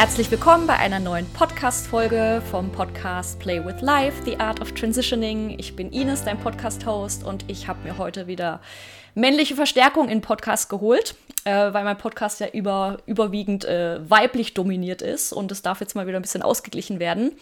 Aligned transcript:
Herzlich 0.00 0.30
willkommen 0.30 0.66
bei 0.66 0.78
einer 0.78 0.98
neuen 0.98 1.26
Podcast-Folge 1.26 2.40
vom 2.50 2.72
Podcast 2.72 3.38
Play 3.38 3.62
with 3.62 3.82
Life, 3.82 4.24
The 4.24 4.40
Art 4.40 4.58
of 4.62 4.72
Transitioning. 4.72 5.58
Ich 5.58 5.76
bin 5.76 5.92
Ines, 5.92 6.24
dein 6.24 6.38
Podcast-Host, 6.40 7.22
und 7.22 7.44
ich 7.48 7.68
habe 7.68 7.86
mir 7.86 7.98
heute 7.98 8.26
wieder 8.26 8.62
männliche 9.14 9.54
Verstärkung 9.54 10.08
in 10.08 10.22
Podcast 10.22 10.70
geholt, 10.70 11.16
äh, 11.44 11.50
weil 11.50 11.84
mein 11.84 11.98
Podcast 11.98 12.40
ja 12.40 12.48
über, 12.48 13.02
überwiegend 13.04 13.66
äh, 13.66 14.00
weiblich 14.08 14.54
dominiert 14.54 15.02
ist 15.02 15.34
und 15.34 15.52
es 15.52 15.60
darf 15.60 15.82
jetzt 15.82 15.94
mal 15.94 16.06
wieder 16.06 16.18
ein 16.18 16.22
bisschen 16.22 16.40
ausgeglichen 16.40 16.98
werden. 16.98 17.32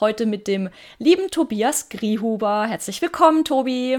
Heute 0.00 0.24
mit 0.24 0.48
dem 0.48 0.70
lieben 0.98 1.30
Tobias 1.30 1.90
Griehuber. 1.90 2.64
Herzlich 2.66 3.02
willkommen, 3.02 3.44
Tobi. 3.44 3.98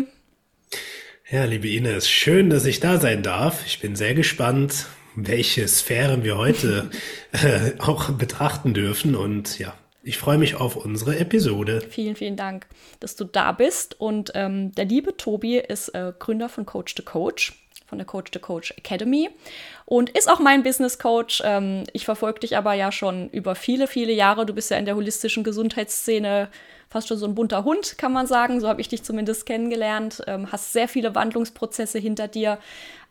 Ja, 1.30 1.46
liebe 1.46 1.70
Ines, 1.70 2.10
schön, 2.10 2.50
dass 2.50 2.66
ich 2.66 2.80
da 2.80 3.00
sein 3.00 3.22
darf. 3.22 3.64
Ich 3.68 3.80
bin 3.80 3.96
sehr 3.96 4.16
gespannt, 4.16 4.88
welche 5.18 5.68
Sphären 5.68 6.24
wir 6.24 6.38
heute 6.38 6.90
äh, 7.32 7.72
auch 7.80 8.12
betrachten 8.12 8.74
dürfen. 8.74 9.16
Und 9.16 9.60
ja, 9.60 9.74
ich 10.04 10.18
freue 10.18 10.38
mich 10.38 10.56
auf 10.56 10.78
unsere 10.78 11.18
Episode. 11.18 11.82
Vielen, 11.90 12.16
vielen 12.16 12.38
Dank, 12.38 12.68
dass 13.00 13.16
du 13.16 13.26
da 13.26 13.52
bist. 13.52 14.00
Und 14.00 14.32
ähm, 14.36 14.72
der 14.74 14.86
liebe 14.86 15.18
Tobi 15.18 15.58
ist 15.58 15.90
äh, 15.90 16.14
Gründer 16.18 16.50
von 16.50 16.66
Coach 16.66 16.94
to 16.96 17.04
Coach, 17.04 17.54
von 17.88 17.98
der 17.98 18.06
Coach 18.06 18.32
to 18.32 18.40
Coach 18.40 18.74
Academy 18.78 19.30
und 19.86 20.10
ist 20.12 20.30
auch 20.30 20.40
mein 20.40 20.62
Business 20.62 21.00
Coach. 21.00 21.42
Ähm, 21.44 21.86
ich 21.94 22.06
verfolge 22.06 22.42
dich 22.42 22.56
aber 22.56 22.74
ja 22.74 22.92
schon 22.92 23.30
über 23.30 23.56
viele, 23.56 23.88
viele 23.88 24.14
Jahre. 24.14 24.46
Du 24.46 24.54
bist 24.54 24.70
ja 24.70 24.78
in 24.78 24.86
der 24.86 24.96
holistischen 24.96 25.44
Gesundheitsszene 25.44 26.50
fast 26.90 27.08
schon 27.08 27.18
so 27.18 27.26
ein 27.26 27.36
bunter 27.36 27.64
Hund, 27.64 27.98
kann 27.98 28.14
man 28.14 28.28
sagen. 28.28 28.60
So 28.60 28.68
habe 28.68 28.82
ich 28.82 28.88
dich 28.88 29.04
zumindest 29.04 29.46
kennengelernt. 29.46 30.22
Ähm, 30.28 30.52
hast 30.52 30.74
sehr 30.74 30.88
viele 30.88 31.16
Wandlungsprozesse 31.16 32.00
hinter 32.00 32.28
dir, 32.28 32.60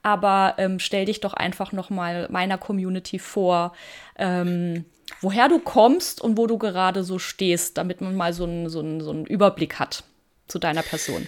aber 0.07 0.55
ähm, 0.59 0.79
stell 0.79 1.05
dich 1.05 1.19
doch 1.19 1.35
einfach 1.35 1.73
noch 1.73 1.91
mal 1.91 2.29
meiner 2.31 2.59
Community 2.59 3.19
vor, 3.19 3.73
ähm, 4.17 4.85
woher 5.21 5.49
du 5.49 5.59
kommst 5.59 6.21
und 6.21 6.39
wo 6.39 6.47
du 6.47 6.59
gerade 6.59 7.03
so 7.03 7.19
stehst, 7.19 7.77
damit 7.77 8.01
man 8.01 8.15
mal 8.15 8.33
so 8.33 8.45
einen 8.45 8.69
so 8.69 9.01
so 9.01 9.11
einen 9.11 9.27
Überblick 9.27 9.81
hat 9.81 10.05
zu 10.47 10.61
deiner 10.61 10.83
Person. 10.83 11.27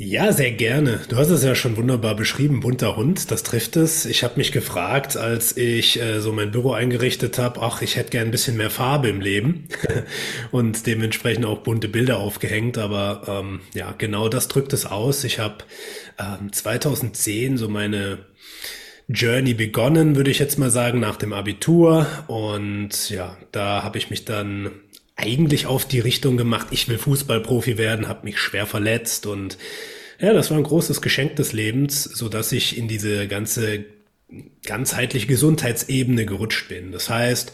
Ja, 0.00 0.30
sehr 0.32 0.52
gerne. 0.52 1.00
Du 1.08 1.16
hast 1.16 1.28
es 1.30 1.42
ja 1.42 1.56
schon 1.56 1.76
wunderbar 1.76 2.14
beschrieben, 2.14 2.60
bunter 2.60 2.94
Hund, 2.94 3.32
das 3.32 3.42
trifft 3.42 3.74
es. 3.74 4.06
Ich 4.06 4.22
habe 4.22 4.36
mich 4.36 4.52
gefragt, 4.52 5.16
als 5.16 5.56
ich 5.56 6.00
äh, 6.00 6.20
so 6.20 6.32
mein 6.32 6.52
Büro 6.52 6.70
eingerichtet 6.70 7.36
habe, 7.38 7.60
ach, 7.62 7.82
ich 7.82 7.96
hätte 7.96 8.10
gern 8.10 8.28
ein 8.28 8.30
bisschen 8.30 8.56
mehr 8.56 8.70
Farbe 8.70 9.08
im 9.08 9.20
Leben 9.20 9.66
und 10.52 10.86
dementsprechend 10.86 11.46
auch 11.46 11.64
bunte 11.64 11.88
Bilder 11.88 12.18
aufgehängt. 12.20 12.78
Aber 12.78 13.22
ähm, 13.26 13.60
ja, 13.74 13.92
genau 13.98 14.28
das 14.28 14.46
drückt 14.46 14.72
es 14.72 14.86
aus. 14.86 15.24
Ich 15.24 15.40
habe 15.40 15.64
ähm, 16.16 16.52
2010 16.52 17.56
so 17.58 17.68
meine 17.68 18.18
Journey 19.08 19.54
begonnen, 19.54 20.14
würde 20.14 20.30
ich 20.30 20.38
jetzt 20.38 20.58
mal 20.58 20.70
sagen, 20.70 21.00
nach 21.00 21.16
dem 21.16 21.32
Abitur. 21.32 22.06
Und 22.28 23.10
ja, 23.10 23.36
da 23.50 23.82
habe 23.82 23.98
ich 23.98 24.10
mich 24.10 24.24
dann 24.24 24.70
eigentlich 25.18 25.66
auf 25.66 25.84
die 25.84 26.00
Richtung 26.00 26.36
gemacht, 26.36 26.68
ich 26.70 26.88
will 26.88 26.96
Fußballprofi 26.96 27.76
werden, 27.76 28.08
habe 28.08 28.24
mich 28.24 28.38
schwer 28.38 28.66
verletzt 28.66 29.26
und 29.26 29.58
ja, 30.20 30.32
das 30.32 30.50
war 30.50 30.56
ein 30.56 30.64
großes 30.64 31.02
Geschenk 31.02 31.36
des 31.36 31.52
Lebens, 31.52 32.04
so 32.04 32.28
dass 32.28 32.52
ich 32.52 32.78
in 32.78 32.88
diese 32.88 33.28
ganze 33.28 33.84
ganzheitlich 34.62 35.26
Gesundheitsebene 35.26 36.26
gerutscht 36.26 36.68
bin. 36.68 36.92
Das 36.92 37.08
heißt, 37.08 37.50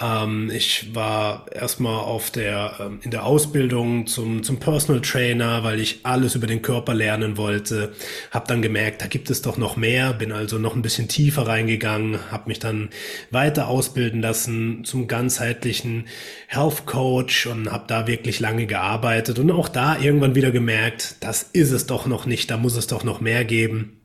ähm, 0.00 0.50
ich 0.50 0.94
war 0.94 1.44
erstmal 1.52 2.00
auf 2.00 2.30
der 2.30 2.76
ähm, 2.80 3.00
in 3.02 3.10
der 3.10 3.26
Ausbildung 3.26 4.06
zum 4.06 4.42
zum 4.42 4.58
Personal 4.58 5.02
Trainer, 5.02 5.62
weil 5.64 5.80
ich 5.80 6.00
alles 6.04 6.34
über 6.34 6.46
den 6.46 6.62
Körper 6.62 6.94
lernen 6.94 7.36
wollte. 7.36 7.92
Habe 8.30 8.48
dann 8.48 8.62
gemerkt, 8.62 9.02
da 9.02 9.06
gibt 9.06 9.28
es 9.28 9.42
doch 9.42 9.58
noch 9.58 9.76
mehr. 9.76 10.14
Bin 10.14 10.32
also 10.32 10.58
noch 10.58 10.74
ein 10.74 10.80
bisschen 10.80 11.08
tiefer 11.08 11.46
reingegangen, 11.46 12.18
habe 12.30 12.48
mich 12.48 12.58
dann 12.58 12.88
weiter 13.30 13.68
ausbilden 13.68 14.22
lassen 14.22 14.84
zum 14.84 15.06
ganzheitlichen 15.06 16.06
Health 16.46 16.86
Coach 16.86 17.46
und 17.46 17.70
habe 17.70 17.84
da 17.86 18.06
wirklich 18.06 18.40
lange 18.40 18.66
gearbeitet 18.66 19.38
und 19.38 19.50
auch 19.50 19.68
da 19.68 19.98
irgendwann 19.98 20.34
wieder 20.34 20.52
gemerkt, 20.52 21.16
das 21.20 21.42
ist 21.42 21.70
es 21.70 21.86
doch 21.86 22.06
noch 22.06 22.24
nicht. 22.24 22.50
Da 22.50 22.56
muss 22.56 22.76
es 22.76 22.86
doch 22.86 23.04
noch 23.04 23.20
mehr 23.20 23.44
geben 23.44 24.00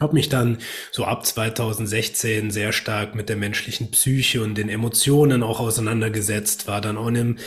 habe 0.00 0.14
mich 0.14 0.28
dann 0.28 0.58
so 0.92 1.04
ab 1.04 1.26
2016 1.26 2.50
sehr 2.50 2.72
stark 2.72 3.14
mit 3.14 3.28
der 3.28 3.36
menschlichen 3.36 3.90
Psyche 3.90 4.42
und 4.42 4.54
den 4.54 4.68
Emotionen 4.68 5.42
auch 5.42 5.60
auseinandergesetzt, 5.60 6.68
war 6.68 6.80
dann 6.80 6.96
auch 6.96 7.08
in 7.08 7.16
einem 7.16 7.38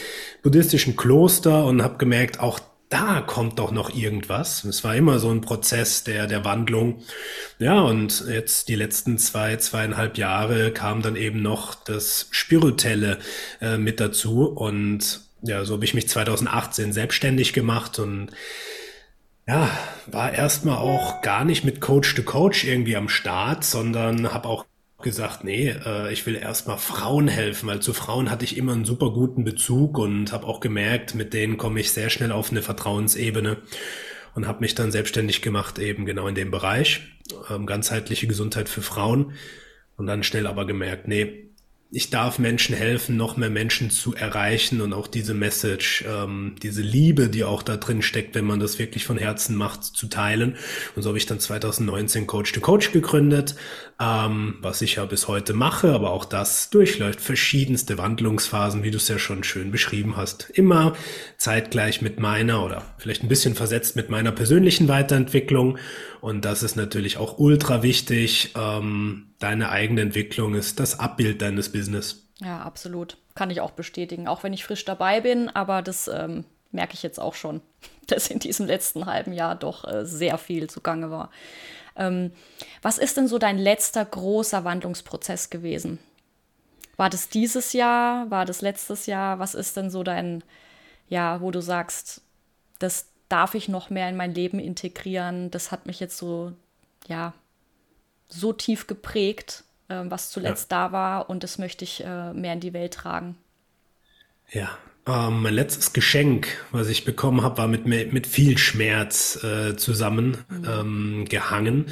buddhistischen 0.43 0.95
Kloster 0.95 1.65
und 1.65 1.81
habe 1.81 1.97
gemerkt, 1.97 2.39
auch 2.39 2.59
da 2.91 3.21
kommt 3.21 3.57
doch 3.57 3.71
noch 3.71 3.95
irgendwas. 3.95 4.65
Es 4.65 4.83
war 4.83 4.95
immer 4.95 5.17
so 5.17 5.29
ein 5.29 5.39
Prozess 5.39 6.03
der, 6.03 6.27
der 6.27 6.43
Wandlung. 6.43 7.01
Ja, 7.57 7.79
und 7.79 8.25
jetzt 8.27 8.67
die 8.67 8.75
letzten 8.75 9.17
zwei, 9.17 9.55
zweieinhalb 9.55 10.17
Jahre 10.17 10.71
kam 10.71 11.01
dann 11.01 11.15
eben 11.15 11.41
noch 11.41 11.73
das 11.73 12.27
Spirituelle 12.31 13.19
äh, 13.61 13.77
mit 13.77 14.01
dazu. 14.01 14.43
Und 14.45 15.21
ja, 15.41 15.63
so 15.63 15.75
habe 15.75 15.85
ich 15.85 15.93
mich 15.93 16.09
2018 16.09 16.91
selbstständig 16.91 17.53
gemacht 17.53 17.97
und 17.97 18.31
ja, 19.47 19.69
war 20.07 20.33
erstmal 20.33 20.77
auch 20.77 21.21
gar 21.21 21.45
nicht 21.45 21.63
mit 21.63 21.81
Coach 21.81 22.15
to 22.15 22.23
Coach 22.23 22.63
irgendwie 22.63 22.95
am 22.95 23.09
Start, 23.09 23.63
sondern 23.63 24.33
habe 24.33 24.47
auch 24.47 24.65
gesagt, 25.01 25.43
nee, 25.43 25.69
äh, 25.69 26.13
ich 26.13 26.25
will 26.25 26.35
erstmal 26.35 26.77
Frauen 26.77 27.27
helfen, 27.27 27.67
weil 27.67 27.79
zu 27.81 27.93
Frauen 27.93 28.29
hatte 28.29 28.45
ich 28.45 28.57
immer 28.57 28.73
einen 28.73 28.85
super 28.85 29.11
guten 29.11 29.43
Bezug 29.43 29.97
und 29.97 30.31
habe 30.31 30.45
auch 30.45 30.59
gemerkt, 30.59 31.15
mit 31.15 31.33
denen 31.33 31.57
komme 31.57 31.79
ich 31.79 31.91
sehr 31.91 32.09
schnell 32.09 32.31
auf 32.31 32.51
eine 32.51 32.61
Vertrauensebene 32.61 33.57
und 34.35 34.47
habe 34.47 34.61
mich 34.61 34.75
dann 34.75 34.91
selbstständig 34.91 35.41
gemacht, 35.41 35.79
eben 35.79 36.05
genau 36.05 36.27
in 36.27 36.35
dem 36.35 36.51
Bereich, 36.51 37.01
ähm, 37.49 37.65
ganzheitliche 37.65 38.27
Gesundheit 38.27 38.69
für 38.69 38.81
Frauen 38.81 39.33
und 39.97 40.07
dann 40.07 40.23
schnell 40.23 40.47
aber 40.47 40.65
gemerkt, 40.65 41.07
nee, 41.07 41.50
ich 41.93 42.09
darf 42.09 42.39
Menschen 42.39 42.73
helfen, 42.73 43.17
noch 43.17 43.35
mehr 43.35 43.49
Menschen 43.49 43.89
zu 43.89 44.15
erreichen 44.15 44.79
und 44.79 44.93
auch 44.93 45.07
diese 45.07 45.33
Message, 45.33 46.05
ähm, 46.07 46.55
diese 46.63 46.81
Liebe, 46.81 47.27
die 47.27 47.43
auch 47.43 47.61
da 47.63 47.75
drin 47.75 48.01
steckt, 48.01 48.33
wenn 48.33 48.45
man 48.45 48.61
das 48.61 48.79
wirklich 48.79 49.03
von 49.03 49.17
Herzen 49.17 49.57
macht, 49.57 49.83
zu 49.83 50.07
teilen. 50.07 50.55
Und 50.95 51.01
so 51.01 51.09
habe 51.09 51.17
ich 51.17 51.25
dann 51.25 51.41
2019 51.41 52.27
Coach 52.27 52.53
to 52.53 52.61
Coach 52.61 52.93
gegründet, 52.93 53.55
ähm, 53.99 54.55
was 54.61 54.81
ich 54.81 54.95
ja 54.95 55.05
bis 55.05 55.27
heute 55.27 55.51
mache, 55.53 55.91
aber 55.91 56.11
auch 56.11 56.23
das 56.23 56.69
durchläuft 56.69 57.19
verschiedenste 57.19 57.97
Wandlungsphasen, 57.97 58.83
wie 58.83 58.91
du 58.91 58.97
es 58.97 59.09
ja 59.09 59.19
schon 59.19 59.43
schön 59.43 59.71
beschrieben 59.71 60.15
hast. 60.15 60.49
Immer 60.53 60.95
zeitgleich 61.37 62.01
mit 62.01 62.21
meiner 62.21 62.63
oder 62.63 62.85
vielleicht 62.99 63.21
ein 63.21 63.27
bisschen 63.27 63.53
versetzt 63.53 63.97
mit 63.97 64.09
meiner 64.09 64.31
persönlichen 64.31 64.87
Weiterentwicklung. 64.87 65.77
Und 66.21 66.45
das 66.45 66.63
ist 66.63 66.77
natürlich 66.77 67.17
auch 67.17 67.37
ultra 67.37 67.83
wichtig. 67.83 68.53
Ähm, 68.55 69.25
deine 69.41 69.69
eigene 69.69 70.01
Entwicklung 70.01 70.55
ist 70.55 70.79
das 70.79 70.99
Abbild 70.99 71.41
deines 71.41 71.71
Business. 71.71 72.27
Ja, 72.39 72.61
absolut. 72.61 73.17
Kann 73.35 73.49
ich 73.49 73.61
auch 73.61 73.71
bestätigen. 73.71 74.27
Auch 74.27 74.43
wenn 74.43 74.53
ich 74.53 74.63
frisch 74.63 74.85
dabei 74.85 75.21
bin, 75.21 75.49
aber 75.49 75.81
das 75.81 76.07
ähm, 76.07 76.45
merke 76.71 76.93
ich 76.93 77.03
jetzt 77.03 77.19
auch 77.19 77.35
schon, 77.35 77.61
dass 78.07 78.27
in 78.27 78.39
diesem 78.39 78.65
letzten 78.65 79.05
halben 79.05 79.33
Jahr 79.33 79.55
doch 79.55 79.85
äh, 79.85 80.05
sehr 80.05 80.37
viel 80.37 80.69
zugange 80.69 81.11
war. 81.11 81.29
Ähm, 81.95 82.31
was 82.81 82.97
ist 82.97 83.17
denn 83.17 83.27
so 83.27 83.37
dein 83.37 83.57
letzter 83.57 84.03
großer 84.05 84.63
Wandlungsprozess 84.63 85.49
gewesen? 85.49 85.99
War 86.97 87.09
das 87.09 87.29
dieses 87.29 87.73
Jahr? 87.73 88.29
War 88.29 88.45
das 88.45 88.61
letztes 88.61 89.05
Jahr? 89.05 89.39
Was 89.39 89.55
ist 89.55 89.75
denn 89.75 89.89
so 89.89 90.03
dein, 90.03 90.43
ja, 91.09 91.41
wo 91.41 91.51
du 91.51 91.61
sagst, 91.61 92.21
das 92.79 93.07
darf 93.27 93.55
ich 93.55 93.67
noch 93.67 93.89
mehr 93.89 94.07
in 94.09 94.15
mein 94.15 94.33
Leben 94.33 94.59
integrieren? 94.59 95.51
Das 95.51 95.71
hat 95.71 95.85
mich 95.85 95.99
jetzt 95.99 96.17
so, 96.17 96.53
ja, 97.07 97.33
so 98.31 98.53
tief 98.53 98.87
geprägt, 98.87 99.63
äh, 99.87 100.01
was 100.05 100.31
zuletzt 100.31 100.71
ja. 100.71 100.87
da 100.87 100.91
war 100.91 101.29
und 101.29 101.43
das 101.43 101.57
möchte 101.57 101.83
ich 101.83 102.03
äh, 102.03 102.33
mehr 102.33 102.53
in 102.53 102.59
die 102.59 102.73
Welt 102.73 102.93
tragen. 102.93 103.37
Ja, 104.49 104.77
ähm, 105.07 105.41
mein 105.41 105.53
letztes 105.53 105.93
Geschenk, 105.93 106.47
was 106.71 106.87
ich 106.87 107.05
bekommen 107.05 107.41
habe, 107.41 107.57
war 107.57 107.67
mit, 107.67 107.85
mit 107.87 108.27
viel 108.27 108.57
Schmerz 108.57 109.43
äh, 109.43 109.75
zusammen 109.75 110.37
mhm. 110.49 111.25
ähm. 111.29 111.85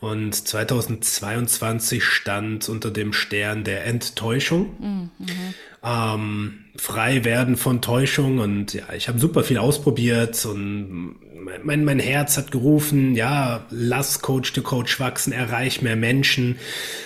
Und 0.00 0.34
2022 0.34 2.04
stand 2.04 2.68
unter 2.68 2.90
dem 2.90 3.14
Stern 3.14 3.64
der 3.64 3.86
Enttäuschung. 3.86 5.10
Mhm. 5.18 5.54
Ähm, 5.82 6.64
frei 6.76 7.24
werden 7.24 7.56
von 7.56 7.80
Täuschung. 7.80 8.38
Und 8.38 8.74
ja, 8.74 8.92
ich 8.94 9.08
habe 9.08 9.18
super 9.18 9.44
viel 9.44 9.58
ausprobiert 9.58 10.44
und 10.44 11.16
mein, 11.64 11.84
mein 11.84 11.98
Herz 11.98 12.36
hat 12.36 12.50
gerufen, 12.50 13.14
ja, 13.14 13.66
lass 13.70 14.20
Coach 14.20 14.52
to 14.52 14.62
Coach 14.62 15.00
wachsen, 15.00 15.32
erreich 15.32 15.82
mehr 15.82 15.96
Menschen. 15.96 16.58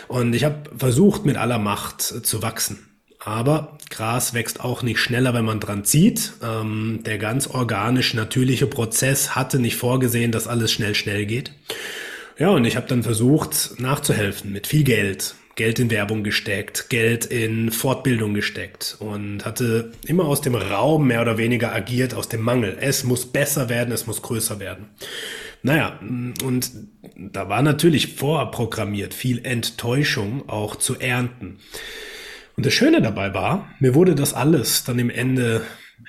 Und 0.08 0.34
ich 0.34 0.44
habe 0.44 0.70
versucht, 0.76 1.24
mit 1.24 1.36
aller 1.36 1.58
Macht 1.58 2.02
zu 2.02 2.42
wachsen. 2.42 2.78
Aber 3.26 3.76
Gras 3.90 4.34
wächst 4.34 4.60
auch 4.60 4.84
nicht 4.84 5.00
schneller, 5.00 5.34
wenn 5.34 5.44
man 5.44 5.58
dran 5.58 5.82
zieht. 5.82 6.34
Ähm, 6.44 7.00
der 7.04 7.18
ganz 7.18 7.48
organisch 7.48 8.14
natürliche 8.14 8.68
Prozess 8.68 9.34
hatte 9.34 9.58
nicht 9.58 9.74
vorgesehen, 9.74 10.30
dass 10.30 10.46
alles 10.46 10.70
schnell, 10.70 10.94
schnell 10.94 11.26
geht. 11.26 11.50
Ja, 12.38 12.50
und 12.50 12.64
ich 12.64 12.76
habe 12.76 12.86
dann 12.86 13.02
versucht 13.02 13.80
nachzuhelfen 13.80 14.52
mit 14.52 14.68
viel 14.68 14.84
Geld. 14.84 15.34
Geld 15.56 15.80
in 15.80 15.90
Werbung 15.90 16.22
gesteckt, 16.22 16.88
Geld 16.88 17.24
in 17.24 17.72
Fortbildung 17.72 18.32
gesteckt 18.32 18.96
und 19.00 19.44
hatte 19.44 19.90
immer 20.06 20.26
aus 20.26 20.40
dem 20.40 20.54
Raum 20.54 21.08
mehr 21.08 21.22
oder 21.22 21.36
weniger 21.36 21.74
agiert, 21.74 22.14
aus 22.14 22.28
dem 22.28 22.42
Mangel. 22.42 22.76
Es 22.80 23.02
muss 23.02 23.26
besser 23.26 23.68
werden, 23.68 23.90
es 23.90 24.06
muss 24.06 24.22
größer 24.22 24.60
werden. 24.60 24.90
Naja, 25.62 25.98
und 26.44 26.70
da 27.16 27.48
war 27.48 27.62
natürlich 27.62 28.14
vorprogrammiert 28.14 29.14
viel 29.14 29.44
Enttäuschung 29.44 30.48
auch 30.48 30.76
zu 30.76 31.00
ernten. 31.00 31.58
Und 32.56 32.64
das 32.64 32.72
Schöne 32.72 33.02
dabei 33.02 33.34
war, 33.34 33.68
mir 33.80 33.94
wurde 33.94 34.14
das 34.14 34.32
alles 34.32 34.84
dann 34.84 34.98
im 34.98 35.10
Ende 35.10 35.62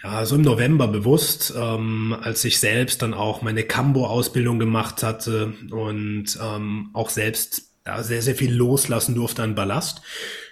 ja, 0.03 0.25
so 0.25 0.35
im 0.35 0.41
November 0.41 0.87
bewusst, 0.87 1.53
ähm, 1.57 2.15
als 2.21 2.43
ich 2.45 2.59
selbst 2.59 3.01
dann 3.01 3.13
auch 3.13 3.41
meine 3.41 3.63
Cambo-Ausbildung 3.63 4.59
gemacht 4.59 5.03
hatte 5.03 5.53
und 5.71 6.37
ähm, 6.41 6.89
auch 6.93 7.09
selbst 7.09 7.71
ja, 7.85 8.03
sehr, 8.03 8.21
sehr 8.21 8.35
viel 8.35 8.53
loslassen 8.53 9.15
durfte 9.15 9.43
an 9.43 9.55
Ballast. 9.55 10.01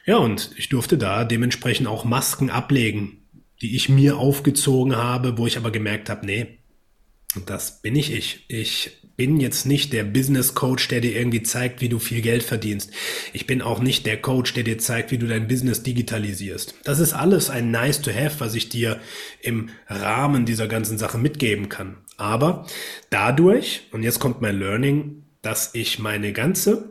Ja, 0.05 0.17
und 0.17 0.51
ich 0.55 0.69
durfte 0.69 0.97
da 0.97 1.25
dementsprechend 1.25 1.87
auch 1.87 2.05
Masken 2.05 2.49
ablegen, 2.49 3.25
die 3.61 3.75
ich 3.75 3.89
mir 3.89 4.17
aufgezogen 4.17 4.95
habe, 4.95 5.37
wo 5.37 5.47
ich 5.47 5.57
aber 5.57 5.71
gemerkt 5.71 6.09
habe, 6.09 6.25
nee, 6.25 6.59
das 7.45 7.81
bin 7.81 7.95
ich 7.95 8.13
ich. 8.13 8.45
Ich 8.47 9.01
bin 9.17 9.39
jetzt 9.39 9.65
nicht 9.65 9.93
der 9.93 10.03
Business 10.03 10.55
Coach, 10.55 10.87
der 10.87 11.01
dir 11.01 11.15
irgendwie 11.15 11.43
zeigt, 11.43 11.81
wie 11.81 11.89
du 11.89 11.99
viel 11.99 12.21
Geld 12.21 12.43
verdienst. 12.43 12.91
Ich 13.33 13.47
bin 13.47 13.61
auch 13.61 13.79
nicht 13.79 14.05
der 14.05 14.21
Coach, 14.21 14.53
der 14.53 14.63
dir 14.63 14.77
zeigt, 14.77 15.11
wie 15.11 15.17
du 15.17 15.27
dein 15.27 15.47
Business 15.47 15.83
digitalisierst. 15.83 16.75
Das 16.83 16.99
ist 16.99 17.13
alles 17.13 17.49
ein 17.49 17.71
nice 17.71 18.01
to 18.01 18.11
have, 18.11 18.39
was 18.39 18.55
ich 18.55 18.69
dir 18.69 18.99
im 19.41 19.69
Rahmen 19.87 20.45
dieser 20.45 20.67
ganzen 20.67 20.97
Sache 20.97 21.17
mitgeben 21.17 21.69
kann. 21.69 21.97
Aber 22.17 22.65
dadurch, 23.09 23.87
und 23.91 24.03
jetzt 24.03 24.19
kommt 24.19 24.41
mein 24.41 24.57
Learning, 24.57 25.23
dass 25.41 25.75
ich 25.75 25.99
meine 25.99 26.33
ganze, 26.33 26.89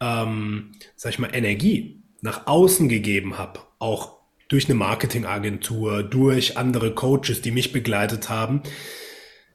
ähm, 0.00 0.72
sag 0.96 1.12
ich 1.12 1.18
mal, 1.18 1.34
Energie 1.34 2.02
nach 2.20 2.46
außen 2.46 2.88
gegeben 2.88 3.38
habe, 3.38 3.60
auch 3.78 4.14
durch 4.48 4.66
eine 4.66 4.74
Marketingagentur, 4.74 6.02
durch 6.02 6.56
andere 6.56 6.94
Coaches, 6.94 7.42
die 7.42 7.50
mich 7.50 7.72
begleitet 7.72 8.28
haben, 8.28 8.62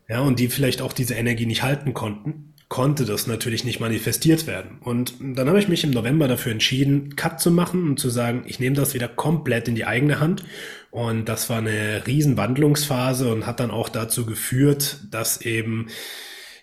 ja, 0.09 0.21
und 0.21 0.39
die 0.39 0.47
vielleicht 0.47 0.81
auch 0.81 0.91
diese 0.91 1.13
Energie 1.13 1.45
nicht 1.45 1.63
halten 1.63 1.93
konnten, 1.93 2.53
konnte 2.67 3.05
das 3.05 3.25
natürlich 3.25 3.63
nicht 3.63 3.79
manifestiert 3.79 4.45
werden. 4.45 4.77
Und 4.81 5.15
dann 5.19 5.47
habe 5.47 5.59
ich 5.59 5.67
mich 5.67 5.83
im 5.83 5.91
November 5.91 6.27
dafür 6.27 6.51
entschieden, 6.51 7.15
Cut 7.15 7.39
zu 7.39 7.51
machen 7.51 7.89
und 7.89 7.99
zu 7.99 8.09
sagen, 8.09 8.43
ich 8.45 8.59
nehme 8.59 8.75
das 8.75 8.93
wieder 8.93 9.07
komplett 9.07 9.67
in 9.67 9.75
die 9.75 9.85
eigene 9.85 10.19
Hand. 10.19 10.43
Und 10.91 11.29
das 11.29 11.49
war 11.49 11.57
eine 11.57 12.05
riesen 12.05 12.37
Wandlungsphase 12.37 13.31
und 13.31 13.47
hat 13.47 13.59
dann 13.59 13.71
auch 13.71 13.89
dazu 13.89 14.25
geführt, 14.25 14.99
dass 15.11 15.41
eben 15.41 15.87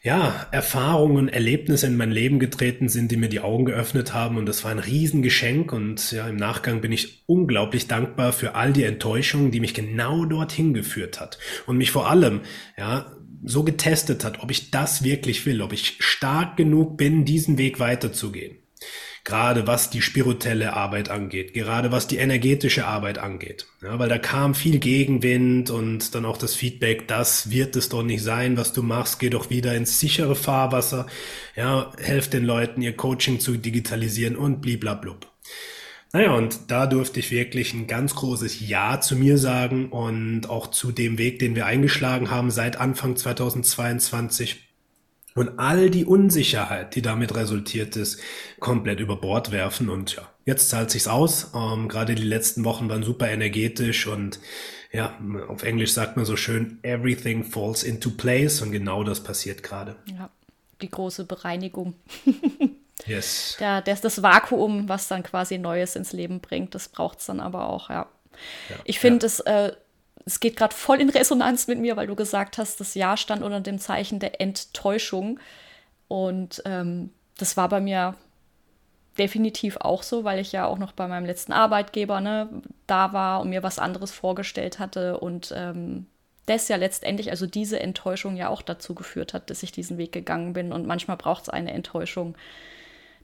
ja, 0.07 0.47
Erfahrungen, 0.53 1.29
Erlebnisse 1.29 1.89
in 1.89 1.97
mein 1.97 2.13
Leben 2.13 2.39
getreten 2.39 2.89
sind, 2.89 3.11
die 3.11 3.17
mir 3.17 3.29
die 3.29 3.41
Augen 3.41 3.65
geöffnet 3.65 4.15
haben. 4.15 4.37
Und 4.37 4.47
das 4.47 4.63
war 4.63 4.71
ein 4.71 4.79
Riesengeschenk. 4.79 5.73
Und 5.73 6.13
ja, 6.13 6.29
im 6.29 6.37
Nachgang 6.37 6.81
bin 6.81 6.93
ich 6.93 7.25
unglaublich 7.27 7.89
dankbar 7.89 8.33
für 8.33 8.55
all 8.55 8.73
die 8.73 8.85
Enttäuschungen, 8.85 9.51
die 9.51 9.59
mich 9.59 9.75
genau 9.75 10.25
dorthin 10.25 10.75
geführt 10.75 11.21
hat. 11.21 11.39
Und 11.67 11.79
mich 11.79 11.91
vor 11.91 12.09
allem, 12.09 12.43
ja, 12.79 13.16
so 13.45 13.63
getestet 13.63 14.25
hat, 14.25 14.41
ob 14.41 14.51
ich 14.51 14.71
das 14.71 15.03
wirklich 15.03 15.45
will, 15.47 15.63
ob 15.63 15.73
ich 15.73 15.97
stark 16.01 16.57
genug 16.57 16.97
bin, 16.97 17.25
diesen 17.25 17.59
Weg 17.59 17.81
weiterzugehen. 17.81 18.59
Gerade 19.25 19.67
was 19.67 19.91
die 19.91 20.03
spirituelle 20.03 20.75
Arbeit 20.75 21.09
angeht, 21.09 21.53
gerade 21.53 21.91
was 21.91 22.07
die 22.07 22.19
energetische 22.19 22.87
Arbeit 22.87 23.19
angeht. 23.19 23.67
Ja, 23.83 23.99
weil 23.99 24.09
da 24.09 24.19
kam 24.19 24.55
viel 24.55 24.79
Gegenwind 24.79 25.69
und 25.69 26.15
dann 26.15 26.25
auch 26.25 26.37
das 26.37 26.55
Feedback, 26.55 27.09
das 27.09 27.51
wird 27.51 27.75
es 27.75 27.89
doch 27.89 28.05
nicht 28.05 28.23
sein, 28.23 28.57
was 28.57 28.73
du 28.73 28.85
machst, 28.85 29.19
geh 29.19 29.29
doch 29.29 29.51
wieder 29.51 29.75
ins 29.75 29.99
sichere 29.99 30.37
Fahrwasser, 30.37 31.09
ja, 31.57 31.91
helf 31.99 32.31
den 32.31 32.45
Leuten, 32.45 32.83
ihr 32.83 32.97
Coaching 32.97 33.41
zu 33.41 33.57
digitalisieren 33.57 34.37
und 34.37 34.61
bliblablub. 34.61 35.27
Naja, 36.13 36.33
und 36.33 36.71
da 36.71 36.87
durfte 36.87 37.21
ich 37.21 37.31
wirklich 37.31 37.75
ein 37.75 37.87
ganz 37.87 38.15
großes 38.15 38.67
Ja 38.67 39.01
zu 39.01 39.17
mir 39.17 39.39
sagen 39.39 39.91
und 39.91 40.49
auch 40.49 40.69
zu 40.69 40.93
dem 40.93 41.19
Weg, 41.19 41.39
den 41.41 41.55
wir 41.55 41.67
eingeschlagen 41.67 42.31
haben 42.31 42.51
seit 42.51 42.77
Anfang 42.77 43.17
2022 43.17 44.67
und 45.35 45.59
all 45.59 45.91
die 45.91 46.07
Unsicherheit, 46.07 46.95
die 46.95 47.03
damit 47.03 47.35
resultiert 47.37 47.95
ist, 47.97 48.21
komplett 48.59 49.01
über 49.01 49.17
Bord 49.17 49.53
werfen. 49.53 49.91
Und 49.91 50.17
ja, 50.17 50.23
jetzt 50.47 50.71
zahlt 50.71 50.91
sich's 50.91 51.09
aus. 51.09 51.51
Ähm, 51.55 51.89
Gerade 51.89 52.15
die 52.15 52.23
letzten 52.23 52.65
Wochen 52.65 52.89
waren 52.89 53.03
super 53.03 53.29
energetisch 53.29 54.07
und 54.07 54.41
ja, 54.93 55.19
auf 55.49 55.63
Englisch 55.63 55.93
sagt 55.93 56.17
man 56.17 56.25
so 56.25 56.37
schön, 56.37 56.79
everything 56.83 57.45
falls 57.45 57.83
into 57.83 58.11
place 58.11 58.63
und 58.63 58.73
genau 58.73 59.05
das 59.05 59.23
passiert 59.23 59.63
gerade. 59.63 59.97
Ja, 60.07 60.31
die 60.81 60.91
große 60.91 61.25
Bereinigung. 61.25 61.95
Yes. 63.07 63.57
Der, 63.61 63.83
der 63.83 63.97
das 63.97 64.23
Vakuum, 64.23 64.89
was 64.89 65.09
dann 65.09 65.23
quasi 65.23 65.59
Neues 65.59 65.97
ins 65.97 66.13
Leben 66.13 66.41
bringt. 66.41 66.75
Das 66.75 66.89
braucht 66.89 67.21
es 67.21 67.27
dann 67.27 67.41
aber 67.41 67.69
auch, 67.69 67.89
ja. 67.89 68.09
ja 68.69 68.77
ich 68.85 68.99
finde, 68.99 69.27
ja. 69.27 69.29
es, 69.29 69.41
äh, 69.41 69.73
es 70.25 70.41
geht 70.41 70.57
gerade 70.57 70.75
voll 70.75 71.01
in 71.01 71.09
Resonanz 71.09 71.69
mit 71.69 71.79
mir, 71.79 71.97
weil 71.97 72.09
du 72.09 72.17
gesagt 72.17 72.59
hast, 72.59 72.81
das 72.81 72.95
Jahr 72.95 73.17
stand 73.17 73.43
unter 73.43 73.61
dem 73.61 73.79
Zeichen 73.79 74.19
der 74.19 74.41
Enttäuschung. 74.41 75.39
Und 76.09 76.63
ähm, 76.65 77.11
das 77.39 77.57
war 77.57 77.69
bei 77.69 77.81
mir 77.81 78.15
definitiv 79.19 79.79
auch 79.79 80.03
so, 80.03 80.25
weil 80.25 80.41
ich 80.41 80.53
ja 80.53 80.67
auch 80.67 80.79
noch 80.79 80.93
bei 80.93 81.07
meinem 81.09 81.27
letzten 81.27 81.53
Arbeitgeber 81.53 82.21
ne, 82.21 82.49
da 82.87 83.13
war 83.13 83.41
und 83.41 83.51
mir 83.51 83.63
was 83.63 83.79
anderes 83.79 84.13
vorgestellt 84.13 84.79
hatte 84.79 85.19
und 85.19 85.55
ähm, 85.57 86.07
das 86.47 86.69
ja 86.69 86.77
letztendlich, 86.77 87.31
also 87.31 87.47
diese 87.47 87.81
Enttäuschung 87.81 88.37
ja 88.37 88.49
auch 88.49 88.63
dazu 88.63 88.95
geführt 88.95 89.35
hat, 89.35 89.51
dass 89.51 89.65
ich 89.65 89.73
diesen 89.73 89.99
Weg 89.99 90.13
gegangen 90.13 90.53
bin. 90.53 90.73
Und 90.73 90.87
manchmal 90.87 91.17
braucht 91.17 91.43
es 91.43 91.49
eine 91.49 91.73
Enttäuschung, 91.73 92.37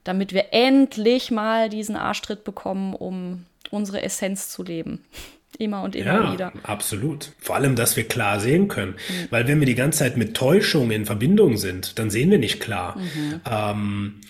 damit 0.03 0.33
wir 0.33 0.47
endlich 0.51 1.31
mal 1.31 1.69
diesen 1.69 1.95
Arschtritt 1.95 2.43
bekommen, 2.43 2.93
um 2.93 3.45
unsere 3.71 4.01
Essenz 4.01 4.49
zu 4.49 4.63
leben. 4.63 5.03
Immer 5.59 5.83
und 5.83 5.95
immer 5.95 6.23
ja, 6.23 6.33
wieder. 6.33 6.53
Absolut. 6.63 7.31
Vor 7.37 7.55
allem, 7.55 7.75
dass 7.75 7.95
wir 7.95 8.07
klar 8.07 8.39
sehen 8.39 8.69
können. 8.69 8.93
Mhm. 8.93 9.27
Weil 9.29 9.47
wenn 9.47 9.59
wir 9.59 9.67
die 9.67 9.75
ganze 9.75 9.99
Zeit 9.99 10.17
mit 10.17 10.35
Täuschung 10.35 10.89
in 10.89 11.05
Verbindung 11.05 11.57
sind, 11.57 11.99
dann 11.99 12.09
sehen 12.09 12.31
wir 12.31 12.39
nicht 12.39 12.59
klar. 12.59 12.97
Mhm. 12.97 13.41
Ähm, 13.47 14.21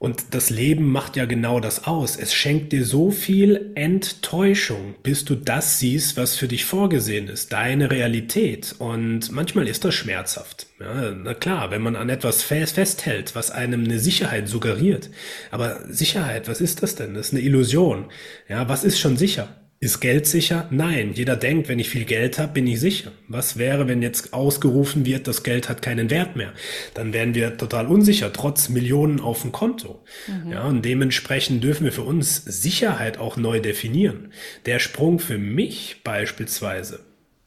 und 0.00 0.32
das 0.34 0.48
Leben 0.48 0.90
macht 0.90 1.16
ja 1.16 1.26
genau 1.26 1.60
das 1.60 1.84
aus. 1.84 2.16
Es 2.16 2.32
schenkt 2.32 2.72
dir 2.72 2.86
so 2.86 3.10
viel 3.10 3.72
Enttäuschung, 3.74 4.94
bis 5.02 5.26
du 5.26 5.34
das 5.34 5.78
siehst, 5.78 6.16
was 6.16 6.36
für 6.36 6.48
dich 6.48 6.64
vorgesehen 6.64 7.28
ist, 7.28 7.52
deine 7.52 7.90
Realität. 7.90 8.74
Und 8.78 9.30
manchmal 9.30 9.68
ist 9.68 9.84
das 9.84 9.94
schmerzhaft. 9.94 10.68
Ja, 10.80 11.10
na 11.10 11.34
klar, 11.34 11.70
wenn 11.70 11.82
man 11.82 11.96
an 11.96 12.08
etwas 12.08 12.42
festhält, 12.42 13.34
was 13.34 13.50
einem 13.50 13.84
eine 13.84 13.98
Sicherheit 13.98 14.48
suggeriert. 14.48 15.10
Aber 15.50 15.80
Sicherheit, 15.86 16.48
was 16.48 16.62
ist 16.62 16.82
das 16.82 16.94
denn? 16.94 17.12
Das 17.12 17.26
ist 17.26 17.32
eine 17.34 17.42
Illusion. 17.42 18.06
Ja, 18.48 18.70
was 18.70 18.84
ist 18.84 18.98
schon 18.98 19.18
sicher? 19.18 19.59
Ist 19.82 20.00
Geld 20.00 20.26
sicher? 20.26 20.68
Nein. 20.70 21.14
Jeder 21.14 21.36
denkt, 21.36 21.70
wenn 21.70 21.78
ich 21.78 21.88
viel 21.88 22.04
Geld 22.04 22.38
habe, 22.38 22.52
bin 22.52 22.66
ich 22.66 22.78
sicher. 22.80 23.12
Was 23.28 23.56
wäre, 23.56 23.88
wenn 23.88 24.02
jetzt 24.02 24.34
ausgerufen 24.34 25.06
wird, 25.06 25.26
das 25.26 25.42
Geld 25.42 25.70
hat 25.70 25.80
keinen 25.80 26.10
Wert 26.10 26.36
mehr? 26.36 26.52
Dann 26.92 27.14
wären 27.14 27.34
wir 27.34 27.56
total 27.56 27.86
unsicher, 27.86 28.30
trotz 28.30 28.68
Millionen 28.68 29.20
auf 29.20 29.40
dem 29.40 29.52
Konto. 29.52 30.04
Mhm. 30.26 30.52
Ja, 30.52 30.64
und 30.64 30.84
dementsprechend 30.84 31.64
dürfen 31.64 31.84
wir 31.84 31.92
für 31.92 32.02
uns 32.02 32.44
Sicherheit 32.44 33.16
auch 33.16 33.38
neu 33.38 33.60
definieren. 33.60 34.34
Der 34.66 34.80
Sprung 34.80 35.18
für 35.18 35.38
mich 35.38 36.02
beispielsweise, 36.04 37.00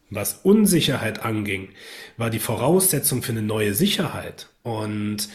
was 0.10 0.34
Unsicherheit 0.42 1.24
anging, 1.24 1.70
war 2.18 2.32
die 2.32 2.40
Voraussetzung 2.40 3.22
für 3.22 3.34
eine 3.34 3.44
neue 3.44 3.76
Sicherheit. 3.76 4.50
Und 4.64 5.30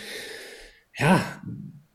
ja, 0.99 1.41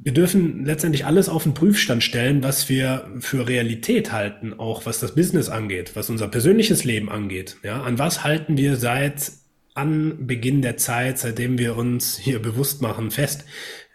wir 0.04 0.14
dürfen 0.14 0.66
letztendlich 0.66 1.06
alles 1.06 1.30
auf 1.30 1.44
den 1.44 1.54
Prüfstand 1.54 2.04
stellen, 2.04 2.44
was 2.44 2.68
wir 2.68 3.10
für 3.20 3.48
Realität 3.48 4.12
halten, 4.12 4.54
auch 4.54 4.86
was 4.86 5.00
das 5.00 5.16
Business 5.16 5.48
angeht, 5.48 5.92
was 5.96 6.10
unser 6.10 6.28
persönliches 6.28 6.84
Leben 6.84 7.10
angeht. 7.10 7.58
Ja, 7.64 7.82
an 7.84 7.98
was 8.00 8.24
halten 8.24 8.58
wir 8.58 8.76
seit 8.76 9.32
an 9.76 10.28
Beginn 10.28 10.62
der 10.62 10.78
Zeit, 10.78 11.18
seitdem 11.18 11.58
wir 11.58 11.78
uns 11.78 12.18
hier 12.18 12.42
bewusst 12.42 12.82
machen, 12.82 13.12
fest. 13.12 13.46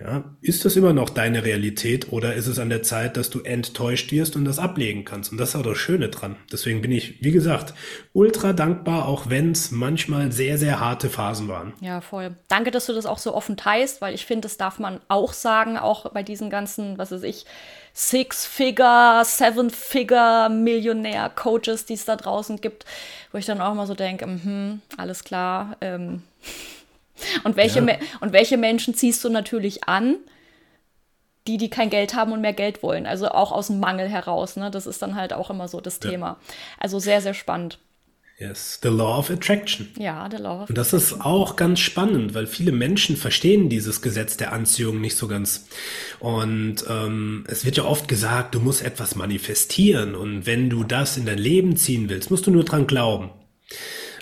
Ja, 0.00 0.36
ist 0.42 0.64
das 0.64 0.76
immer 0.76 0.92
noch 0.92 1.10
deine 1.10 1.44
Realität 1.44 2.12
oder 2.12 2.34
ist 2.34 2.46
es 2.46 2.60
an 2.60 2.68
der 2.68 2.84
Zeit, 2.84 3.16
dass 3.16 3.30
du 3.30 3.40
enttäuscht 3.40 4.12
wirst 4.12 4.36
und 4.36 4.44
das 4.44 4.60
ablegen 4.60 5.04
kannst? 5.04 5.32
Und 5.32 5.38
das 5.38 5.50
ist 5.50 5.56
auch 5.56 5.62
das 5.62 5.76
Schöne 5.76 6.08
dran. 6.08 6.36
Deswegen 6.52 6.82
bin 6.82 6.92
ich, 6.92 7.20
wie 7.20 7.32
gesagt, 7.32 7.74
ultra 8.12 8.52
dankbar, 8.52 9.08
auch 9.08 9.28
wenn 9.28 9.50
es 9.50 9.72
manchmal 9.72 10.30
sehr, 10.30 10.56
sehr 10.56 10.78
harte 10.78 11.10
Phasen 11.10 11.48
waren. 11.48 11.72
Ja, 11.80 12.00
voll. 12.00 12.36
Danke, 12.46 12.70
dass 12.70 12.86
du 12.86 12.92
das 12.92 13.06
auch 13.06 13.18
so 13.18 13.34
offen 13.34 13.56
teilst, 13.56 14.00
weil 14.00 14.14
ich 14.14 14.24
finde, 14.24 14.42
das 14.42 14.56
darf 14.56 14.78
man 14.78 15.00
auch 15.08 15.32
sagen, 15.32 15.76
auch 15.76 16.12
bei 16.12 16.22
diesen 16.22 16.48
ganzen, 16.48 16.96
was 16.96 17.10
weiß 17.10 17.24
ich, 17.24 17.44
Six-Figure, 17.92 19.22
Seven-Figure, 19.24 20.48
Millionär-Coaches, 20.48 21.86
die 21.86 21.94
es 21.94 22.04
da 22.04 22.14
draußen 22.14 22.60
gibt, 22.60 22.84
wo 23.32 23.38
ich 23.38 23.46
dann 23.46 23.60
auch 23.60 23.74
mal 23.74 23.88
so 23.88 23.94
denke, 23.94 24.28
mh, 24.28 24.78
alles 24.96 25.24
klar. 25.24 25.76
Ähm, 25.80 26.22
und, 27.44 27.56
welche 27.56 27.80
ja. 27.80 27.96
und 28.20 28.32
welche 28.32 28.56
Menschen 28.56 28.94
ziehst 28.94 29.24
du 29.24 29.28
natürlich 29.28 29.84
an? 29.84 30.16
Die, 31.46 31.56
die 31.56 31.70
kein 31.70 31.88
Geld 31.88 32.14
haben 32.14 32.32
und 32.32 32.42
mehr 32.42 32.52
Geld 32.52 32.82
wollen. 32.82 33.06
Also 33.06 33.28
auch 33.28 33.52
aus 33.52 33.68
dem 33.68 33.80
Mangel 33.80 34.06
heraus. 34.06 34.56
Ne? 34.56 34.70
Das 34.70 34.86
ist 34.86 35.00
dann 35.00 35.14
halt 35.14 35.32
auch 35.32 35.48
immer 35.48 35.66
so 35.66 35.80
das 35.80 35.98
ja. 36.02 36.10
Thema. 36.10 36.38
Also 36.78 36.98
sehr, 36.98 37.22
sehr 37.22 37.32
spannend. 37.32 37.78
Yes, 38.38 38.78
the 38.84 38.88
law 38.88 39.18
of 39.18 39.30
attraction. 39.30 39.88
Ja, 39.98 40.28
the 40.30 40.36
law 40.36 40.62
of 40.62 40.68
Und 40.68 40.78
das 40.78 40.92
ist 40.92 41.20
auch 41.22 41.56
ganz 41.56 41.80
spannend, 41.80 42.34
weil 42.34 42.46
viele 42.46 42.70
Menschen 42.70 43.16
verstehen 43.16 43.68
dieses 43.68 44.00
Gesetz 44.00 44.36
der 44.36 44.52
Anziehung 44.52 45.00
nicht 45.00 45.16
so 45.16 45.26
ganz. 45.26 45.66
Und 46.20 46.84
ähm, 46.88 47.44
es 47.48 47.64
wird 47.64 47.78
ja 47.78 47.84
oft 47.84 48.06
gesagt, 48.06 48.54
du 48.54 48.60
musst 48.60 48.84
etwas 48.84 49.16
manifestieren 49.16 50.14
und 50.14 50.46
wenn 50.46 50.70
du 50.70 50.84
das 50.84 51.16
in 51.16 51.26
dein 51.26 51.38
Leben 51.38 51.76
ziehen 51.76 52.08
willst, 52.08 52.30
musst 52.30 52.46
du 52.46 52.52
nur 52.52 52.62
dran 52.62 52.86
glauben. 52.86 53.30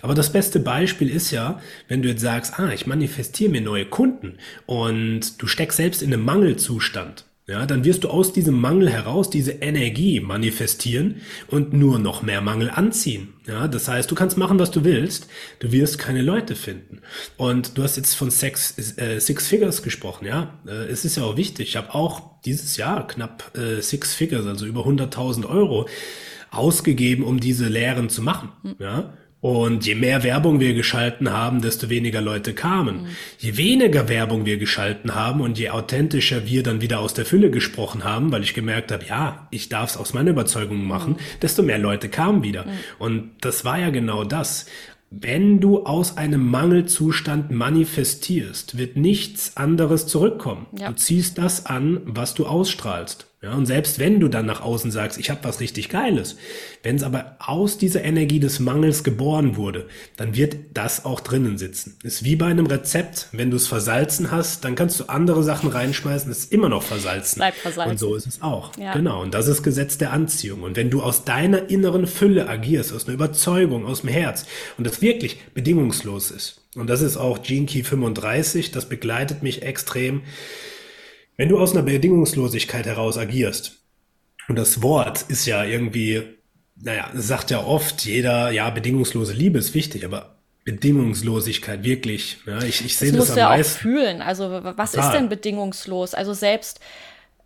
Aber 0.07 0.15
das 0.15 0.31
beste 0.31 0.61
Beispiel 0.61 1.11
ist 1.11 1.33
ja, 1.33 1.61
wenn 1.89 2.01
du 2.01 2.09
jetzt 2.09 2.21
sagst, 2.21 2.61
ah, 2.61 2.71
ich 2.73 2.87
manifestiere 2.87 3.51
mir 3.51 3.61
neue 3.61 3.87
Kunden 3.87 4.35
und 4.65 5.43
du 5.43 5.49
steckst 5.49 5.79
selbst 5.79 6.01
in 6.01 6.13
einem 6.15 6.25
Mangelzustand. 6.25 7.25
ja, 7.49 7.67
dann 7.67 7.85
wirst 7.85 8.05
du 8.05 8.09
aus 8.09 8.33
diesem 8.33 8.61
Mangel 8.61 8.89
heraus 8.89 9.31
diese 9.31 9.51
Energie 9.51 10.21
manifestieren 10.21 11.23
und 11.49 11.73
nur 11.73 11.99
noch 11.99 12.23
mehr 12.23 12.41
Mangel 12.41 12.71
anziehen. 12.71 13.35
Ja, 13.49 13.67
das 13.67 13.89
heißt, 13.89 14.09
du 14.09 14.15
kannst 14.15 14.39
machen, 14.39 14.61
was 14.61 14.71
du 14.71 14.85
willst, 14.85 15.27
du 15.59 15.73
wirst 15.73 15.99
keine 15.99 16.23
Leute 16.23 16.55
finden. 16.55 17.01
Und 17.37 17.77
du 17.77 17.83
hast 17.83 17.97
jetzt 17.97 18.15
von 18.15 18.31
Sex, 18.31 18.79
äh, 18.99 19.19
Six 19.19 19.49
Figures 19.49 19.83
gesprochen, 19.83 20.27
ja. 20.27 20.61
Äh, 20.69 20.87
es 20.87 21.05
ist 21.05 21.17
ja 21.17 21.25
auch 21.25 21.37
wichtig. 21.37 21.71
Ich 21.71 21.77
habe 21.77 21.93
auch 21.97 22.41
dieses 22.45 22.77
Jahr 22.77 23.09
knapp 23.09 23.59
äh, 23.59 23.83
Six 23.83 24.15
Figures, 24.15 24.47
also 24.47 24.67
über 24.67 24.83
100.000 24.83 25.49
Euro 25.49 25.89
ausgegeben, 26.53 27.25
um 27.25 27.41
diese 27.41 27.67
Lehren 27.67 28.09
zu 28.09 28.23
machen. 28.23 28.51
Ja. 28.79 29.13
Und 29.47 29.87
je 29.87 29.95
mehr 29.95 30.25
Werbung 30.25 30.59
wir 30.59 30.75
geschalten 30.75 31.33
haben, 31.33 31.63
desto 31.63 31.89
weniger 31.89 32.21
Leute 32.21 32.53
kamen. 32.53 33.03
Mhm. 33.03 33.07
Je 33.39 33.57
weniger 33.57 34.09
Werbung 34.09 34.45
wir 34.45 34.57
geschalten 34.57 35.15
haben 35.15 35.41
und 35.41 35.57
je 35.57 35.71
authentischer 35.71 36.49
wir 36.49 36.65
dann 36.65 36.81
wieder 36.81 36.99
aus 36.99 37.15
der 37.15 37.27
Fülle 37.27 37.49
gesprochen 37.53 38.03
haben, 38.03 38.33
weil 38.33 38.43
ich 38.43 38.55
gemerkt 38.55 38.91
habe, 38.91 39.05
ja, 39.09 39.47
ich 39.53 39.69
darf 39.69 39.91
es 39.91 39.97
aus 39.97 40.15
meiner 40.15 40.31
Überzeugung 40.31 40.85
machen, 40.85 41.13
mhm. 41.13 41.41
desto 41.43 41.63
mehr 41.63 41.79
Leute 41.79 42.09
kamen 42.09 42.43
wieder. 42.43 42.65
Mhm. 42.65 42.71
Und 42.99 43.31
das 43.41 43.65
war 43.65 43.79
ja 43.79 43.91
genau 43.91 44.25
das. 44.25 44.67
Wenn 45.11 45.61
du 45.61 45.85
aus 45.85 46.17
einem 46.17 46.45
Mangelzustand 46.51 47.53
manifestierst, 47.53 48.77
wird 48.79 48.97
nichts 48.97 49.57
anderes 49.57 50.09
zurückkommen. 50.09 50.67
Ja. 50.77 50.89
Du 50.89 50.97
ziehst 50.97 51.39
das 51.39 51.67
an, 51.67 52.01
was 52.05 52.35
du 52.35 52.47
ausstrahlst. 52.47 53.29
Ja, 53.47 53.55
und 53.55 53.67
selbst 53.67 54.01
wenn 54.01 54.19
du 54.19 54.27
dann 54.27 54.45
nach 54.45 54.61
außen 54.61 54.91
sagst, 54.91 55.21
ich 55.21 55.31
habe 55.31 55.45
was 55.45 55.61
richtig 55.61 55.89
Geiles, 55.89 56.37
wenn 56.83 56.97
es 56.97 57.05
aber 57.05 57.37
aus 57.39 57.79
dieser 57.79 58.03
Energie 58.03 58.41
des 58.41 58.59
Mangels 58.59 59.05
geboren 59.05 59.55
wurde, 59.55 59.87
dann 60.17 60.35
wird 60.35 60.57
das 60.75 61.05
auch 61.05 61.21
drinnen 61.21 61.57
sitzen. 61.57 61.97
Ist 62.03 62.25
wie 62.25 62.35
bei 62.35 62.47
einem 62.47 62.67
Rezept, 62.67 63.29
wenn 63.31 63.53
du 63.53 63.57
es 63.57 63.69
versalzen 63.69 64.33
hast, 64.33 64.65
dann 64.65 64.75
kannst 64.75 64.99
du 64.99 65.05
andere 65.05 65.45
Sachen 65.45 65.71
reinschmeißen, 65.71 66.29
es 66.29 66.39
ist 66.39 66.53
immer 66.53 66.69
noch 66.69 66.83
versalzen. 66.83 67.39
Bleibt 67.39 67.59
versalzen. 67.59 67.93
Und 67.93 67.99
so 67.99 68.17
ist 68.17 68.27
es 68.27 68.43
auch. 68.43 68.77
Ja. 68.79 68.95
Genau, 68.95 69.23
und 69.23 69.33
das 69.33 69.47
ist 69.47 69.63
Gesetz 69.63 69.97
der 69.97 70.13
Anziehung. 70.13 70.65
Und 70.65 70.77
wenn 70.77 70.91
du 70.91 71.01
aus 71.01 71.25
deiner 71.25 71.71
inneren 71.71 72.09
Fülle 72.09 72.49
agierst, 72.49 72.93
aus 72.93 73.05
einer 73.05 73.15
Überzeugung, 73.15 73.87
aus 73.87 74.01
dem 74.01 74.11
Herz 74.11 74.45
und 74.77 74.89
das 74.89 75.01
wirklich 75.01 75.39
bedingungslos 75.55 76.33
ist, 76.33 76.63
und 76.75 76.91
das 76.91 77.01
ist 77.01 77.17
auch 77.17 77.45
Gene 77.45 77.67
Key 77.67 77.85
35, 77.85 78.73
das 78.73 78.89
begleitet 78.89 79.45
mich 79.45 79.63
extrem, 79.63 80.23
wenn 81.37 81.49
du 81.49 81.59
aus 81.59 81.73
einer 81.73 81.83
Bedingungslosigkeit 81.83 82.87
heraus 82.87 83.19
agierst, 83.19 83.83
und 84.49 84.57
das 84.57 84.83
Wort 84.83 85.23
ist 85.23 85.47
ja 85.47 85.65
irgendwie, 85.65 86.23
naja, 86.77 87.11
sagt 87.15 87.51
ja 87.51 87.65
oft 87.65 88.05
jeder, 88.05 88.51
ja, 88.51 88.71
bedingungslose 88.71 89.33
Liebe 89.33 89.59
ist 89.59 89.75
wichtig, 89.75 90.05
aber 90.05 90.37
Bedingungslosigkeit, 90.65 91.85
wirklich. 91.85 92.39
Ja, 92.47 92.63
ich, 92.63 92.85
ich 92.85 92.97
sehe 92.97 93.13
das, 93.13 93.29
das 93.29 93.31
am 93.33 93.39
ja 93.39 93.49
meisten. 93.51 93.77
auch 93.77 93.81
fühlen. 93.81 94.23
Also 94.23 94.61
was 94.63 94.93
Total. 94.93 95.07
ist 95.07 95.15
denn 95.15 95.29
bedingungslos? 95.29 96.15
Also 96.15 96.33
selbst, 96.33 96.81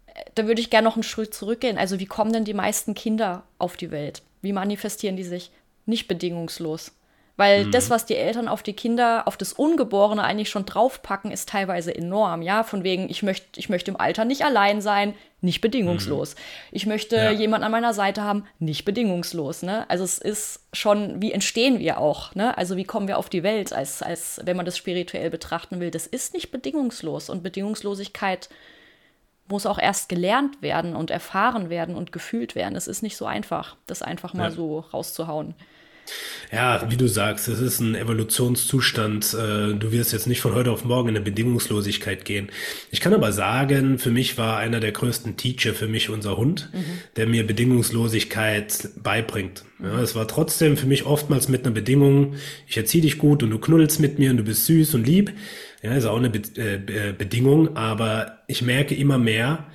äh, 0.07 0.23
da 0.35 0.47
würde 0.47 0.61
ich 0.61 0.71
gerne 0.71 0.89
noch 0.89 0.97
einen 0.97 1.03
Schritt 1.03 1.35
zurückgehen. 1.35 1.77
Also 1.77 1.99
wie 2.01 2.07
kommen 2.07 2.33
denn 2.33 2.45
die 2.45 2.55
meisten 2.55 2.95
Kinder 2.95 3.45
auf 3.59 3.77
die 3.77 3.91
Welt? 3.91 4.23
Wie 4.41 4.53
manifestieren 4.53 5.17
die 5.17 5.25
sich? 5.25 5.51
Nicht 5.85 6.09
bedingungslos. 6.09 6.93
Weil 7.41 7.65
mhm. 7.65 7.71
das, 7.71 7.89
was 7.89 8.05
die 8.05 8.17
Eltern 8.17 8.49
auf 8.49 8.63
die 8.63 8.75
Kinder, 8.75 9.27
auf 9.27 9.39
das 9.39 9.55
Ungeborene 9.55 10.23
eigentlich 10.23 10.51
schon 10.51 10.67
draufpacken, 10.67 11.31
ist 11.31 11.49
teilweise 11.49 11.95
enorm. 11.95 12.43
Ja, 12.43 12.65
von 12.65 12.85
wegen, 12.85 13.09
ich 13.09 13.23
möchte, 13.23 13.59
ich 13.59 13.71
möchte 13.71 13.91
im 13.91 13.99
Alter 13.99 14.27
nicht 14.27 14.45
allein 14.45 14.83
sein, 14.83 15.15
nicht 15.41 15.63
bedingungslos. 15.63 16.35
Mhm. 16.35 16.41
Ich 16.73 16.85
möchte 16.85 17.17
ja. 17.17 17.31
jemanden 17.31 17.65
an 17.65 17.73
meiner 17.73 17.95
Seite 17.95 18.25
haben, 18.25 18.45
nicht 18.59 18.85
bedingungslos. 18.85 19.63
Ne? 19.63 19.89
Also 19.89 20.05
es 20.05 20.19
ist 20.19 20.67
schon, 20.75 21.23
wie 21.23 21.33
entstehen 21.33 21.79
wir 21.79 21.97
auch? 21.97 22.35
Ne? 22.35 22.59
Also 22.59 22.77
wie 22.77 22.85
kommen 22.85 23.09
wir 23.09 23.17
auf 23.17 23.31
die 23.31 23.43
Welt, 23.43 23.73
als, 23.73 24.03
als 24.03 24.43
wenn 24.45 24.59
man 24.59 24.67
das 24.67 24.77
spirituell 24.77 25.31
betrachten 25.31 25.81
will? 25.81 25.91
Das 25.91 26.07
ist 26.07 26.35
nicht 26.35 26.51
bedingungslos. 26.51 27.31
Und 27.31 27.43
Bedingungslosigkeit 27.43 28.51
muss 29.49 29.65
auch 29.65 29.79
erst 29.79 30.11
gelernt 30.11 30.61
werden 30.61 30.95
und 30.95 31.11
erfahren 31.11 31.71
werden 31.71 31.95
und 31.95 32.13
gefühlt 32.13 32.55
werden. 32.55 32.77
Es 32.77 32.87
ist 32.87 33.03
nicht 33.03 33.17
so 33.17 33.25
einfach, 33.25 33.77
das 33.87 34.03
einfach 34.03 34.35
mal 34.35 34.51
ja. 34.51 34.51
so 34.51 34.81
rauszuhauen. 34.81 35.55
Ja, 36.53 36.85
wie 36.91 36.97
du 36.97 37.07
sagst, 37.07 37.47
es 37.47 37.61
ist 37.61 37.79
ein 37.79 37.95
Evolutionszustand. 37.95 39.35
Äh, 39.35 39.75
du 39.75 39.93
wirst 39.93 40.13
jetzt 40.13 40.27
nicht 40.27 40.41
von 40.41 40.55
heute 40.55 40.73
auf 40.73 40.85
morgen 40.85 41.11
in 41.11 41.17
eine 41.17 41.25
Bedingungslosigkeit 41.25 42.25
gehen. 42.25 42.51
Ich 42.91 43.01
kann 43.01 43.15
aber 43.15 43.31
sagen, 43.31 43.99
für 43.99 44.11
mich 44.11 44.37
war 44.37 44.59
einer 44.59 44.81
der 44.81 44.91
größten 44.91 45.37
Teacher 45.37 45.75
für 45.75 45.87
mich 45.87 46.11
unser 46.11 46.37
Hund, 46.37 46.69
mhm. 46.73 46.85
der 47.17 47.29
mir 47.29 47.47
Bedingungslosigkeit 47.47 48.89
beibringt. 49.01 49.65
Ja, 49.81 50.01
es 50.01 50.17
war 50.17 50.27
trotzdem 50.27 50.77
für 50.77 50.87
mich 50.87 51.07
oftmals 51.07 51.49
mit 51.49 51.65
einer 51.65 51.75
Bedingung, 51.75 52.35
ich 52.67 52.77
erziehe 52.77 53.03
dich 53.03 53.19
gut 53.19 53.45
und 53.45 53.51
du 53.51 53.59
knuddelst 53.59 54.01
mit 54.01 54.19
mir 54.19 54.31
und 54.31 54.39
du 54.39 54.45
bist 54.45 54.67
süß 54.67 54.95
und 54.95 55.07
lieb. 55.07 55.33
Ja, 55.83 55.95
ist 55.95 56.05
auch 56.05 56.19
eine 56.19 56.31
Be 56.31 56.41
äh, 56.57 57.13
Bedingung, 57.17 57.77
aber 57.77 58.41
ich 58.49 58.61
merke 58.63 58.95
immer 58.95 59.19
mehr, 59.19 59.67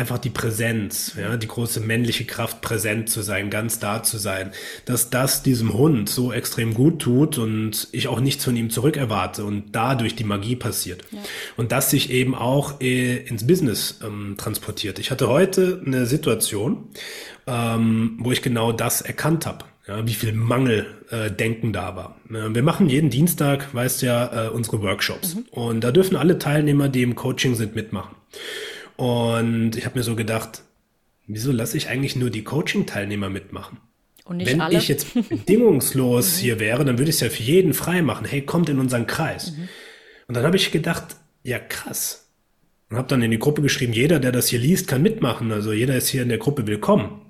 einfach 0.00 0.18
die 0.18 0.30
Präsenz, 0.30 1.14
ja, 1.20 1.36
die 1.36 1.46
große 1.46 1.78
männliche 1.80 2.24
Kraft 2.24 2.62
präsent 2.62 3.10
zu 3.10 3.20
sein, 3.20 3.50
ganz 3.50 3.78
da 3.78 4.02
zu 4.02 4.16
sein, 4.16 4.52
dass 4.86 5.10
das 5.10 5.42
diesem 5.42 5.74
Hund 5.74 6.08
so 6.08 6.32
extrem 6.32 6.72
gut 6.72 7.00
tut 7.00 7.36
und 7.36 7.88
ich 7.92 8.08
auch 8.08 8.20
nichts 8.20 8.44
von 8.44 8.56
ihm 8.56 8.70
zurück 8.70 8.96
erwarte 8.96 9.44
und 9.44 9.72
dadurch 9.72 10.16
die 10.16 10.24
Magie 10.24 10.56
passiert. 10.56 11.04
Ja. 11.10 11.18
Und 11.58 11.70
das 11.70 11.90
sich 11.90 12.10
eben 12.10 12.34
auch 12.34 12.80
äh, 12.80 13.18
ins 13.18 13.46
Business 13.46 14.00
ähm, 14.02 14.36
transportiert. 14.38 14.98
Ich 14.98 15.10
hatte 15.10 15.28
heute 15.28 15.82
eine 15.84 16.06
Situation, 16.06 16.88
ähm, 17.46 18.16
wo 18.20 18.32
ich 18.32 18.40
genau 18.40 18.72
das 18.72 19.02
erkannt 19.02 19.44
habe. 19.46 19.66
Ja, 19.86 20.06
wie 20.06 20.14
viel 20.14 20.32
Mangeldenken 20.32 21.70
äh, 21.70 21.72
da 21.72 21.96
war. 21.96 22.16
wir 22.28 22.62
machen 22.62 22.88
jeden 22.88 23.10
Dienstag, 23.10 23.74
weißt 23.74 24.02
ja, 24.02 24.46
äh, 24.46 24.48
unsere 24.50 24.82
Workshops. 24.82 25.34
Mhm. 25.34 25.44
Und 25.50 25.80
da 25.82 25.90
dürfen 25.90 26.16
alle 26.16 26.38
Teilnehmer, 26.38 26.88
die 26.88 27.02
im 27.02 27.16
Coaching 27.16 27.56
sind, 27.56 27.74
mitmachen. 27.74 28.14
Und 29.00 29.76
ich 29.76 29.86
habe 29.86 29.98
mir 29.98 30.02
so 30.02 30.14
gedacht, 30.14 30.62
wieso 31.26 31.52
lasse 31.52 31.74
ich 31.78 31.88
eigentlich 31.88 32.16
nur 32.16 32.28
die 32.28 32.44
Coaching-Teilnehmer 32.44 33.30
mitmachen? 33.30 33.78
Und 34.26 34.36
nicht 34.36 34.52
Wenn 34.52 34.60
alle? 34.60 34.76
ich 34.76 34.88
jetzt 34.88 35.14
bedingungslos 35.30 36.36
mhm. 36.36 36.40
hier 36.42 36.60
wäre, 36.60 36.84
dann 36.84 36.98
würde 36.98 37.08
ich 37.08 37.14
es 37.14 37.20
ja 37.20 37.30
für 37.30 37.42
jeden 37.42 37.72
frei 37.72 38.02
machen. 38.02 38.26
Hey, 38.26 38.42
kommt 38.42 38.68
in 38.68 38.78
unseren 38.78 39.06
Kreis. 39.06 39.52
Mhm. 39.52 39.68
Und 40.28 40.36
dann 40.36 40.44
habe 40.44 40.56
ich 40.56 40.70
gedacht, 40.70 41.16
ja 41.42 41.58
krass. 41.58 42.28
Und 42.90 42.98
habe 42.98 43.08
dann 43.08 43.22
in 43.22 43.30
die 43.30 43.38
Gruppe 43.38 43.62
geschrieben, 43.62 43.94
jeder, 43.94 44.20
der 44.20 44.32
das 44.32 44.48
hier 44.48 44.58
liest, 44.58 44.86
kann 44.86 45.00
mitmachen. 45.00 45.50
Also 45.50 45.72
jeder 45.72 45.96
ist 45.96 46.08
hier 46.08 46.20
in 46.20 46.28
der 46.28 46.36
Gruppe 46.36 46.66
willkommen. 46.66 47.22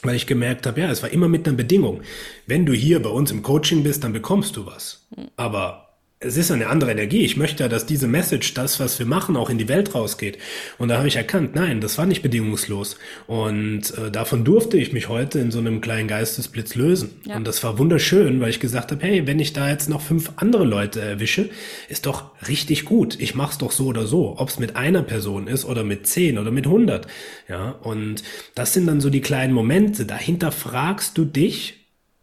Weil 0.00 0.16
ich 0.16 0.26
gemerkt 0.26 0.66
habe, 0.66 0.80
ja, 0.80 0.90
es 0.90 1.02
war 1.02 1.10
immer 1.10 1.28
mit 1.28 1.46
einer 1.46 1.54
Bedingung. 1.54 2.00
Wenn 2.46 2.64
du 2.64 2.72
hier 2.72 3.02
bei 3.02 3.10
uns 3.10 3.30
im 3.30 3.42
Coaching 3.42 3.82
bist, 3.82 4.04
dann 4.04 4.14
bekommst 4.14 4.56
du 4.56 4.64
was. 4.64 5.06
Mhm. 5.14 5.28
Aber 5.36 5.89
es 6.22 6.36
ist 6.36 6.50
eine 6.50 6.66
andere 6.66 6.90
Energie. 6.90 7.24
Ich 7.24 7.38
möchte 7.38 7.62
ja, 7.62 7.68
dass 7.70 7.86
diese 7.86 8.06
Message, 8.06 8.52
das, 8.52 8.78
was 8.78 8.98
wir 8.98 9.06
machen, 9.06 9.38
auch 9.38 9.48
in 9.48 9.56
die 9.56 9.68
Welt 9.68 9.94
rausgeht. 9.94 10.36
Und 10.76 10.88
da 10.88 10.98
habe 10.98 11.08
ich 11.08 11.16
erkannt, 11.16 11.54
nein, 11.54 11.80
das 11.80 11.96
war 11.96 12.04
nicht 12.04 12.20
bedingungslos. 12.20 12.98
Und 13.26 13.96
äh, 13.96 14.10
davon 14.10 14.44
durfte 14.44 14.76
ich 14.76 14.92
mich 14.92 15.08
heute 15.08 15.38
in 15.38 15.50
so 15.50 15.60
einem 15.60 15.80
kleinen 15.80 16.08
Geistesblitz 16.08 16.74
lösen. 16.74 17.22
Ja. 17.24 17.36
Und 17.36 17.46
das 17.46 17.64
war 17.64 17.78
wunderschön, 17.78 18.38
weil 18.42 18.50
ich 18.50 18.60
gesagt 18.60 18.92
habe, 18.92 19.02
hey, 19.02 19.26
wenn 19.26 19.38
ich 19.38 19.54
da 19.54 19.70
jetzt 19.70 19.88
noch 19.88 20.02
fünf 20.02 20.32
andere 20.36 20.64
Leute 20.64 21.00
erwische, 21.00 21.48
ist 21.88 22.04
doch 22.04 22.32
richtig 22.46 22.84
gut. 22.84 23.18
Ich 23.18 23.34
mach's 23.34 23.56
doch 23.56 23.72
so 23.72 23.86
oder 23.86 24.06
so, 24.06 24.34
ob 24.36 24.50
es 24.50 24.58
mit 24.58 24.76
einer 24.76 25.02
Person 25.02 25.46
ist 25.46 25.64
oder 25.64 25.84
mit 25.84 26.06
zehn 26.06 26.36
oder 26.36 26.50
mit 26.50 26.66
hundert. 26.66 27.06
Ja, 27.48 27.70
und 27.70 28.22
das 28.54 28.74
sind 28.74 28.86
dann 28.86 29.00
so 29.00 29.08
die 29.08 29.22
kleinen 29.22 29.54
Momente. 29.54 30.04
Dahinter 30.04 30.52
fragst 30.52 31.16
du 31.16 31.24
dich, 31.24 31.79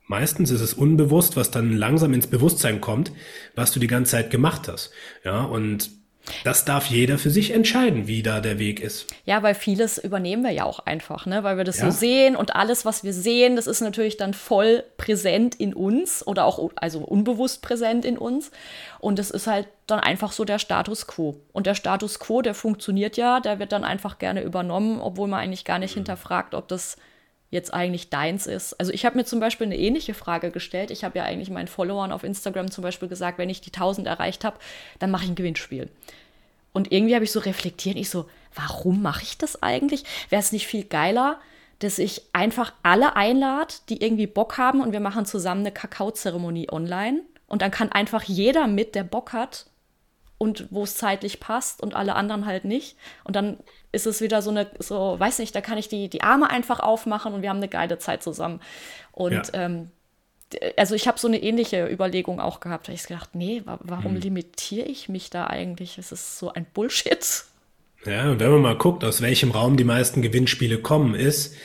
Meistens 0.07 0.51
ist 0.51 0.61
es 0.61 0.73
unbewusst, 0.73 1.35
was 1.35 1.51
dann 1.51 1.73
langsam 1.73 2.13
ins 2.13 2.27
Bewusstsein 2.27 2.79
kommt, 2.79 3.11
was 3.55 3.71
du 3.71 3.79
die 3.79 3.87
ganze 3.87 4.11
Zeit 4.11 4.31
gemacht 4.31 4.67
hast. 4.67 4.91
Ja, 5.23 5.43
und 5.43 5.91
das 6.43 6.65
darf 6.65 6.87
jeder 6.87 7.17
für 7.17 7.29
sich 7.29 7.51
entscheiden, 7.51 8.07
wie 8.07 8.23
da 8.23 8.39
der 8.39 8.59
Weg 8.59 8.79
ist. 8.79 9.07
Ja, 9.25 9.43
weil 9.43 9.55
vieles 9.55 9.97
übernehmen 9.97 10.43
wir 10.43 10.51
ja 10.51 10.63
auch 10.65 10.79
einfach, 10.79 11.25
ne? 11.25 11.43
weil 11.43 11.57
wir 11.57 11.63
das 11.63 11.79
ja. 11.79 11.89
so 11.89 11.97
sehen 11.97 12.35
und 12.35 12.55
alles, 12.55 12.85
was 12.85 13.03
wir 13.03 13.13
sehen, 13.13 13.55
das 13.55 13.67
ist 13.67 13.81
natürlich 13.81 14.17
dann 14.17 14.33
voll 14.33 14.83
präsent 14.97 15.55
in 15.55 15.73
uns 15.73 16.25
oder 16.25 16.45
auch 16.45 16.71
also 16.75 16.99
unbewusst 16.99 17.61
präsent 17.61 18.05
in 18.05 18.17
uns. 18.17 18.51
Und 18.99 19.19
es 19.19 19.31
ist 19.31 19.47
halt 19.47 19.67
dann 19.87 19.99
einfach 19.99 20.31
so 20.31 20.43
der 20.43 20.59
Status 20.59 21.07
quo. 21.07 21.37
Und 21.53 21.65
der 21.65 21.75
Status 21.75 22.19
quo, 22.19 22.41
der 22.41 22.53
funktioniert 22.53 23.17
ja, 23.17 23.39
der 23.39 23.59
wird 23.59 23.71
dann 23.71 23.83
einfach 23.83 24.19
gerne 24.19 24.41
übernommen, 24.41 24.99
obwohl 24.99 25.27
man 25.27 25.39
eigentlich 25.39 25.65
gar 25.65 25.79
nicht 25.79 25.95
mhm. 25.95 25.99
hinterfragt, 25.99 26.55
ob 26.55 26.67
das 26.67 26.97
jetzt 27.49 27.73
eigentlich 27.73 28.09
deins 28.09 28.45
ist. 28.45 28.73
Also 28.73 28.91
ich 28.91 29.05
habe 29.05 29.17
mir 29.17 29.25
zum 29.25 29.39
Beispiel 29.39 29.67
eine 29.67 29.77
ähnliche 29.77 30.13
Frage 30.13 30.51
gestellt. 30.51 30.91
Ich 30.91 31.03
habe 31.03 31.17
ja 31.17 31.25
eigentlich 31.25 31.49
meinen 31.49 31.67
Followern 31.67 32.11
auf 32.11 32.23
Instagram 32.23 32.71
zum 32.71 32.81
Beispiel 32.81 33.07
gesagt, 33.07 33.37
wenn 33.37 33.49
ich 33.49 33.61
die 33.61 33.71
1000 33.71 34.07
erreicht 34.07 34.43
habe, 34.43 34.57
dann 34.99 35.11
mache 35.11 35.23
ich 35.23 35.29
ein 35.29 35.35
Gewinnspiel. 35.35 35.89
Und 36.73 36.91
irgendwie 36.91 37.15
habe 37.15 37.23
ich 37.23 37.31
so 37.31 37.39
reflektiert, 37.39 37.95
ich 37.95 38.09
so, 38.09 38.29
warum 38.53 39.01
mache 39.01 39.23
ich 39.23 39.37
das 39.37 39.63
eigentlich? 39.63 40.03
Wäre 40.29 40.41
es 40.41 40.51
nicht 40.51 40.67
viel 40.67 40.83
geiler, 40.83 41.39
dass 41.79 41.99
ich 41.99 42.23
einfach 42.33 42.73
alle 42.83 43.15
einlade, 43.15 43.73
die 43.89 44.03
irgendwie 44.03 44.27
Bock 44.27 44.57
haben 44.57 44.81
und 44.81 44.91
wir 44.91 44.99
machen 44.99 45.25
zusammen 45.25 45.61
eine 45.61 45.71
Kakaozeremonie 45.71 46.69
online 46.71 47.21
und 47.47 47.61
dann 47.61 47.71
kann 47.71 47.91
einfach 47.91 48.23
jeder 48.23 48.67
mit, 48.67 48.95
der 48.95 49.03
Bock 49.03 49.33
hat 49.33 49.67
und 50.37 50.67
wo 50.69 50.83
es 50.83 50.95
zeitlich 50.95 51.39
passt 51.39 51.81
und 51.81 51.95
alle 51.95 52.15
anderen 52.15 52.45
halt 52.45 52.65
nicht. 52.65 52.95
Und 53.23 53.35
dann 53.35 53.57
ist 53.91 54.05
es 54.05 54.21
wieder 54.21 54.41
so 54.41 54.51
eine, 54.51 54.67
so, 54.79 55.19
weiß 55.19 55.39
nicht, 55.39 55.55
da 55.55 55.61
kann 55.61 55.77
ich 55.77 55.89
die, 55.89 56.09
die 56.09 56.21
Arme 56.21 56.49
einfach 56.49 56.79
aufmachen 56.79 57.33
und 57.33 57.41
wir 57.41 57.49
haben 57.49 57.57
eine 57.57 57.67
geile 57.67 57.97
Zeit 57.97 58.21
zusammen. 58.23 58.61
Und 59.11 59.31
ja. 59.31 59.43
ähm, 59.53 59.91
also 60.77 60.95
ich 60.95 61.07
habe 61.07 61.19
so 61.19 61.27
eine 61.27 61.41
ähnliche 61.41 61.87
Überlegung 61.87 62.39
auch 62.39 62.59
gehabt. 62.59 62.87
Da 62.87 62.93
ich 62.93 63.03
gedacht, 63.03 63.35
nee, 63.35 63.63
warum 63.65 64.15
hm. 64.15 64.21
limitiere 64.21 64.87
ich 64.87 65.09
mich 65.09 65.29
da 65.29 65.47
eigentlich? 65.47 65.97
Es 65.97 66.11
ist 66.11 66.39
so 66.39 66.53
ein 66.53 66.65
Bullshit. 66.73 67.43
Ja, 68.05 68.31
und 68.31 68.39
wenn 68.39 68.51
man 68.51 68.61
mal 68.61 68.77
guckt, 68.77 69.03
aus 69.03 69.21
welchem 69.21 69.51
Raum 69.51 69.75
die 69.75 69.83
meisten 69.83 70.21
Gewinnspiele 70.21 70.79
kommen, 70.79 71.15
ist, 71.15 71.55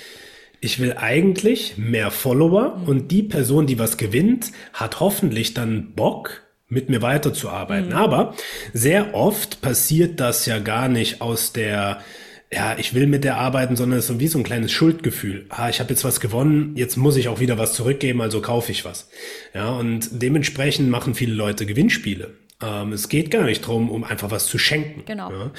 ich 0.61 0.79
will 0.79 0.95
eigentlich 0.97 1.76
mehr 1.76 2.11
Follower 2.11 2.76
mhm. 2.79 2.88
und 2.88 3.09
die 3.09 3.23
Person, 3.23 3.67
die 3.67 3.79
was 3.79 3.97
gewinnt, 3.97 4.52
hat 4.73 5.00
hoffentlich 5.00 5.55
dann 5.55 5.93
Bock, 5.95 6.43
mit 6.73 6.88
mir 6.88 7.02
weiterzuarbeiten. 7.02 7.91
Mhm. 7.91 7.97
Aber 7.97 8.35
sehr 8.73 9.14
oft 9.14 9.61
passiert 9.61 10.19
das 10.21 10.47
ja 10.47 10.59
gar 10.59 10.88
nicht 10.88 11.21
aus 11.21 11.52
der 11.52 12.00
ja, 12.55 12.76
ich 12.79 12.93
will 12.93 13.07
mit 13.07 13.25
der 13.25 13.38
arbeiten, 13.38 13.76
sondern 13.76 13.99
es 13.99 14.11
ist 14.11 14.21
wie 14.21 14.29
so 14.29 14.37
ein 14.38 14.45
kleines 14.45 14.73
Schuldgefühl. 14.73 15.47
Ah, 15.49 15.71
ich 15.71 15.81
habe 15.81 15.88
jetzt 15.88 16.05
was 16.05 16.21
gewonnen, 16.21 16.76
jetzt 16.76 16.99
muss 16.99 17.17
ich 17.17 17.29
auch 17.29 17.41
wieder 17.41 17.57
was 17.57 17.73
zurückgeben, 17.73 18.21
also 18.21 18.43
kaufe 18.43 18.73
ich 18.73 18.85
was. 18.85 19.09
Ja, 19.55 19.71
und 19.71 20.11
dementsprechend 20.12 20.91
machen 20.91 21.14
viele 21.14 21.33
Leute 21.33 21.64
Gewinnspiele. 21.64 22.35
Ähm, 22.62 22.93
es 22.93 23.09
geht 23.09 23.31
gar 23.31 23.45
nicht 23.45 23.62
drum, 23.62 23.91
um 23.91 24.05
einfach 24.05 24.31
was 24.31 24.47
zu 24.47 24.59
schenken. 24.59 25.05
Genau. 25.07 25.31
Ja? 25.31 25.52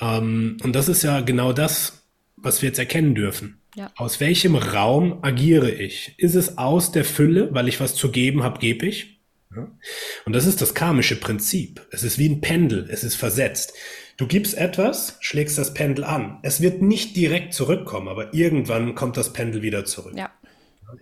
Ähm, 0.00 0.58
und 0.62 0.76
das 0.76 0.88
ist 0.88 1.02
ja 1.02 1.22
genau 1.22 1.52
das, 1.52 2.04
was 2.36 2.62
wir 2.62 2.68
jetzt 2.68 2.78
erkennen 2.78 3.16
dürfen. 3.16 3.60
Ja. 3.74 3.90
Aus 3.96 4.20
welchem 4.20 4.54
Raum 4.54 5.18
agiere 5.22 5.72
ich? 5.72 6.14
Ist 6.18 6.36
es 6.36 6.56
aus 6.56 6.92
der 6.92 7.04
Fülle, 7.04 7.48
weil 7.52 7.66
ich 7.66 7.80
was 7.80 7.96
zu 7.96 8.12
geben 8.12 8.44
habe, 8.44 8.60
gebe 8.60 8.86
ich? 8.86 9.17
Und 9.50 10.32
das 10.34 10.46
ist 10.46 10.60
das 10.60 10.74
karmische 10.74 11.16
Prinzip. 11.16 11.86
Es 11.90 12.02
ist 12.02 12.18
wie 12.18 12.28
ein 12.28 12.40
Pendel, 12.40 12.88
es 12.90 13.02
ist 13.02 13.14
versetzt. 13.14 13.72
Du 14.16 14.26
gibst 14.26 14.56
etwas, 14.56 15.16
schlägst 15.20 15.58
das 15.58 15.74
Pendel 15.74 16.04
an. 16.04 16.38
Es 16.42 16.60
wird 16.60 16.82
nicht 16.82 17.16
direkt 17.16 17.54
zurückkommen, 17.54 18.08
aber 18.08 18.34
irgendwann 18.34 18.94
kommt 18.94 19.16
das 19.16 19.32
Pendel 19.32 19.62
wieder 19.62 19.84
zurück. 19.84 20.14
Ja. 20.16 20.30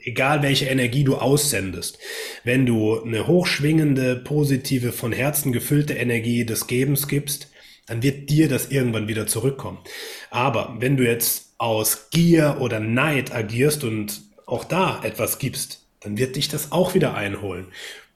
Egal 0.01 0.43
welche 0.43 0.67
Energie 0.67 1.05
du 1.05 1.17
aussendest. 1.17 1.99
Wenn 2.45 2.67
du 2.67 3.03
eine 3.03 3.27
hochschwingende, 3.27 4.17
positive, 4.17 4.93
von 4.93 5.13
Herzen 5.13 5.53
gefüllte 5.53 5.95
Energie 5.95 6.45
des 6.45 6.67
Gebens 6.67 7.09
gibst, 7.09 7.49
dann 7.87 8.03
wird 8.03 8.29
dir 8.31 8.49
das 8.49 8.71
irgendwann 8.71 9.09
wieder 9.09 9.27
zurückkommen. 9.27 9.79
Aber 10.31 10.77
wenn 10.81 10.97
du 10.97 11.05
jetzt 11.05 11.55
aus 11.59 12.11
Gier 12.11 12.59
oder 12.61 12.81
Neid 12.81 13.33
agierst 13.35 13.85
und 13.85 14.23
auch 14.45 14.65
da 14.65 15.01
etwas 15.03 15.39
gibst, 15.39 15.85
dann 16.01 16.19
wird 16.19 16.37
dich 16.37 16.49
das 16.49 16.73
auch 16.73 16.95
wieder 16.95 17.15
einholen. 17.15 17.67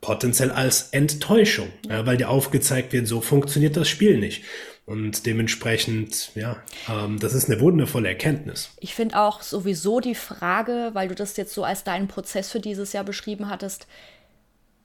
Potenziell 0.01 0.51
als 0.51 0.91
Enttäuschung, 0.91 1.69
ja, 1.89 2.07
weil 2.07 2.17
dir 2.17 2.31
aufgezeigt 2.31 2.93
wird, 2.93 3.07
so 3.07 3.21
funktioniert 3.21 3.77
das 3.77 3.89
Spiel 3.89 4.19
nicht. 4.19 4.45
Und 4.87 5.27
dementsprechend, 5.27 6.33
ja, 6.35 6.57
ähm, 6.89 7.21
das 7.21 7.35
ist 7.35 7.49
eine 7.49 7.61
wundervolle 7.61 8.09
Erkenntnis. 8.09 8.71
Ich 8.81 8.95
finde 8.95 9.21
auch 9.21 9.43
sowieso 9.43 10.01
die 10.01 10.15
Frage, 10.17 10.91
weil 10.95 11.09
du 11.09 11.15
das 11.15 11.37
jetzt 11.37 11.55
so 11.55 11.63
als 11.63 11.85
deinen 11.85 12.09
Prozess 12.09 12.51
für 12.51 12.61
dieses 12.61 12.93
Jahr 12.93 13.05
beschrieben 13.05 13.49
hattest, 13.49 13.87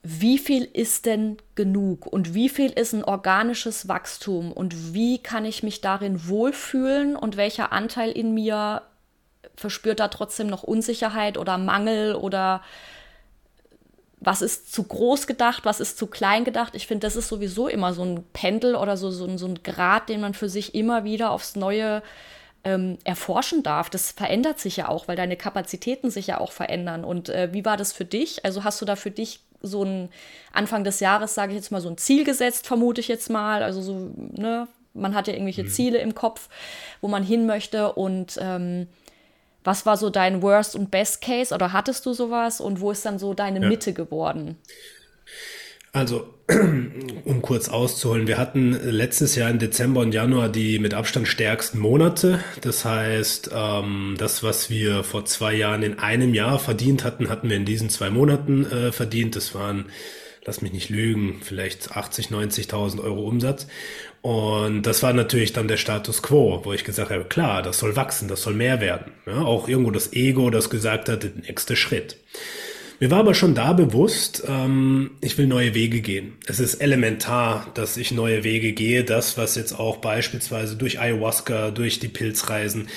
wie 0.04 0.38
viel 0.38 0.62
ist 0.62 1.06
denn 1.06 1.38
genug 1.56 2.06
und 2.06 2.34
wie 2.34 2.48
viel 2.48 2.70
ist 2.70 2.92
ein 2.92 3.02
organisches 3.02 3.88
Wachstum 3.88 4.52
und 4.52 4.94
wie 4.94 5.18
kann 5.18 5.44
ich 5.44 5.64
mich 5.64 5.80
darin 5.80 6.28
wohlfühlen 6.28 7.16
und 7.16 7.36
welcher 7.36 7.72
Anteil 7.72 8.12
in 8.12 8.32
mir 8.32 8.82
verspürt 9.56 9.98
da 9.98 10.06
trotzdem 10.06 10.46
noch 10.46 10.62
Unsicherheit 10.62 11.38
oder 11.38 11.58
Mangel 11.58 12.14
oder 12.14 12.62
was 14.26 14.42
ist 14.42 14.72
zu 14.72 14.82
groß 14.82 15.28
gedacht, 15.28 15.64
was 15.64 15.78
ist 15.78 15.96
zu 15.96 16.08
klein 16.08 16.42
gedacht. 16.42 16.74
Ich 16.74 16.88
finde, 16.88 17.06
das 17.06 17.14
ist 17.14 17.28
sowieso 17.28 17.68
immer 17.68 17.94
so 17.94 18.04
ein 18.04 18.24
Pendel 18.32 18.74
oder 18.74 18.96
so, 18.96 19.12
so, 19.12 19.38
so 19.38 19.46
ein 19.46 19.62
Grad, 19.62 20.08
den 20.08 20.20
man 20.20 20.34
für 20.34 20.48
sich 20.48 20.74
immer 20.74 21.04
wieder 21.04 21.30
aufs 21.30 21.54
Neue 21.54 22.02
ähm, 22.64 22.98
erforschen 23.04 23.62
darf. 23.62 23.88
Das 23.88 24.10
verändert 24.10 24.58
sich 24.58 24.78
ja 24.78 24.88
auch, 24.88 25.06
weil 25.06 25.14
deine 25.14 25.36
Kapazitäten 25.36 26.10
sich 26.10 26.26
ja 26.26 26.40
auch 26.40 26.50
verändern. 26.50 27.04
Und 27.04 27.28
äh, 27.28 27.52
wie 27.52 27.64
war 27.64 27.76
das 27.76 27.92
für 27.92 28.04
dich? 28.04 28.44
Also 28.44 28.64
hast 28.64 28.80
du 28.80 28.84
da 28.84 28.96
für 28.96 29.12
dich 29.12 29.38
so 29.62 29.84
ein 29.84 30.08
Anfang 30.52 30.82
des 30.82 30.98
Jahres, 30.98 31.36
sage 31.36 31.52
ich 31.52 31.56
jetzt 31.58 31.70
mal, 31.70 31.80
so 31.80 31.88
ein 31.88 31.96
Ziel 31.96 32.24
gesetzt, 32.24 32.66
vermute 32.66 33.00
ich 33.00 33.06
jetzt 33.06 33.30
mal. 33.30 33.62
Also 33.62 33.80
so, 33.80 34.10
ne, 34.16 34.66
man 34.92 35.14
hat 35.14 35.28
ja 35.28 35.34
irgendwelche 35.34 35.62
mhm. 35.62 35.68
Ziele 35.68 35.98
im 35.98 36.16
Kopf, 36.16 36.48
wo 37.00 37.06
man 37.06 37.22
hin 37.22 37.46
möchte 37.46 37.92
und 37.92 38.36
ähm, 38.42 38.88
was 39.66 39.84
war 39.84 39.96
so 39.96 40.10
dein 40.10 40.42
Worst 40.42 40.76
und 40.76 40.90
Best 40.90 41.20
Case 41.20 41.54
oder 41.54 41.72
hattest 41.72 42.06
du 42.06 42.12
sowas 42.12 42.60
und 42.60 42.80
wo 42.80 42.90
ist 42.90 43.04
dann 43.04 43.18
so 43.18 43.34
deine 43.34 43.60
ja. 43.60 43.68
Mitte 43.68 43.92
geworden? 43.92 44.56
Also, 45.92 46.34
um 47.24 47.42
kurz 47.42 47.68
auszuholen, 47.68 48.26
wir 48.26 48.38
hatten 48.38 48.72
letztes 48.72 49.34
Jahr 49.34 49.50
im 49.50 49.58
Dezember 49.58 50.02
und 50.02 50.12
Januar 50.12 50.48
die 50.50 50.78
mit 50.78 50.94
Abstand 50.94 51.26
stärksten 51.26 51.78
Monate. 51.78 52.40
Das 52.60 52.84
heißt, 52.84 53.50
ähm, 53.54 54.14
das, 54.18 54.42
was 54.42 54.68
wir 54.68 55.04
vor 55.04 55.24
zwei 55.24 55.54
Jahren 55.54 55.82
in 55.82 55.98
einem 55.98 56.34
Jahr 56.34 56.58
verdient 56.58 57.02
hatten, 57.02 57.30
hatten 57.30 57.48
wir 57.48 57.56
in 57.56 57.64
diesen 57.64 57.88
zwei 57.88 58.10
Monaten 58.10 58.66
äh, 58.66 58.92
verdient. 58.92 59.36
Das 59.36 59.54
waren 59.54 59.86
lass 60.46 60.62
mich 60.62 60.72
nicht 60.72 60.90
lügen, 60.90 61.40
vielleicht 61.42 61.96
80, 61.96 62.28
90.000 62.28 63.02
Euro 63.02 63.26
Umsatz. 63.26 63.66
Und 64.26 64.82
das 64.82 65.04
war 65.04 65.12
natürlich 65.12 65.52
dann 65.52 65.68
der 65.68 65.76
Status 65.76 66.20
quo, 66.20 66.60
wo 66.64 66.72
ich 66.72 66.82
gesagt 66.82 67.12
habe, 67.12 67.26
klar, 67.26 67.62
das 67.62 67.78
soll 67.78 67.94
wachsen, 67.94 68.26
das 68.26 68.42
soll 68.42 68.54
mehr 68.54 68.80
werden. 68.80 69.12
Ja, 69.24 69.42
auch 69.42 69.68
irgendwo 69.68 69.92
das 69.92 70.14
Ego, 70.14 70.50
das 70.50 70.68
gesagt 70.68 71.08
hat, 71.08 71.22
der 71.22 71.30
nächste 71.46 71.76
Schritt. 71.76 72.16
Mir 72.98 73.12
war 73.12 73.20
aber 73.20 73.34
schon 73.34 73.54
da 73.54 73.72
bewusst, 73.72 74.42
ähm, 74.48 75.12
ich 75.20 75.38
will 75.38 75.46
neue 75.46 75.74
Wege 75.74 76.00
gehen. 76.00 76.32
Es 76.48 76.58
ist 76.58 76.74
elementar, 76.74 77.70
dass 77.74 77.96
ich 77.96 78.10
neue 78.10 78.42
Wege 78.42 78.72
gehe. 78.72 79.04
Das, 79.04 79.38
was 79.38 79.54
jetzt 79.54 79.78
auch 79.78 79.98
beispielsweise 79.98 80.74
durch 80.74 80.98
Ayahuasca, 80.98 81.70
durch 81.70 82.00
die 82.00 82.08
Pilzreisen, 82.08 82.88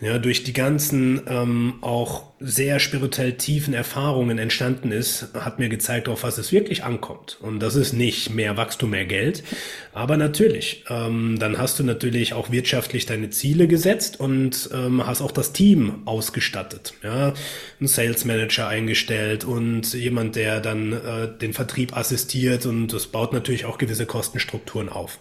ja, 0.00 0.16
durch 0.16 0.42
die 0.42 0.54
ganzen 0.54 1.20
ähm, 1.28 1.74
auch 1.82 2.32
sehr 2.40 2.78
spirituell 2.78 3.32
tiefen 3.32 3.74
Erfahrungen 3.74 4.38
entstanden 4.38 4.92
ist, 4.92 5.34
hat 5.34 5.58
mir 5.58 5.68
gezeigt, 5.68 6.08
auf 6.08 6.22
was 6.22 6.38
es 6.38 6.52
wirklich 6.52 6.84
ankommt. 6.84 7.38
Und 7.40 7.60
das 7.60 7.74
ist 7.74 7.92
nicht 7.92 8.30
mehr 8.30 8.56
Wachstum, 8.56 8.90
mehr 8.90 9.06
Geld. 9.06 9.42
Aber 9.92 10.16
natürlich, 10.16 10.84
ähm, 10.88 11.36
dann 11.38 11.58
hast 11.58 11.78
du 11.78 11.84
natürlich 11.84 12.34
auch 12.34 12.50
wirtschaftlich 12.50 13.06
deine 13.06 13.30
Ziele 13.30 13.66
gesetzt 13.66 14.20
und 14.20 14.70
ähm, 14.72 15.04
hast 15.04 15.20
auch 15.20 15.32
das 15.32 15.52
Team 15.52 16.02
ausgestattet. 16.04 16.94
Ja, 17.02 17.34
einen 17.80 17.88
Sales 17.88 18.24
Manager 18.24 18.68
eingestellt 18.68 19.44
und 19.44 19.92
jemand, 19.94 20.36
der 20.36 20.60
dann 20.60 20.92
äh, 20.92 21.28
den 21.40 21.52
Vertrieb 21.52 21.96
assistiert 21.96 22.66
und 22.66 22.88
das 22.92 23.08
baut 23.08 23.32
natürlich 23.32 23.64
auch 23.64 23.78
gewisse 23.78 24.06
Kostenstrukturen 24.06 24.88
auf. 24.88 25.18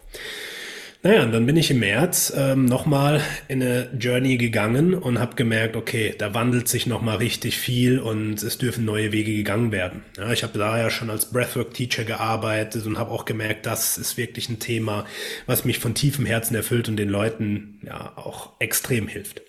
Naja, 1.08 1.24
und 1.24 1.32
dann 1.32 1.46
bin 1.46 1.56
ich 1.56 1.72
im 1.72 1.80
März 1.80 2.34
ähm, 2.36 2.66
nochmal 2.66 3.22
in 3.48 3.64
eine 3.64 3.90
Journey 3.98 4.36
gegangen 4.36 4.94
und 4.94 5.20
habe 5.20 5.36
gemerkt, 5.36 5.78
okay, 5.78 6.14
da 6.18 6.34
wandelt 6.34 6.68
sich 6.68 6.86
nochmal 6.86 7.16
richtig 7.16 7.58
viel 7.58 8.00
und 8.00 8.44
es 8.44 8.58
dürfen 8.58 8.84
neue 8.84 9.14
Wege 9.14 9.34
gegangen 9.34 9.72
werden. 9.72 10.04
Ja, 10.18 10.34
ich 10.34 10.44
habe 10.44 10.60
da 10.60 10.78
ja 10.78 10.90
schon 10.90 11.10
als 11.10 11.32
Breathwork-Teacher 11.32 12.04
gearbeitet 12.04 12.86
und 12.86 12.98
habe 12.98 13.12
auch 13.12 13.24
gemerkt, 13.24 13.66
das 13.66 13.98
ist 13.98 14.18
wirklich 14.18 14.50
ein 14.50 14.60
Thema, 14.60 15.06
was 15.46 15.64
mich 15.64 15.80
von 15.80 15.96
tiefem 15.96 16.26
Herzen 16.26 16.56
erfüllt 16.56 16.90
und 16.90 16.98
den 16.98 17.08
Leuten 17.08 17.80
ja 17.86 18.12
auch 18.18 18.60
extrem 18.60 19.08
hilft. 19.08 19.42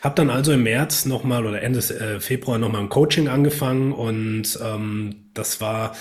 Hab 0.00 0.16
dann 0.16 0.28
also 0.28 0.50
im 0.50 0.64
März 0.64 1.06
nochmal 1.06 1.46
oder 1.46 1.62
Ende 1.62 1.78
äh, 1.78 2.18
Februar 2.18 2.58
nochmal 2.58 2.80
ein 2.80 2.88
Coaching 2.88 3.28
angefangen 3.28 3.92
und 3.92 4.58
ähm, 4.60 5.30
das 5.34 5.60
war 5.60 5.94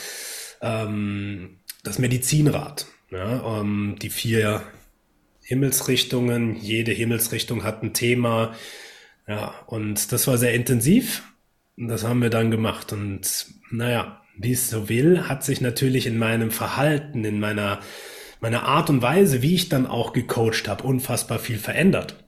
ähm, 0.64 1.60
das 1.84 2.00
Medizinrad. 2.00 2.88
Ja, 3.12 3.60
ähm, 3.60 3.98
die 4.02 4.10
vier 4.10 4.64
Himmelsrichtungen, 5.44 6.56
jede 6.56 6.92
Himmelsrichtung 6.94 7.64
hat 7.64 7.84
ein 7.84 7.94
Thema. 7.94 8.56
Ja, 9.28 9.54
und 9.68 10.12
das 10.12 10.28
war 10.28 10.38
sehr 10.38 10.54
intensiv. 10.54 11.24
Das 11.76 12.04
haben 12.04 12.22
wir 12.22 12.30
dann 12.30 12.52
gemacht. 12.52 12.94
Und 12.94 13.48
naja, 13.70 14.22
wie 14.38 14.54
es 14.54 14.70
so 14.70 14.88
will, 14.88 15.28
hat 15.28 15.44
sich 15.44 15.60
natürlich 15.60 16.08
in 16.08 16.18
meinem 16.18 16.52
Verhalten, 16.52 17.26
in 17.26 17.40
meiner, 17.40 17.82
meiner 18.40 18.64
Art 18.64 18.90
und 18.90 19.02
Weise, 19.02 19.42
wie 19.42 19.56
ich 19.56 19.68
dann 19.68 19.88
auch 19.88 20.14
gecoacht 20.14 20.68
habe, 20.70 20.84
unfassbar 20.84 21.40
viel 21.40 21.58
verändert. 21.58 22.24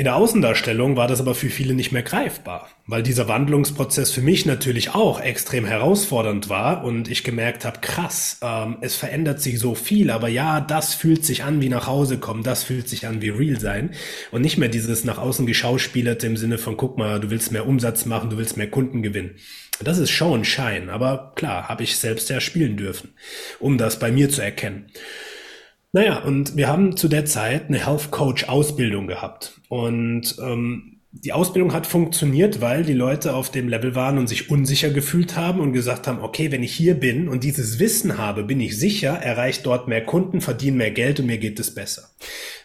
In 0.00 0.04
der 0.04 0.16
Außendarstellung 0.16 0.96
war 0.96 1.08
das 1.08 1.20
aber 1.20 1.34
für 1.34 1.50
viele 1.50 1.74
nicht 1.74 1.92
mehr 1.92 2.02
greifbar, 2.02 2.70
weil 2.86 3.02
dieser 3.02 3.28
Wandlungsprozess 3.28 4.10
für 4.10 4.22
mich 4.22 4.46
natürlich 4.46 4.94
auch 4.94 5.20
extrem 5.20 5.66
herausfordernd 5.66 6.48
war 6.48 6.84
und 6.84 7.10
ich 7.10 7.22
gemerkt 7.22 7.66
habe, 7.66 7.80
krass, 7.80 8.38
ähm, 8.40 8.78
es 8.80 8.94
verändert 8.94 9.42
sich 9.42 9.58
so 9.58 9.74
viel, 9.74 10.10
aber 10.10 10.28
ja, 10.28 10.62
das 10.62 10.94
fühlt 10.94 11.26
sich 11.26 11.44
an 11.44 11.60
wie 11.60 11.68
nach 11.68 11.86
Hause 11.86 12.16
kommen, 12.16 12.42
das 12.42 12.64
fühlt 12.64 12.88
sich 12.88 13.06
an 13.06 13.20
wie 13.20 13.28
real 13.28 13.60
sein 13.60 13.90
und 14.30 14.40
nicht 14.40 14.56
mehr 14.56 14.70
dieses 14.70 15.04
nach 15.04 15.18
außen 15.18 15.44
geschauspielerte 15.44 16.26
im 16.26 16.38
Sinne 16.38 16.56
von, 16.56 16.78
guck 16.78 16.96
mal, 16.96 17.20
du 17.20 17.28
willst 17.28 17.52
mehr 17.52 17.66
Umsatz 17.66 18.06
machen, 18.06 18.30
du 18.30 18.38
willst 18.38 18.56
mehr 18.56 18.70
Kunden 18.70 19.02
gewinnen. 19.02 19.32
Das 19.84 19.98
ist 19.98 20.08
Show 20.08 20.32
und 20.32 20.46
Shine, 20.46 20.90
aber 20.90 21.32
klar, 21.36 21.68
habe 21.68 21.82
ich 21.82 21.98
selbst 21.98 22.30
ja 22.30 22.40
spielen 22.40 22.78
dürfen, 22.78 23.12
um 23.58 23.76
das 23.76 23.98
bei 23.98 24.10
mir 24.10 24.30
zu 24.30 24.40
erkennen. 24.40 24.86
Naja, 25.92 26.22
und 26.22 26.56
wir 26.56 26.68
haben 26.68 26.96
zu 26.96 27.08
der 27.08 27.24
Zeit 27.24 27.68
eine 27.68 27.84
Health 27.84 28.10
Coach 28.10 28.44
Ausbildung 28.44 29.08
gehabt. 29.08 29.60
Und 29.68 30.36
ähm, 30.40 31.00
die 31.12 31.32
Ausbildung 31.32 31.72
hat 31.72 31.88
funktioniert, 31.88 32.60
weil 32.60 32.84
die 32.84 32.94
Leute 32.94 33.34
auf 33.34 33.50
dem 33.50 33.68
Level 33.68 33.96
waren 33.96 34.16
und 34.16 34.28
sich 34.28 34.48
unsicher 34.48 34.90
gefühlt 34.90 35.36
haben 35.36 35.58
und 35.58 35.72
gesagt 35.72 36.06
haben, 36.06 36.20
okay, 36.20 36.52
wenn 36.52 36.62
ich 36.62 36.72
hier 36.72 36.94
bin 36.94 37.28
und 37.28 37.42
dieses 37.42 37.80
Wissen 37.80 38.16
habe, 38.16 38.44
bin 38.44 38.60
ich 38.60 38.78
sicher, 38.78 39.14
erreicht 39.14 39.66
dort 39.66 39.88
mehr 39.88 40.04
Kunden, 40.04 40.40
verdiene 40.40 40.76
mehr 40.76 40.92
Geld 40.92 41.18
und 41.18 41.26
mir 41.26 41.38
geht 41.38 41.58
es 41.58 41.74
besser. 41.74 42.10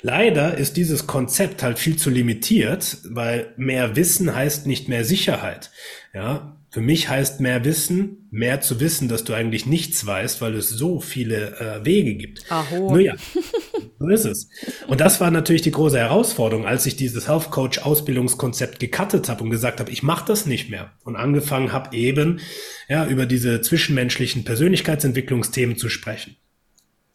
Leider 0.04 0.56
ist 0.60 0.78
dieses 0.78 1.08
Konzept 1.08 1.64
halt 1.64 1.80
viel 1.80 1.96
zu 1.96 2.12
limitiert, 2.12 3.00
weil 3.10 3.52
mehr 3.58 3.96
Wissen 3.96 4.36
heißt 4.36 4.68
nicht 4.68 4.88
mehr 4.88 5.04
Sicherheit. 5.04 5.72
Ja, 6.14 6.55
Für 6.76 6.82
mich 6.82 7.08
heißt 7.08 7.40
mehr 7.40 7.64
Wissen, 7.64 8.28
mehr 8.32 8.60
zu 8.60 8.82
wissen, 8.82 9.08
dass 9.08 9.24
du 9.24 9.34
eigentlich 9.34 9.66
nichts 9.66 10.06
weißt, 10.06 10.42
weil 10.42 10.56
es 10.56 10.68
so 10.68 11.00
viele 11.00 11.58
äh, 11.58 11.86
Wege 11.86 12.16
gibt. 12.16 12.52
Aho. 12.52 12.90
Nur 12.90 13.00
ja, 13.00 13.16
so 14.00 14.10
ist 14.10 14.26
es. 14.26 14.50
Und 14.86 15.00
das 15.00 15.22
war 15.22 15.32
natürlich 15.32 15.62
die 15.62 15.72
große 15.72 15.98
Herausforderung, 15.98 16.66
als 16.66 16.86
ich 16.86 16.98
dieses 16.98 17.30
Health 17.30 17.50
Coach 17.50 17.80
Ausbildungskonzept 17.80 18.80
gecuttet 18.80 19.30
habe 19.30 19.42
und 19.46 19.52
gesagt 19.52 19.80
habe, 19.80 19.90
ich 19.90 20.04
mache 20.04 20.26
das 20.28 20.48
nicht 20.48 20.70
mehr 20.70 20.92
und 21.06 21.16
angefangen 21.16 21.72
habe 21.72 21.96
eben 21.96 22.42
ja 22.90 23.08
über 23.08 23.26
diese 23.26 23.62
zwischenmenschlichen 23.62 24.44
Persönlichkeitsentwicklungsthemen 24.44 25.78
zu 25.78 25.88
sprechen. 25.88 26.36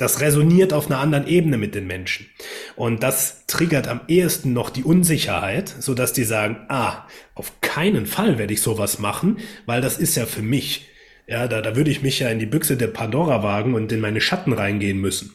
Das 0.01 0.23
resoniert 0.23 0.73
auf 0.73 0.87
einer 0.87 0.99
anderen 0.99 1.27
Ebene 1.27 1.59
mit 1.59 1.75
den 1.75 1.87
Menschen. 1.87 2.25
Und 2.75 3.03
das 3.03 3.45
triggert 3.47 3.87
am 3.87 4.01
ehesten 4.09 4.55
noch 4.55 4.71
die 4.71 4.83
Unsicherheit, 4.83 5.69
so 5.79 5.93
dass 5.93 6.15
die 6.15 6.25
sagen, 6.25 6.65
ah, 6.69 7.07
auf 7.35 7.61
keinen 7.61 8.07
Fall 8.07 8.39
werde 8.39 8.55
ich 8.55 8.63
sowas 8.63 8.99
machen, 8.99 9.41
weil 9.67 9.83
das 9.83 9.99
ist 9.99 10.17
ja 10.17 10.25
für 10.25 10.41
mich. 10.41 10.89
Ja, 11.27 11.49
da, 11.49 11.61
da 11.61 11.77
würde 11.77 11.91
ich 11.91 12.01
mich 12.01 12.19
ja 12.19 12.31
in 12.31 12.39
die 12.39 12.47
Büchse 12.47 12.79
der 12.79 12.87
Pandora 12.87 13.43
wagen 13.43 13.75
und 13.75 13.93
in 13.93 14.01
meine 14.01 14.23
Schatten 14.23 14.55
reingehen 14.55 14.99
müssen. 14.99 15.35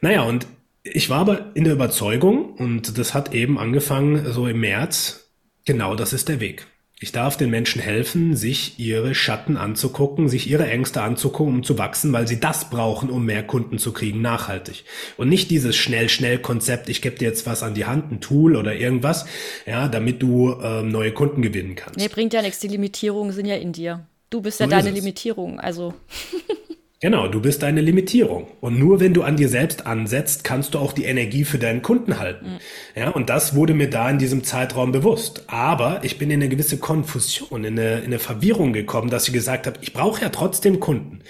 Naja, 0.00 0.22
und 0.22 0.46
ich 0.82 1.10
war 1.10 1.18
aber 1.18 1.50
in 1.52 1.64
der 1.64 1.74
Überzeugung, 1.74 2.54
und 2.54 2.96
das 2.96 3.12
hat 3.12 3.34
eben 3.34 3.58
angefangen 3.58 4.32
so 4.32 4.46
im 4.46 4.60
März, 4.60 5.30
genau 5.66 5.96
das 5.96 6.14
ist 6.14 6.30
der 6.30 6.40
Weg. 6.40 6.66
Ich 7.02 7.10
darf 7.10 7.36
den 7.36 7.50
Menschen 7.50 7.82
helfen, 7.82 8.36
sich 8.36 8.78
ihre 8.78 9.16
Schatten 9.16 9.56
anzugucken, 9.56 10.28
sich 10.28 10.48
ihre 10.48 10.70
Ängste 10.70 11.02
anzugucken, 11.02 11.56
um 11.56 11.62
zu 11.64 11.76
wachsen, 11.76 12.12
weil 12.12 12.28
sie 12.28 12.38
das 12.38 12.70
brauchen, 12.70 13.10
um 13.10 13.26
mehr 13.26 13.42
Kunden 13.42 13.78
zu 13.78 13.92
kriegen, 13.92 14.22
nachhaltig. 14.22 14.84
Und 15.16 15.28
nicht 15.28 15.50
dieses 15.50 15.74
Schnell-Schnell-Konzept, 15.74 16.88
ich 16.88 17.02
gebe 17.02 17.16
dir 17.16 17.26
jetzt 17.26 17.44
was 17.44 17.64
an 17.64 17.74
die 17.74 17.86
Hand, 17.86 18.12
ein 18.12 18.20
Tool 18.20 18.54
oder 18.54 18.76
irgendwas, 18.76 19.26
ja, 19.66 19.88
damit 19.88 20.22
du 20.22 20.54
ähm, 20.62 20.90
neue 20.92 21.10
Kunden 21.10 21.42
gewinnen 21.42 21.74
kannst. 21.74 21.98
Nee, 21.98 22.06
bringt 22.06 22.34
ja 22.34 22.40
nichts, 22.40 22.60
die 22.60 22.68
Limitierungen 22.68 23.32
sind 23.32 23.46
ja 23.46 23.56
in 23.56 23.72
dir. 23.72 24.06
Du 24.30 24.40
bist 24.40 24.60
ja 24.60 24.66
so 24.66 24.70
deine 24.70 24.90
Limitierung, 24.90 25.58
also. 25.58 25.94
Genau, 27.02 27.26
du 27.26 27.40
bist 27.40 27.64
deine 27.64 27.80
Limitierung. 27.80 28.46
Und 28.60 28.78
nur 28.78 29.00
wenn 29.00 29.12
du 29.12 29.24
an 29.24 29.36
dir 29.36 29.48
selbst 29.48 29.86
ansetzt, 29.86 30.44
kannst 30.44 30.74
du 30.74 30.78
auch 30.78 30.92
die 30.92 31.04
Energie 31.04 31.42
für 31.42 31.58
deinen 31.58 31.82
Kunden 31.82 32.20
halten. 32.20 32.46
Mhm. 32.46 32.58
Ja, 32.94 33.10
und 33.10 33.28
das 33.28 33.56
wurde 33.56 33.74
mir 33.74 33.90
da 33.90 34.08
in 34.08 34.18
diesem 34.18 34.44
Zeitraum 34.44 34.92
bewusst. 34.92 35.42
Aber 35.48 35.98
ich 36.04 36.16
bin 36.16 36.30
in 36.30 36.40
eine 36.40 36.48
gewisse 36.48 36.78
Konfusion, 36.78 37.64
in 37.64 37.76
eine, 37.76 37.98
in 37.98 38.04
eine 38.04 38.20
Verwirrung 38.20 38.72
gekommen, 38.72 39.10
dass 39.10 39.26
ich 39.26 39.34
gesagt 39.34 39.66
habe, 39.66 39.80
ich 39.82 39.92
brauche 39.92 40.22
ja 40.22 40.28
trotzdem 40.28 40.78
Kunden. 40.78 41.22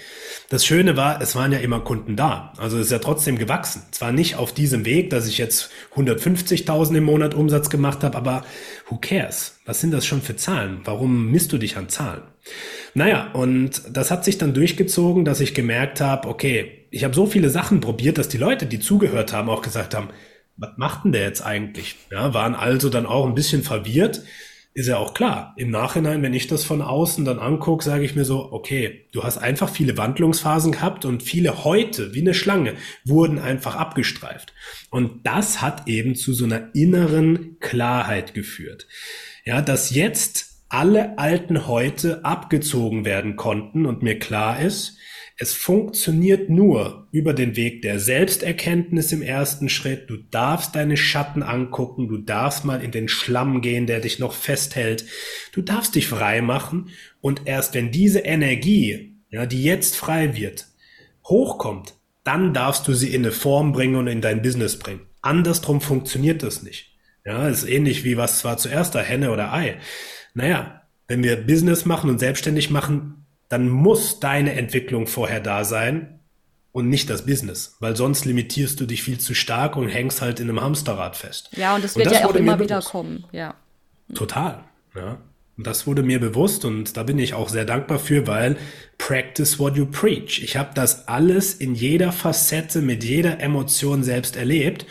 Das 0.49 0.63
Schöne 0.63 0.95
war, 0.95 1.19
es 1.23 1.35
waren 1.35 1.51
ja 1.51 1.57
immer 1.57 1.79
Kunden 1.79 2.15
da. 2.15 2.53
Also 2.59 2.77
es 2.77 2.85
ist 2.85 2.91
ja 2.91 2.99
trotzdem 2.99 3.39
gewachsen. 3.39 3.81
Zwar 3.89 4.11
nicht 4.11 4.35
auf 4.35 4.53
diesem 4.53 4.85
Weg, 4.85 5.09
dass 5.09 5.27
ich 5.27 5.39
jetzt 5.39 5.71
150.000 5.95 6.97
im 6.97 7.03
Monat 7.03 7.33
Umsatz 7.33 7.71
gemacht 7.71 8.03
habe, 8.03 8.15
aber 8.15 8.45
who 8.89 8.97
cares? 8.97 9.57
Was 9.65 9.81
sind 9.81 9.89
das 9.89 10.05
schon 10.05 10.21
für 10.21 10.35
Zahlen? 10.35 10.81
Warum 10.83 11.31
misst 11.31 11.51
du 11.51 11.57
dich 11.57 11.77
an 11.77 11.89
Zahlen? 11.89 12.21
Naja, 12.93 13.31
und 13.31 13.81
das 13.91 14.11
hat 14.11 14.25
sich 14.25 14.37
dann 14.37 14.53
durchgezogen, 14.53 15.25
dass 15.25 15.39
ich 15.39 15.53
gemerkt 15.53 16.01
habe, 16.01 16.27
okay, 16.27 16.87
ich 16.91 17.03
habe 17.03 17.15
so 17.15 17.25
viele 17.25 17.49
Sachen 17.49 17.79
probiert, 17.79 18.17
dass 18.17 18.29
die 18.29 18.37
Leute, 18.37 18.65
die 18.65 18.79
zugehört 18.79 19.33
haben, 19.33 19.49
auch 19.49 19.61
gesagt 19.61 19.95
haben, 19.95 20.09
was 20.57 20.71
macht 20.77 21.05
denn 21.05 21.11
der 21.11 21.23
jetzt 21.23 21.41
eigentlich? 21.41 21.95
Ja, 22.11 22.33
waren 22.33 22.53
also 22.53 22.89
dann 22.89 23.05
auch 23.05 23.25
ein 23.25 23.35
bisschen 23.35 23.63
verwirrt. 23.63 24.21
Ist 24.75 24.87
ja 24.87 24.97
auch 24.97 25.13
klar. 25.13 25.53
Im 25.57 25.69
Nachhinein, 25.69 26.23
wenn 26.23 26.33
ich 26.33 26.47
das 26.47 26.63
von 26.63 26.81
außen 26.81 27.25
dann 27.25 27.37
angucke, 27.37 27.83
sage 27.83 28.05
ich 28.05 28.15
mir 28.15 28.25
so, 28.25 28.51
okay, 28.51 29.05
du 29.11 29.23
hast 29.23 29.37
einfach 29.37 29.69
viele 29.69 29.97
Wandlungsphasen 29.97 30.71
gehabt 30.71 31.05
und 31.05 31.21
viele 31.21 31.63
heute, 31.63 32.15
wie 32.15 32.21
eine 32.21 32.33
Schlange, 32.33 32.73
wurden 33.05 33.37
einfach 33.37 33.75
abgestreift. 33.75 34.53
Und 34.89 35.25
das 35.27 35.61
hat 35.61 35.87
eben 35.87 36.15
zu 36.15 36.33
so 36.33 36.45
einer 36.45 36.73
inneren 36.73 37.57
Klarheit 37.59 38.33
geführt. 38.33 38.87
Ja, 39.45 39.61
dass 39.61 39.93
jetzt 39.93 40.52
alle 40.73 41.19
alten 41.19 41.67
Heute 41.67 42.25
abgezogen 42.25 43.05
werden 43.05 43.35
konnten 43.35 43.85
und 43.85 44.01
mir 44.01 44.17
klar 44.17 44.59
ist, 44.59 44.97
es 45.37 45.53
funktioniert 45.53 46.49
nur 46.49 47.07
über 47.11 47.33
den 47.33 47.55
Weg 47.55 47.83
der 47.83 47.99
Selbsterkenntnis 47.99 49.11
im 49.11 49.21
ersten 49.21 49.69
Schritt. 49.69 50.09
Du 50.09 50.17
darfst 50.17 50.73
deine 50.73 50.97
Schatten 50.97 51.43
angucken, 51.43 52.07
du 52.07 52.17
darfst 52.17 52.65
mal 52.65 52.83
in 52.83 52.89
den 52.89 53.07
Schlamm 53.07 53.61
gehen, 53.61 53.85
der 53.85 53.99
dich 53.99 54.17
noch 54.17 54.33
festhält. 54.33 55.05
Du 55.51 55.61
darfst 55.61 55.93
dich 55.93 56.07
frei 56.07 56.41
machen 56.41 56.89
und 57.21 57.43
erst 57.45 57.75
wenn 57.75 57.91
diese 57.91 58.19
Energie, 58.19 59.17
ja, 59.29 59.45
die 59.45 59.63
jetzt 59.63 59.95
frei 59.95 60.35
wird, 60.35 60.65
hochkommt, 61.23 61.93
dann 62.23 62.51
darfst 62.55 62.87
du 62.87 62.93
sie 62.93 63.13
in 63.13 63.21
eine 63.21 63.31
Form 63.31 63.73
bringen 63.73 63.95
und 63.95 64.07
in 64.07 64.21
dein 64.21 64.41
Business 64.41 64.79
bringen. 64.79 65.01
Andersrum 65.21 65.81
funktioniert 65.81 66.41
das 66.41 66.63
nicht. 66.63 66.95
Ja, 67.25 67.47
ist 67.47 67.63
ähnlich 67.63 68.03
wie 68.03 68.17
was 68.17 68.39
zwar 68.39 68.57
zuerst 68.57 68.95
da 68.95 69.01
Henne 69.01 69.31
oder 69.31 69.53
Ei 69.53 69.77
naja, 70.33 70.81
wenn 71.07 71.23
wir 71.23 71.45
Business 71.45 71.85
machen 71.85 72.09
und 72.09 72.19
selbstständig 72.19 72.69
machen, 72.69 73.25
dann 73.49 73.69
muss 73.69 74.19
deine 74.19 74.53
Entwicklung 74.53 75.07
vorher 75.07 75.39
da 75.39 75.63
sein 75.63 76.19
und 76.71 76.89
nicht 76.89 77.09
das 77.09 77.25
Business, 77.25 77.77
weil 77.79 77.95
sonst 77.95 78.25
limitierst 78.25 78.79
du 78.79 78.85
dich 78.85 79.03
viel 79.03 79.19
zu 79.19 79.35
stark 79.35 79.75
und 79.75 79.89
hängst 79.89 80.21
halt 80.21 80.39
in 80.39 80.49
einem 80.49 80.61
Hamsterrad 80.61 81.15
fest. 81.15 81.51
Ja, 81.55 81.75
und 81.75 81.83
das 81.83 81.95
wird 81.95 82.07
und 82.07 82.13
das 82.13 82.21
ja 82.21 82.27
auch 82.27 82.35
immer 82.35 82.59
wieder 82.59 82.81
kommen, 82.81 83.25
ja. 83.31 83.53
Total, 84.15 84.63
ja. 84.95 85.19
Und 85.55 85.67
das 85.67 85.85
wurde 85.85 86.01
mir 86.01 86.19
bewusst 86.19 86.65
und 86.65 86.97
da 86.97 87.03
bin 87.03 87.19
ich 87.19 87.35
auch 87.35 87.47
sehr 87.47 87.65
dankbar 87.65 87.99
für, 87.99 88.25
weil 88.25 88.57
practice 88.97 89.59
what 89.59 89.75
you 89.75 89.85
preach. 89.85 90.41
Ich 90.43 90.57
habe 90.57 90.71
das 90.73 91.07
alles 91.07 91.53
in 91.53 91.75
jeder 91.75 92.11
Facette 92.11 92.81
mit 92.81 93.03
jeder 93.03 93.39
Emotion 93.39 94.03
selbst 94.03 94.35
erlebt 94.35 94.87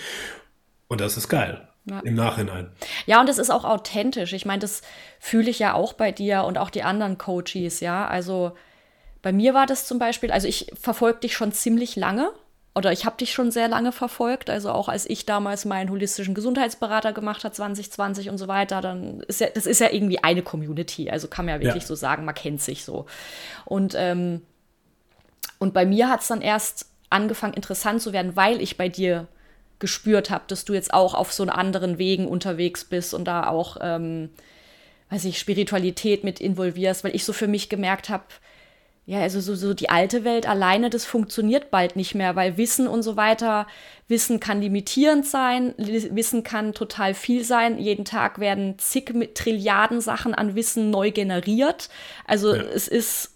und 0.87 1.01
das 1.01 1.17
ist 1.17 1.29
geil. 1.29 1.67
Ja. 1.85 2.01
Im 2.01 2.15
Nachhinein. 2.15 2.71
Ja, 3.07 3.21
und 3.21 3.29
es 3.29 3.39
ist 3.39 3.51
auch 3.51 3.65
authentisch. 3.65 4.33
Ich 4.33 4.47
meine, 4.47 4.61
das 4.61 4.83
fühle 5.19 5.51
ich 5.51 5.59
ja 5.59 5.75
auch 5.75 5.95
bei 5.95 6.13
dir 6.13 6.45
und 6.45 6.59
auch 6.59 6.71
die 6.71 6.85
anderen 6.85 7.19
Coaches, 7.19 7.81
ja. 7.81 8.07
Also 8.07 8.53
bei 9.21 9.33
mir 9.33 9.55
war 9.55 9.67
das 9.67 9.87
zum 9.87 9.99
Beispiel, 9.99 10.31
also 10.31 10.47
ich 10.47 10.71
verfolge 10.81 11.21
dich 11.21 11.35
schon 11.35 11.53
ziemlich 11.53 11.97
lange 11.97 12.31
oder 12.75 12.93
ich 12.93 13.05
habe 13.05 13.17
dich 13.17 13.33
schon 13.33 13.51
sehr 13.51 13.69
lange 13.69 13.93
verfolgt. 13.93 14.49
Also 14.49 14.71
auch 14.71 14.89
als 14.89 15.09
ich 15.09 15.27
damals 15.27 15.65
meinen 15.65 15.91
holistischen 15.91 16.35
Gesundheitsberater 16.35 17.13
gemacht 17.13 17.45
habe, 17.45 17.55
2020 17.55 18.31
und 18.31 18.39
so 18.39 18.49
weiter, 18.49 18.81
dann 18.81 19.21
ist 19.23 19.41
ja, 19.41 19.49
das 19.49 19.67
ist 19.67 19.81
ja 19.81 19.91
irgendwie 19.91 20.23
eine 20.23 20.43
Community. 20.43 21.11
Also 21.11 21.29
kann 21.29 21.47
man 21.47 21.57
ja 21.57 21.61
wirklich 21.61 21.83
ja. 21.83 21.89
so 21.89 21.95
sagen, 21.95 22.25
man 22.25 22.35
kennt 22.35 22.63
sich 22.63 22.85
so. 22.85 23.07
Und, 23.65 23.95
ähm, 23.97 24.43
und 25.59 25.75
bei 25.75 25.85
mir 25.85 26.09
hat 26.09 26.23
es 26.23 26.29
dann 26.29 26.41
erst 26.41 26.87
angefangen, 27.11 27.55
interessant 27.55 28.01
zu 28.01 28.13
werden, 28.13 28.37
weil 28.37 28.61
ich 28.61 28.77
bei 28.77 28.89
dir 28.89 29.29
gespürt 29.83 30.31
habe, 30.31 30.45
dass 30.47 30.65
du 30.65 30.73
jetzt 30.73 30.95
auch 30.95 31.13
auf 31.13 31.33
so 31.33 31.43
einen 31.43 31.51
anderen 31.51 31.99
Wegen 31.99 32.27
unterwegs 32.27 32.85
bist 32.85 33.13
und 33.13 33.27
da 33.27 33.49
auch, 33.49 33.77
ähm, 33.83 34.31
weiß 35.11 35.27
ich, 35.27 35.39
Spiritualität 35.39 36.25
mit 36.25 36.41
involvierst, 36.41 37.05
weil 37.05 37.15
ich 37.15 37.25
so 37.25 37.35
für 37.35 37.49
mich 37.49 37.69
gemerkt 37.69 38.09
habe, 38.09 38.25
ja, 39.05 39.19
also 39.21 39.41
so, 39.41 39.57
so 39.57 39.75
die 39.75 39.91
alte 39.91 40.23
Welt 40.23 40.49
alleine, 40.49 40.89
das 40.89 41.05
funktioniert 41.05 41.73
bald 41.73 41.97
nicht 41.97 42.15
mehr, 42.15 42.37
weil 42.37 42.57
Wissen 42.57 42.87
und 42.87 43.03
so 43.03 43.17
weiter, 43.17 43.67
Wissen 44.07 44.39
kann 44.39 44.63
limitierend 44.63 45.27
sein, 45.27 45.75
Wissen 45.77 46.45
kann 46.45 46.73
total 46.73 47.13
viel 47.13 47.43
sein. 47.43 47.79
Jeden 47.79 48.05
Tag 48.05 48.39
werden 48.39 48.79
zig 48.79 49.13
Trilliarden 49.35 50.01
Sachen 50.01 50.37
an 50.37 50.55
Wissen 50.55 50.91
neu 50.91 51.11
generiert. 51.11 51.89
Also 52.25 52.55
ja. 52.55 52.63
es 52.63 52.87
ist 52.87 53.35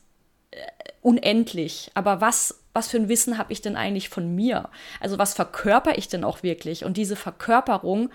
äh, 0.52 0.58
unendlich. 1.02 1.90
Aber 1.94 2.20
was 2.20 2.60
was 2.76 2.88
für 2.88 2.98
ein 2.98 3.08
Wissen 3.08 3.38
habe 3.38 3.52
ich 3.52 3.62
denn 3.62 3.74
eigentlich 3.74 4.08
von 4.08 4.34
mir? 4.34 4.68
Also 5.00 5.18
was 5.18 5.34
verkörper 5.34 5.98
ich 5.98 6.08
denn 6.08 6.22
auch 6.22 6.42
wirklich? 6.42 6.84
Und 6.84 6.96
diese 6.96 7.16
Verkörperung, 7.16 8.10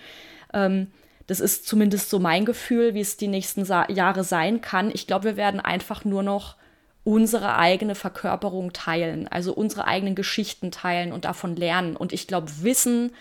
ähm, 0.54 0.88
das 1.28 1.40
ist 1.40 1.68
zumindest 1.68 2.10
so 2.10 2.20
mein 2.20 2.46
Gefühl, 2.46 2.94
wie 2.94 3.02
es 3.02 3.18
die 3.18 3.28
nächsten 3.28 3.66
Sa 3.66 3.90
Jahre 3.90 4.24
sein 4.24 4.62
kann. 4.62 4.92
Ich 4.94 5.08
glaube, 5.08 5.26
wir 5.26 5.38
werden 5.38 5.60
einfach 5.60 6.06
nur 6.06 6.24
noch 6.24 6.56
unsere 7.04 7.58
eigene 7.58 7.96
Verkörperung 7.96 8.74
teilen, 8.74 9.28
also 9.28 9.54
unsere 9.54 9.86
eigenen 9.86 10.14
Geschichten 10.16 10.72
teilen 10.72 11.12
und 11.12 11.26
davon 11.26 11.56
lernen. 11.56 11.96
Und 11.96 12.14
ich 12.14 12.28
glaube, 12.28 12.52
Wissen 12.62 13.12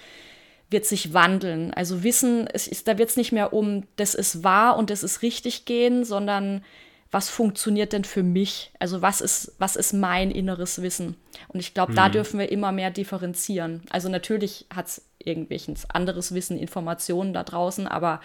wird 0.68 0.84
sich 0.84 1.14
wandeln. 1.14 1.72
Also 1.72 2.02
Wissen, 2.02 2.46
es 2.46 2.68
ist, 2.68 2.86
da 2.86 2.98
wird 2.98 3.10
es 3.10 3.16
nicht 3.16 3.32
mehr 3.32 3.52
um, 3.52 3.84
das 3.96 4.14
ist 4.14 4.44
wahr 4.44 4.76
und 4.76 4.90
das 4.90 5.02
ist 5.02 5.22
richtig 5.22 5.64
gehen, 5.64 6.04
sondern 6.04 6.62
was 7.10 7.28
funktioniert 7.28 7.92
denn 7.92 8.04
für 8.04 8.22
mich? 8.22 8.70
Also 8.78 9.02
was 9.02 9.20
ist, 9.20 9.52
was 9.58 9.76
ist 9.76 9.92
mein 9.92 10.30
inneres 10.30 10.80
Wissen? 10.80 11.16
Und 11.48 11.60
ich 11.60 11.74
glaube, 11.74 11.90
hm. 11.90 11.96
da 11.96 12.08
dürfen 12.08 12.38
wir 12.38 12.50
immer 12.52 12.72
mehr 12.72 12.90
differenzieren. 12.90 13.82
Also 13.90 14.08
natürlich 14.08 14.66
hat 14.74 14.86
es 14.86 15.02
irgendwelches 15.18 15.90
anderes 15.90 16.34
Wissen, 16.34 16.56
Informationen 16.56 17.32
da 17.32 17.42
draußen, 17.42 17.86
aber 17.86 18.20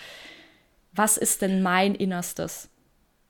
was 0.93 1.17
ist 1.17 1.41
denn 1.41 1.61
mein 1.61 1.95
Innerstes? 1.95 2.69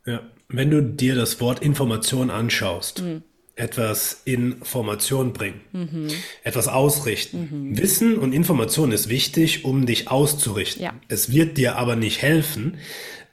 Ja, 0.06 0.22
wenn 0.50 0.70
du 0.70 0.84
dir 0.84 1.16
das 1.16 1.40
Wort 1.40 1.62
Information 1.62 2.30
anschaust, 2.30 3.00
hm. 3.00 3.24
etwas 3.56 4.22
in 4.26 4.64
Formation 4.64 5.34
bringen, 5.34 5.62
mhm. 5.72 6.10
etwas 6.44 6.68
ausrichten. 6.68 7.50
Mhm. 7.50 7.78
Wissen 7.78 8.18
und 8.20 8.34
Information 8.34 8.92
ist 8.92 9.10
wichtig, 9.10 9.66
um 9.66 9.88
dich 9.88 10.12
auszurichten. 10.12 10.84
Ja. 10.84 10.94
Es 11.08 11.32
wird 11.32 11.58
dir 11.58 11.78
aber 11.78 11.96
nicht 11.96 12.22
helfen, 12.22 12.78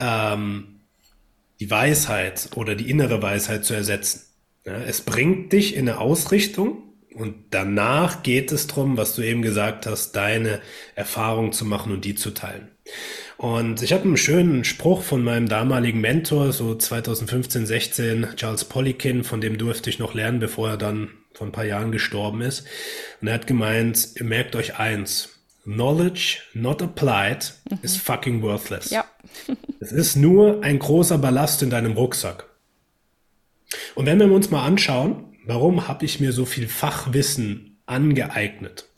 ähm, 0.00 0.71
die 1.62 1.70
Weisheit 1.70 2.48
oder 2.56 2.74
die 2.74 2.90
innere 2.90 3.22
Weisheit 3.22 3.64
zu 3.64 3.72
ersetzen. 3.72 4.22
Ja, 4.66 4.78
es 4.78 5.00
bringt 5.00 5.52
dich 5.52 5.76
in 5.76 5.88
eine 5.88 6.00
Ausrichtung 6.00 6.82
und 7.14 7.34
danach 7.50 8.24
geht 8.24 8.50
es 8.50 8.66
darum, 8.66 8.96
was 8.96 9.14
du 9.14 9.22
eben 9.22 9.42
gesagt 9.42 9.86
hast, 9.86 10.16
deine 10.16 10.60
Erfahrung 10.96 11.52
zu 11.52 11.64
machen 11.64 11.92
und 11.92 12.04
die 12.04 12.16
zu 12.16 12.32
teilen. 12.32 12.72
Und 13.36 13.80
ich 13.80 13.92
habe 13.92 14.04
einen 14.04 14.16
schönen 14.16 14.64
Spruch 14.64 15.02
von 15.02 15.22
meinem 15.22 15.48
damaligen 15.48 16.00
Mentor, 16.00 16.52
so 16.52 16.74
2015, 16.74 17.64
16, 17.64 18.26
Charles 18.34 18.64
Polikin, 18.64 19.22
von 19.22 19.40
dem 19.40 19.56
durfte 19.56 19.88
ich 19.88 20.00
noch 20.00 20.14
lernen, 20.14 20.40
bevor 20.40 20.70
er 20.70 20.76
dann 20.76 21.10
vor 21.32 21.46
ein 21.46 21.52
paar 21.52 21.64
Jahren 21.64 21.92
gestorben 21.92 22.40
ist. 22.40 22.66
Und 23.20 23.28
er 23.28 23.34
hat 23.34 23.46
gemeint, 23.46 24.16
ihr 24.16 24.24
merkt 24.24 24.56
euch 24.56 24.80
eins, 24.80 25.28
Knowledge 25.64 26.40
not 26.54 26.82
applied 26.82 27.52
mhm. 27.70 27.78
is 27.82 27.96
fucking 27.96 28.42
worthless. 28.42 28.90
Ja. 28.90 29.04
Es 29.80 29.92
ist 29.92 30.16
nur 30.16 30.62
ein 30.62 30.78
großer 30.78 31.18
Ballast 31.18 31.62
in 31.62 31.70
deinem 31.70 31.92
Rucksack. 31.92 32.46
Und 33.94 34.06
wenn 34.06 34.18
wir 34.18 34.30
uns 34.30 34.50
mal 34.50 34.64
anschauen, 34.64 35.36
warum 35.44 35.88
habe 35.88 36.04
ich 36.04 36.20
mir 36.20 36.32
so 36.32 36.44
viel 36.44 36.68
Fachwissen 36.68 37.80
angeeignet? 37.86 38.88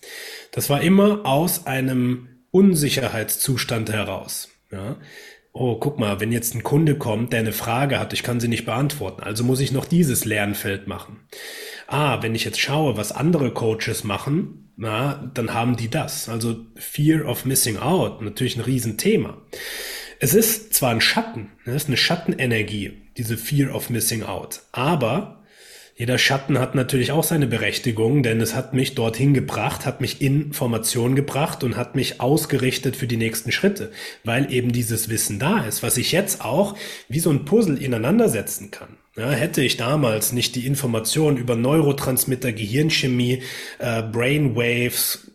Das 0.52 0.70
war 0.70 0.80
immer 0.82 1.26
aus 1.26 1.66
einem 1.66 2.28
Unsicherheitszustand 2.50 3.90
heraus. 3.90 4.48
Ja? 4.70 4.96
Oh, 5.52 5.76
guck 5.76 5.98
mal, 5.98 6.20
wenn 6.20 6.32
jetzt 6.32 6.54
ein 6.54 6.64
Kunde 6.64 6.96
kommt, 6.96 7.32
der 7.32 7.40
eine 7.40 7.52
Frage 7.52 7.98
hat, 7.98 8.12
ich 8.12 8.22
kann 8.22 8.40
sie 8.40 8.48
nicht 8.48 8.64
beantworten, 8.64 9.22
also 9.22 9.44
muss 9.44 9.60
ich 9.60 9.70
noch 9.70 9.84
dieses 9.84 10.24
Lernfeld 10.24 10.88
machen. 10.88 11.20
Ah, 11.86 12.22
wenn 12.22 12.34
ich 12.34 12.44
jetzt 12.44 12.58
schaue, 12.58 12.96
was 12.96 13.12
andere 13.12 13.52
Coaches 13.52 14.04
machen, 14.04 14.72
na, 14.76 15.30
dann 15.34 15.54
haben 15.54 15.76
die 15.76 15.88
das. 15.88 16.28
Also 16.28 16.56
Fear 16.74 17.26
of 17.26 17.44
Missing 17.44 17.78
Out, 17.78 18.22
natürlich 18.22 18.56
ein 18.56 18.62
Riesenthema. 18.62 19.38
Es 20.20 20.34
ist 20.34 20.74
zwar 20.74 20.90
ein 20.90 21.00
Schatten, 21.00 21.50
es 21.62 21.66
ne, 21.66 21.76
ist 21.76 21.88
eine 21.88 21.96
Schattenenergie, 21.96 23.02
diese 23.16 23.36
Fear 23.36 23.74
of 23.74 23.90
Missing 23.90 24.22
Out, 24.22 24.62
aber 24.72 25.44
jeder 25.96 26.18
Schatten 26.18 26.58
hat 26.58 26.74
natürlich 26.74 27.12
auch 27.12 27.22
seine 27.22 27.46
Berechtigung, 27.46 28.24
denn 28.24 28.40
es 28.40 28.56
hat 28.56 28.74
mich 28.74 28.96
dorthin 28.96 29.32
gebracht, 29.32 29.86
hat 29.86 30.00
mich 30.00 30.20
in 30.20 30.52
Formation 30.52 31.14
gebracht 31.14 31.62
und 31.62 31.76
hat 31.76 31.94
mich 31.94 32.20
ausgerichtet 32.20 32.96
für 32.96 33.06
die 33.06 33.16
nächsten 33.16 33.52
Schritte, 33.52 33.92
weil 34.24 34.52
eben 34.52 34.72
dieses 34.72 35.08
Wissen 35.08 35.38
da 35.38 35.64
ist, 35.64 35.84
was 35.84 35.96
ich 35.96 36.10
jetzt 36.10 36.44
auch 36.44 36.74
wie 37.08 37.20
so 37.20 37.30
ein 37.30 37.44
Puzzle 37.44 37.80
ineinander 37.80 38.28
setzen 38.28 38.72
kann. 38.72 38.96
Ja, 39.16 39.30
hätte 39.30 39.62
ich 39.62 39.76
damals 39.76 40.32
nicht 40.32 40.56
die 40.56 40.66
Informationen 40.66 41.36
über 41.36 41.54
Neurotransmitter, 41.54 42.52
Gehirnchemie, 42.52 43.42
äh, 43.78 44.02
Brainwaves, 44.02 45.30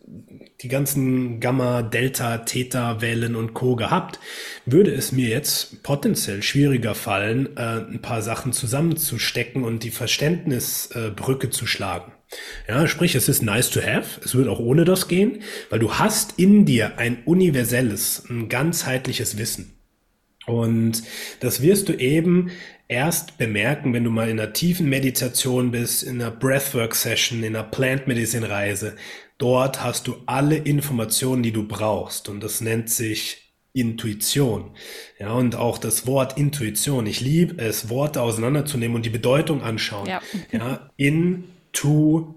die 0.62 0.68
ganzen 0.68 1.40
Gamma, 1.40 1.82
Delta, 1.82 2.38
Theta, 2.38 3.00
Wellen 3.00 3.34
und 3.34 3.54
Co. 3.54 3.76
gehabt, 3.76 4.20
würde 4.66 4.92
es 4.92 5.10
mir 5.10 5.28
jetzt 5.28 5.82
potenziell 5.82 6.42
schwieriger 6.42 6.94
fallen, 6.94 7.56
äh, 7.56 7.80
ein 7.90 8.02
paar 8.02 8.22
Sachen 8.22 8.52
zusammenzustecken 8.52 9.64
und 9.64 9.82
die 9.84 9.90
Verständnisbrücke 9.90 11.46
äh, 11.46 11.50
zu 11.50 11.66
schlagen. 11.66 12.12
Ja, 12.68 12.86
sprich, 12.86 13.14
es 13.14 13.28
ist 13.28 13.42
nice 13.42 13.70
to 13.70 13.80
have. 13.80 14.20
Es 14.24 14.34
wird 14.34 14.48
auch 14.48 14.60
ohne 14.60 14.84
das 14.84 15.08
gehen, 15.08 15.42
weil 15.68 15.80
du 15.80 15.94
hast 15.94 16.38
in 16.38 16.64
dir 16.64 16.98
ein 16.98 17.24
universelles, 17.24 18.24
ein 18.28 18.48
ganzheitliches 18.48 19.36
Wissen. 19.38 19.74
Und 20.46 21.02
das 21.40 21.62
wirst 21.62 21.88
du 21.88 21.92
eben 21.94 22.50
erst 22.88 23.38
bemerken, 23.38 23.92
wenn 23.92 24.04
du 24.04 24.10
mal 24.10 24.28
in 24.28 24.38
einer 24.38 24.52
tiefen 24.52 24.88
Meditation 24.88 25.70
bist, 25.70 26.02
in 26.02 26.20
einer 26.20 26.30
Breathwork-Session, 26.30 27.42
in 27.42 27.56
einer 27.56 27.64
Plant 27.64 28.06
Medicine-Reise. 28.06 28.96
Dort 29.40 29.82
hast 29.82 30.06
du 30.06 30.16
alle 30.26 30.56
Informationen, 30.56 31.42
die 31.42 31.50
du 31.50 31.66
brauchst. 31.66 32.28
Und 32.28 32.42
das 32.42 32.60
nennt 32.60 32.90
sich 32.90 33.54
Intuition. 33.72 34.72
Ja, 35.18 35.32
und 35.32 35.56
auch 35.56 35.78
das 35.78 36.06
Wort 36.06 36.36
Intuition. 36.36 37.06
Ich 37.06 37.22
liebe 37.22 37.56
es, 37.56 37.88
Worte 37.88 38.20
auseinanderzunehmen 38.20 38.96
und 38.96 39.06
die 39.06 39.10
Bedeutung 39.10 39.62
anschauen. 39.62 40.06
Ja. 40.06 40.20
ja 40.52 40.90
Intuition. 40.98 42.34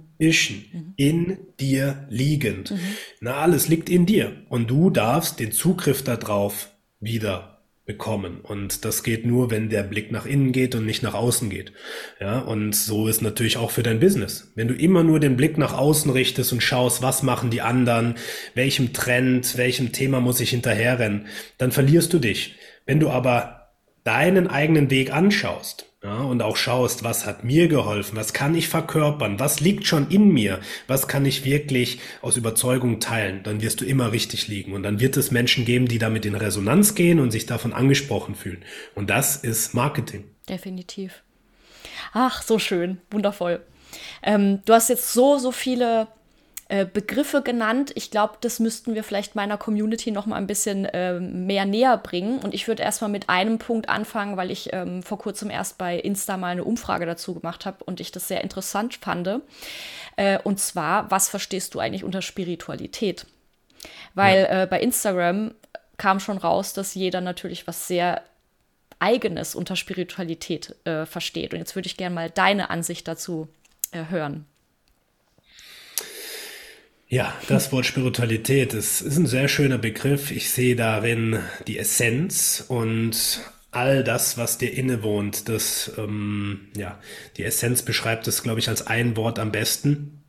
Mhm. 0.72 0.94
In 0.96 1.38
dir 1.60 2.08
liegend. 2.10 2.72
Mhm. 2.72 2.80
Na, 3.20 3.34
alles 3.34 3.68
liegt 3.68 3.90
in 3.90 4.06
dir. 4.06 4.32
Und 4.48 4.70
du 4.70 4.90
darfst 4.90 5.42
den 5.42 5.52
Zugriff 5.52 6.06
darauf 6.06 6.70
wieder 7.02 7.53
bekommen. 7.86 8.40
Und 8.42 8.86
das 8.86 9.04
geht 9.04 9.26
nur, 9.26 9.52
wenn 9.52 9.70
der 9.70 9.84
Blick 9.84 10.12
nach 10.12 10.26
innen 10.26 10.52
geht 10.54 10.74
und 10.76 10.86
nicht 10.86 11.04
nach 11.04 11.14
außen 11.14 11.50
geht. 11.50 11.74
Ja, 12.20 12.40
und 12.40 12.74
so 12.74 13.08
ist 13.08 13.22
natürlich 13.22 13.58
auch 13.58 13.72
für 13.72 13.84
dein 13.84 14.00
Business. 14.00 14.52
Wenn 14.56 14.70
du 14.70 14.74
immer 14.74 15.04
nur 15.04 15.20
den 15.20 15.36
Blick 15.36 15.58
nach 15.58 15.78
außen 15.78 16.10
richtest 16.12 16.54
und 16.54 16.62
schaust, 16.62 17.02
was 17.02 17.24
machen 17.24 17.50
die 17.50 17.62
anderen, 17.62 18.16
welchem 18.56 18.94
Trend, 18.94 19.58
welchem 19.58 19.92
Thema 19.92 20.22
muss 20.22 20.40
ich 20.40 20.52
hinterherrennen, 20.52 21.28
dann 21.58 21.72
verlierst 21.72 22.14
du 22.14 22.20
dich. 22.20 22.56
Wenn 22.86 23.00
du 23.00 23.10
aber 23.10 23.72
deinen 24.04 24.48
eigenen 24.48 24.90
Weg 24.90 25.14
anschaust, 25.14 25.93
ja, 26.04 26.18
und 26.18 26.42
auch 26.42 26.58
schaust, 26.58 27.04
was 27.04 27.26
hat 27.26 27.46
mir 27.46 27.70
geholfen, 27.70 28.18
was 28.18 28.34
kann 28.34 28.56
ich 28.56 28.68
verkörpern, 28.68 29.40
was 29.40 29.62
liegt 29.62 29.88
schon 29.88 30.10
in 30.10 30.30
mir, 30.30 30.60
was 30.86 31.08
kann 31.08 31.26
ich 31.26 31.46
wirklich 31.46 32.00
aus 32.22 32.36
Überzeugung 32.36 33.00
teilen, 33.00 33.42
dann 33.44 33.62
wirst 33.62 33.80
du 33.80 33.86
immer 33.86 34.12
richtig 34.12 34.50
liegen. 34.50 34.74
Und 34.74 34.84
dann 34.84 35.00
wird 35.00 35.16
es 35.16 35.32
Menschen 35.32 35.64
geben, 35.64 35.88
die 35.88 36.00
damit 36.00 36.26
in 36.26 36.36
Resonanz 36.36 36.96
gehen 36.96 37.22
und 37.22 37.32
sich 37.32 37.46
davon 37.46 37.72
angesprochen 37.72 38.36
fühlen. 38.36 38.64
Und 38.96 39.10
das 39.10 39.38
ist 39.38 39.74
Marketing. 39.74 40.26
Definitiv. 40.50 41.24
Ach, 42.12 42.42
so 42.42 42.60
schön, 42.60 43.00
wundervoll. 43.10 43.62
Ähm, 44.22 44.60
du 44.66 44.74
hast 44.74 44.90
jetzt 44.90 45.14
so, 45.14 45.38
so 45.38 45.54
viele 45.54 46.08
äh, 46.74 46.88
Begriffe 46.92 47.44
genannt. 47.44 47.92
Ich 47.94 48.10
glaube, 48.10 48.38
das 48.42 48.60
müssten 48.60 48.96
wir 48.96 49.04
vielleicht 49.04 49.36
meiner 49.36 49.60
Community 49.60 50.10
noch 50.10 50.26
mal 50.26 50.38
ein 50.38 50.48
bisschen 50.48 50.86
äh, 50.86 51.20
mehr 51.20 51.66
näher 51.66 51.98
bringen. 51.98 52.40
Und 52.40 52.56
ich 52.56 52.68
würde 52.68 52.82
erstmal 52.82 53.12
mit 53.12 53.30
einem 53.30 53.60
Punkt 53.60 53.90
anfangen, 53.90 54.38
weil 54.38 54.50
ich 54.50 54.74
ähm, 54.74 55.04
vor 55.04 55.20
kurzem 55.20 55.52
erst 55.52 55.78
bei 55.78 56.00
Insta 56.00 56.36
mal 56.36 56.48
eine 56.48 56.64
Umfrage 56.64 57.06
dazu 57.06 57.36
gemacht 57.36 57.68
habe 57.68 57.84
und 57.84 58.00
ich 58.00 58.12
das 58.12 58.28
sehr 58.28 58.42
interessant 58.42 58.96
fand. 58.96 59.30
Äh, 60.16 60.40
und 60.40 60.60
zwar, 60.60 61.12
was 61.12 61.30
verstehst 61.30 61.76
du 61.76 61.80
eigentlich 61.80 62.04
unter 62.04 62.24
Spiritualität? 62.24 63.28
Weil 64.16 64.42
ja. 64.42 64.64
äh, 64.64 64.68
bei 64.68 64.82
Instagram 64.82 65.54
kam 65.98 66.20
schon 66.20 66.40
raus, 66.40 66.74
dass 66.74 66.96
jeder 66.96 67.22
natürlich 67.22 67.68
was 67.68 67.88
sehr 67.88 68.24
Eigenes 68.98 69.54
unter 69.54 69.76
Spiritualität 69.76 70.76
äh, 70.86 71.06
versteht. 71.06 71.54
Und 71.54 71.60
jetzt 71.60 71.76
würde 71.76 71.86
ich 71.86 71.98
gerne 71.98 72.16
mal 72.16 72.32
deine 72.32 72.72
Ansicht 72.72 73.08
dazu 73.08 73.48
äh, 73.92 74.06
hören. 74.10 74.48
Ja, 77.08 77.34
das 77.48 77.72
Wort 77.72 77.86
Spiritualität 77.86 78.74
ist, 78.74 79.02
ist 79.02 79.18
ein 79.18 79.28
sehr 79.28 79.48
schöner 79.48 79.78
Begriff. 79.78 80.32
Ich 80.32 80.50
sehe 80.50 80.76
darin 80.76 81.40
die 81.68 81.78
Essenz 81.78 82.66
und 82.68 83.42
all 83.72 84.04
das, 84.04 84.38
was 84.38 84.58
dir 84.58 84.74
innewohnt. 84.74 85.50
Das, 85.50 85.92
ähm, 85.98 86.70
ja, 86.76 87.00
die 87.38 87.44
Essenz 87.44 87.82
beschreibt 87.84 88.28
es, 88.28 88.44
glaube 88.44 88.60
ich, 88.60 88.70
als 88.70 88.88
ein 88.88 89.18
Wort 89.18 89.40
am 89.40 89.52
besten. 89.52 90.24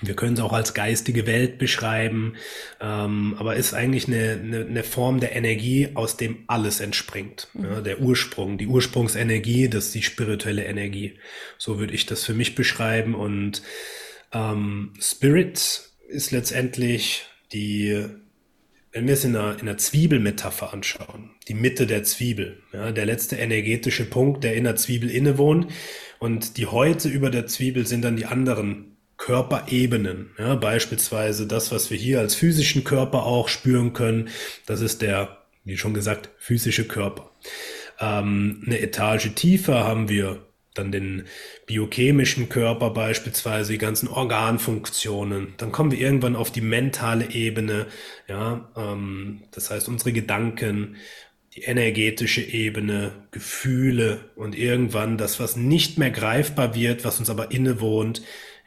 Wir 0.00 0.14
können 0.14 0.34
es 0.34 0.40
auch 0.40 0.52
als 0.52 0.74
geistige 0.74 1.26
Welt 1.26 1.58
beschreiben, 1.58 2.34
ähm, 2.80 3.34
aber 3.36 3.56
ist 3.56 3.74
eigentlich 3.74 4.06
eine, 4.06 4.38
eine, 4.40 4.60
eine, 4.64 4.84
Form 4.84 5.18
der 5.18 5.34
Energie, 5.34 5.88
aus 5.94 6.16
dem 6.16 6.44
alles 6.46 6.78
entspringt. 6.78 7.48
Mhm. 7.54 7.64
Ja, 7.64 7.80
der 7.80 8.00
Ursprung, 8.00 8.58
die 8.58 8.68
Ursprungsenergie, 8.68 9.68
das 9.68 9.86
ist 9.86 9.94
die 9.96 10.02
spirituelle 10.02 10.64
Energie. 10.64 11.18
So 11.56 11.80
würde 11.80 11.94
ich 11.94 12.06
das 12.06 12.24
für 12.24 12.34
mich 12.34 12.54
beschreiben. 12.54 13.16
Und 13.16 13.62
ähm, 14.32 14.92
Spirit 15.00 15.87
ist 16.08 16.32
letztendlich 16.32 17.24
die, 17.52 18.04
wenn 18.92 19.06
wir 19.06 19.14
es 19.14 19.24
in 19.24 19.36
einer, 19.36 19.54
in 19.54 19.68
einer 19.68 19.78
Zwiebelmetapher 19.78 20.72
anschauen, 20.72 21.30
die 21.46 21.54
Mitte 21.54 21.86
der 21.86 22.02
Zwiebel, 22.02 22.62
ja, 22.72 22.90
der 22.90 23.06
letzte 23.06 23.36
energetische 23.36 24.04
Punkt, 24.04 24.42
der 24.42 24.54
in 24.54 24.64
der 24.64 24.76
Zwiebel 24.76 25.10
innewohnt. 25.10 25.70
Und 26.18 26.56
die 26.56 26.66
Häute 26.66 27.08
über 27.08 27.30
der 27.30 27.46
Zwiebel 27.46 27.86
sind 27.86 28.02
dann 28.02 28.16
die 28.16 28.26
anderen 28.26 28.96
Körperebenen. 29.18 30.30
Ja, 30.38 30.54
beispielsweise 30.54 31.46
das, 31.46 31.70
was 31.70 31.90
wir 31.90 31.98
hier 31.98 32.20
als 32.20 32.34
physischen 32.34 32.84
Körper 32.84 33.24
auch 33.24 33.48
spüren 33.48 33.92
können, 33.92 34.28
das 34.66 34.80
ist 34.80 35.02
der, 35.02 35.44
wie 35.64 35.76
schon 35.76 35.94
gesagt, 35.94 36.30
physische 36.38 36.86
Körper. 36.86 37.30
Ähm, 38.00 38.62
eine 38.66 38.80
Etage 38.80 39.34
tiefer 39.34 39.84
haben 39.84 40.08
wir 40.08 40.47
dann 40.78 40.92
den 40.92 41.24
biochemischen 41.66 42.48
Körper 42.48 42.90
beispielsweise, 42.90 43.72
die 43.72 43.78
ganzen 43.78 44.08
Organfunktionen. 44.08 45.54
Dann 45.56 45.72
kommen 45.72 45.90
wir 45.90 45.98
irgendwann 45.98 46.36
auf 46.36 46.50
die 46.50 46.60
mentale 46.60 47.30
Ebene, 47.30 47.86
ja, 48.28 48.70
ähm, 48.76 49.42
das 49.50 49.70
heißt 49.70 49.88
unsere 49.88 50.12
Gedanken, 50.12 50.96
die 51.54 51.62
energetische 51.62 52.42
Ebene, 52.42 53.12
Gefühle 53.30 54.30
und 54.36 54.56
irgendwann 54.56 55.18
das, 55.18 55.40
was 55.40 55.56
nicht 55.56 55.98
mehr 55.98 56.10
greifbar 56.10 56.74
wird, 56.74 57.04
was 57.04 57.18
uns 57.18 57.30
aber 57.30 57.50
innewohnt, 57.50 58.22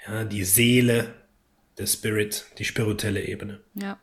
ja, 0.07 0.25
die 0.25 0.43
Seele, 0.43 1.13
der 1.77 1.87
Spirit, 1.87 2.45
die 2.57 2.65
spirituelle 2.65 3.23
Ebene. 3.23 3.61
Ja. 3.75 3.97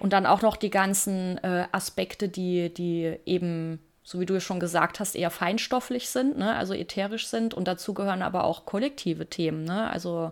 Und 0.00 0.12
dann 0.12 0.26
auch 0.26 0.42
noch 0.42 0.56
die 0.56 0.70
ganzen 0.70 1.38
äh, 1.38 1.66
Aspekte, 1.72 2.28
die, 2.28 2.72
die 2.72 3.16
eben 3.24 3.80
so 4.06 4.20
wie 4.20 4.26
du 4.26 4.40
schon 4.40 4.60
gesagt 4.60 5.00
hast, 5.00 5.16
eher 5.16 5.32
feinstofflich 5.32 6.08
sind, 6.10 6.38
ne? 6.38 6.54
also 6.54 6.74
ätherisch 6.74 7.26
sind. 7.26 7.54
Und 7.54 7.66
dazu 7.66 7.92
gehören 7.92 8.22
aber 8.22 8.44
auch 8.44 8.64
kollektive 8.64 9.26
Themen, 9.26 9.64
ne? 9.64 9.90
also 9.90 10.30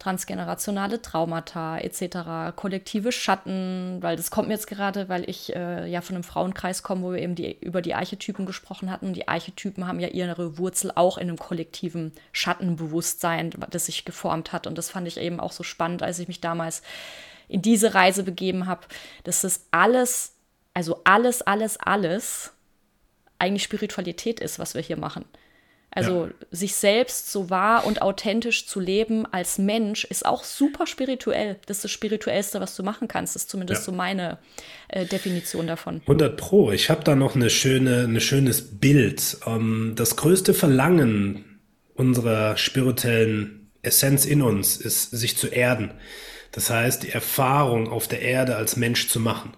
transgenerationale 0.00 1.00
Traumata 1.00 1.78
etc., 1.78 2.56
kollektive 2.56 3.12
Schatten, 3.12 3.98
weil 4.00 4.16
das 4.16 4.32
kommt 4.32 4.48
mir 4.48 4.54
jetzt 4.54 4.66
gerade, 4.66 5.08
weil 5.08 5.30
ich 5.30 5.54
äh, 5.54 5.86
ja 5.86 6.00
von 6.00 6.16
einem 6.16 6.24
Frauenkreis 6.24 6.82
komme, 6.82 7.02
wo 7.02 7.12
wir 7.12 7.20
eben 7.20 7.36
die, 7.36 7.56
über 7.60 7.82
die 7.82 7.94
Archetypen 7.94 8.46
gesprochen 8.46 8.90
hatten. 8.90 9.06
Und 9.06 9.12
die 9.14 9.28
Archetypen 9.28 9.86
haben 9.86 10.00
ja 10.00 10.08
ihre 10.08 10.58
Wurzel 10.58 10.90
auch 10.92 11.18
in 11.18 11.28
einem 11.28 11.38
kollektiven 11.38 12.10
Schattenbewusstsein, 12.32 13.50
das 13.70 13.86
sich 13.86 14.04
geformt 14.04 14.52
hat. 14.52 14.66
Und 14.66 14.76
das 14.76 14.90
fand 14.90 15.06
ich 15.06 15.18
eben 15.18 15.38
auch 15.38 15.52
so 15.52 15.62
spannend, 15.62 16.02
als 16.02 16.18
ich 16.18 16.26
mich 16.26 16.40
damals 16.40 16.82
in 17.46 17.62
diese 17.62 17.94
Reise 17.94 18.24
begeben 18.24 18.66
habe, 18.66 18.82
dass 19.22 19.42
das 19.42 19.66
alles 19.70 20.32
also 20.74 21.00
alles, 21.04 21.42
alles, 21.42 21.78
alles 21.78 22.52
eigentlich 23.42 23.64
Spiritualität 23.64 24.40
ist, 24.40 24.58
was 24.58 24.74
wir 24.74 24.82
hier 24.82 24.96
machen. 24.96 25.24
Also 25.94 26.26
ja. 26.26 26.32
sich 26.50 26.74
selbst 26.74 27.30
so 27.30 27.50
wahr 27.50 27.84
und 27.84 28.00
authentisch 28.00 28.66
zu 28.66 28.80
leben 28.80 29.26
als 29.30 29.58
Mensch 29.58 30.04
ist 30.04 30.24
auch 30.24 30.42
super 30.42 30.86
spirituell. 30.86 31.58
Das 31.66 31.78
ist 31.78 31.84
das 31.84 31.90
Spirituellste, 31.90 32.60
was 32.60 32.74
du 32.76 32.82
machen 32.82 33.08
kannst. 33.08 33.34
Das 33.34 33.42
ist 33.42 33.50
zumindest 33.50 33.82
ja. 33.82 33.86
so 33.86 33.92
meine 33.92 34.38
äh, 34.88 35.04
Definition 35.04 35.66
davon. 35.66 36.00
100 36.02 36.38
Pro. 36.38 36.72
Ich 36.72 36.88
habe 36.88 37.04
da 37.04 37.14
noch 37.14 37.34
eine 37.34 37.50
schöne, 37.50 38.04
ein 38.04 38.20
schönes 38.22 38.78
Bild. 38.78 39.36
Ähm, 39.46 39.92
das 39.94 40.16
größte 40.16 40.54
Verlangen 40.54 41.60
unserer 41.94 42.56
spirituellen 42.56 43.70
Essenz 43.82 44.24
in 44.24 44.40
uns 44.40 44.78
ist, 44.78 45.10
sich 45.10 45.36
zu 45.36 45.48
erden. 45.48 45.92
Das 46.52 46.70
heißt, 46.70 47.02
die 47.02 47.10
Erfahrung 47.10 47.90
auf 47.90 48.08
der 48.08 48.22
Erde 48.22 48.56
als 48.56 48.76
Mensch 48.76 49.08
zu 49.08 49.20
machen. 49.20 49.52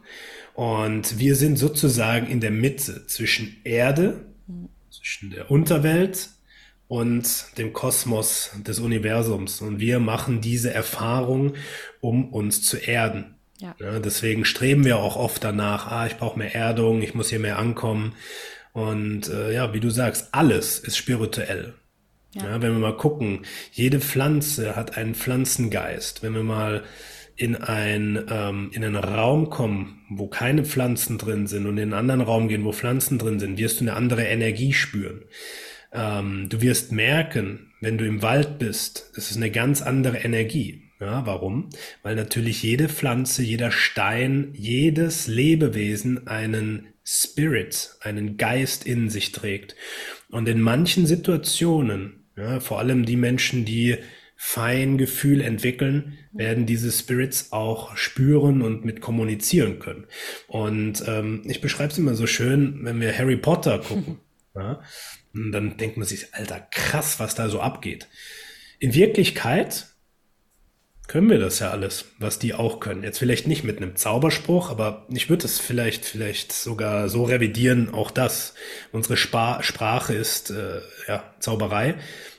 Und 0.54 1.18
wir 1.18 1.34
sind 1.34 1.58
sozusagen 1.58 2.26
in 2.28 2.40
der 2.40 2.52
Mitte 2.52 3.06
zwischen 3.06 3.56
Erde, 3.64 4.24
zwischen 4.90 5.30
der 5.30 5.50
Unterwelt 5.50 6.30
und 6.86 7.46
dem 7.58 7.72
Kosmos 7.72 8.52
des 8.64 8.78
Universums. 8.78 9.60
Und 9.60 9.80
wir 9.80 9.98
machen 9.98 10.40
diese 10.40 10.72
Erfahrung, 10.72 11.54
um 12.00 12.32
uns 12.32 12.62
zu 12.62 12.76
erden. 12.76 13.34
Ja. 13.58 13.74
ja 13.80 13.98
deswegen 13.98 14.44
streben 14.44 14.84
wir 14.84 14.98
auch 14.98 15.16
oft 15.16 15.42
danach, 15.42 15.88
ah, 15.88 16.06
ich 16.06 16.16
brauche 16.16 16.38
mehr 16.38 16.54
Erdung, 16.54 17.02
ich 17.02 17.14
muss 17.14 17.30
hier 17.30 17.40
mehr 17.40 17.58
ankommen. 17.58 18.14
Und 18.72 19.28
äh, 19.28 19.52
ja, 19.52 19.72
wie 19.72 19.80
du 19.80 19.90
sagst, 19.90 20.28
alles 20.32 20.78
ist 20.78 20.96
spirituell. 20.96 21.74
Ja. 22.34 22.60
wenn 22.60 22.72
wir 22.72 22.80
mal 22.80 22.96
gucken, 22.96 23.46
jede 23.70 24.00
Pflanze 24.00 24.74
hat 24.74 24.96
einen 24.96 25.14
Pflanzengeist. 25.14 26.24
Wenn 26.24 26.34
wir 26.34 26.42
mal 26.42 26.82
in, 27.36 27.56
ein, 27.56 28.24
ähm, 28.30 28.70
in 28.72 28.84
einen 28.84 28.96
Raum 28.96 29.50
kommen, 29.50 30.02
wo 30.08 30.28
keine 30.28 30.64
Pflanzen 30.64 31.18
drin 31.18 31.46
sind 31.46 31.66
und 31.66 31.78
in 31.78 31.84
einen 31.84 31.94
anderen 31.94 32.20
Raum 32.20 32.48
gehen, 32.48 32.64
wo 32.64 32.72
Pflanzen 32.72 33.18
drin 33.18 33.40
sind, 33.40 33.58
wirst 33.58 33.80
du 33.80 33.84
eine 33.84 33.94
andere 33.94 34.24
Energie 34.24 34.72
spüren. 34.72 35.22
Ähm, 35.92 36.48
du 36.48 36.60
wirst 36.60 36.92
merken, 36.92 37.72
wenn 37.80 37.98
du 37.98 38.06
im 38.06 38.22
Wald 38.22 38.58
bist, 38.58 39.10
es 39.16 39.30
ist 39.30 39.36
eine 39.36 39.50
ganz 39.50 39.82
andere 39.82 40.18
Energie. 40.18 40.82
Ja, 41.00 41.26
warum? 41.26 41.70
Weil 42.02 42.14
natürlich 42.14 42.62
jede 42.62 42.88
Pflanze, 42.88 43.42
jeder 43.42 43.70
Stein, 43.70 44.50
jedes 44.54 45.26
Lebewesen 45.26 46.28
einen 46.28 46.86
Spirit, 47.04 47.96
einen 48.00 48.36
Geist 48.36 48.86
in 48.86 49.10
sich 49.10 49.32
trägt. 49.32 49.76
Und 50.30 50.48
in 50.48 50.60
manchen 50.60 51.06
Situationen, 51.06 52.24
ja, 52.36 52.60
vor 52.60 52.78
allem 52.78 53.04
die 53.04 53.16
Menschen, 53.16 53.64
die 53.64 53.98
Feingefühl 54.36 55.40
entwickeln, 55.40 56.18
werden 56.34 56.66
diese 56.66 56.90
Spirits 56.90 57.52
auch 57.52 57.96
spüren 57.96 58.60
und 58.60 58.84
mit 58.84 59.00
kommunizieren 59.00 59.78
können. 59.78 60.06
Und 60.48 61.04
ähm, 61.06 61.42
ich 61.46 61.60
beschreibe 61.60 61.92
es 61.92 61.98
immer 61.98 62.14
so 62.14 62.26
schön, 62.26 62.80
wenn 62.82 63.00
wir 63.00 63.16
Harry 63.16 63.36
Potter 63.36 63.78
gucken. 63.78 64.18
ja, 64.54 64.82
dann 65.32 65.76
denkt 65.76 65.96
man 65.96 66.06
sich, 66.06 66.34
Alter, 66.34 66.60
krass, 66.70 67.20
was 67.20 67.34
da 67.34 67.48
so 67.48 67.60
abgeht. 67.60 68.08
In 68.80 68.94
Wirklichkeit 68.94 69.86
können 71.06 71.28
wir 71.28 71.38
das 71.38 71.58
ja 71.58 71.70
alles, 71.70 72.06
was 72.18 72.38
die 72.38 72.54
auch 72.54 72.80
können. 72.80 73.04
Jetzt 73.04 73.18
vielleicht 73.18 73.46
nicht 73.46 73.62
mit 73.62 73.76
einem 73.76 73.94
Zauberspruch, 73.94 74.70
aber 74.70 75.06
ich 75.10 75.28
würde 75.28 75.44
es 75.44 75.60
vielleicht, 75.60 76.04
vielleicht 76.04 76.52
sogar 76.52 77.08
so 77.08 77.24
revidieren, 77.24 77.92
auch 77.92 78.10
das. 78.10 78.54
Unsere 78.90 79.16
Spa 79.16 79.62
Sprache 79.62 80.14
ist 80.14 80.50
äh, 80.50 80.80
ja 81.06 81.34
Zauberei. 81.38 81.94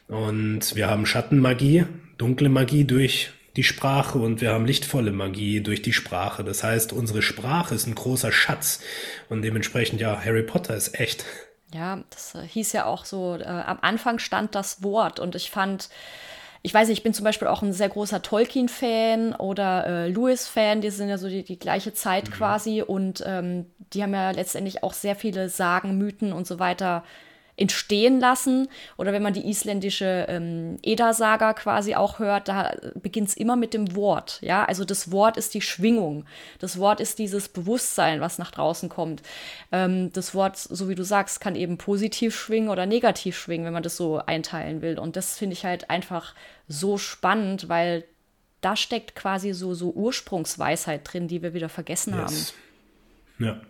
Und 0.08 0.76
wir 0.76 0.90
haben 0.90 1.06
Schattenmagie, 1.06 1.86
dunkle 2.18 2.50
Magie 2.50 2.86
durch 2.86 3.32
die 3.56 3.64
Sprache 3.64 4.18
und 4.18 4.42
wir 4.42 4.52
haben 4.52 4.66
lichtvolle 4.66 5.12
Magie 5.12 5.62
durch 5.62 5.82
die 5.82 5.94
Sprache. 5.94 6.44
Das 6.44 6.64
heißt, 6.64 6.92
unsere 6.94 7.22
Sprache 7.22 7.74
ist 7.74 7.88
ein 7.88 7.96
großer 7.96 8.32
Schatz 8.32 8.82
und 9.30 9.42
dementsprechend 9.42 10.02
ja, 10.02 10.20
Harry 10.24 10.44
Potter 10.44 10.76
ist 10.76 11.00
echt. 11.00 11.26
Ja, 11.74 12.04
das 12.10 12.36
äh, 12.36 12.46
hieß 12.48 12.74
ja 12.74 12.86
auch 12.86 13.06
so, 13.06 13.36
äh, 13.36 13.44
am 13.44 13.80
Anfang 13.82 14.20
stand 14.20 14.56
das 14.56 14.84
Wort 14.84 15.20
und 15.20 15.36
ich 15.36 15.50
fand, 15.50 15.90
ich 16.62 16.74
weiß 16.74 16.90
nicht, 16.90 17.00
ich 17.00 17.04
bin 17.04 17.14
zum 17.14 17.24
Beispiel 17.24 17.48
auch 17.48 17.62
ein 17.62 17.74
sehr 17.74 17.90
großer 17.90 18.22
Tolkien-Fan 18.22 19.34
oder 19.36 19.86
äh, 19.88 20.10
Lewis-Fan, 20.10 20.82
die 20.82 20.90
sind 20.90 21.10
ja 21.10 21.18
so 21.18 21.30
die, 21.30 21.44
die 21.44 21.60
gleiche 21.60 21.94
Zeit 21.94 22.30
mhm. 22.30 22.34
quasi 22.34 22.82
und 22.82 23.24
ähm, 23.26 23.68
die 23.94 24.04
haben 24.04 24.14
ja 24.14 24.32
letztendlich 24.32 24.84
auch 24.84 24.94
sehr 24.94 25.16
viele 25.16 25.48
Sagen, 25.50 25.98
Mythen 25.98 26.34
und 26.34 26.46
so 26.46 26.60
weiter 26.60 27.04
entstehen 27.58 28.20
lassen. 28.20 28.68
Oder 28.98 29.14
wenn 29.14 29.24
man 29.24 29.34
die 29.34 29.48
isländische 29.50 30.26
ähm, 30.28 30.78
Eda-Saga 30.82 31.54
quasi 31.54 31.96
auch 31.96 32.20
hört, 32.20 32.48
da 32.48 32.76
beginnt 32.96 33.30
es 33.30 33.38
immer 33.38 33.56
mit 33.56 33.74
dem 33.74 33.96
Wort. 33.96 34.40
Ja, 34.42 34.66
also 34.66 34.84
das 34.86 35.12
Wort 35.12 35.38
ist 35.38 35.54
die 35.54 35.62
Schwingung. 35.62 36.26
Das 36.60 36.78
Wort 36.78 37.00
ist 37.00 37.20
dieses 37.20 37.48
Bewusstsein, 37.50 38.22
was 38.22 38.38
nach 38.38 38.52
draußen 38.52 38.90
kommt. 38.90 39.22
Ähm, 39.72 40.12
das 40.12 40.36
Wort, 40.36 40.58
so 40.58 40.90
wie 40.90 40.96
du 40.96 41.04
sagst, 41.04 41.40
kann 41.40 41.56
eben 41.56 41.78
positiv 41.78 42.36
schwingen 42.36 42.70
oder 42.70 42.86
negativ 42.86 43.38
schwingen, 43.38 43.66
wenn 43.66 43.74
man 43.74 43.84
das 43.84 43.98
so 43.98 44.18
einteilen 44.18 44.82
will. 44.82 45.00
Und 45.00 45.16
das 45.16 45.38
finde 45.38 45.54
ich 45.54 45.66
halt 45.66 45.90
einfach 45.90 46.36
so 46.68 46.98
spannend, 46.98 47.70
weil 47.70 48.04
da 48.62 48.76
steckt 48.76 49.16
quasi 49.16 49.54
so, 49.54 49.74
so 49.76 49.92
Ursprungsweisheit 49.92 51.02
drin, 51.04 51.28
die 51.28 51.44
wir 51.44 51.54
wieder 51.54 51.70
vergessen 51.70 52.14
yes. 52.14 52.22
haben. 52.22 52.65
Ja. 53.40 53.62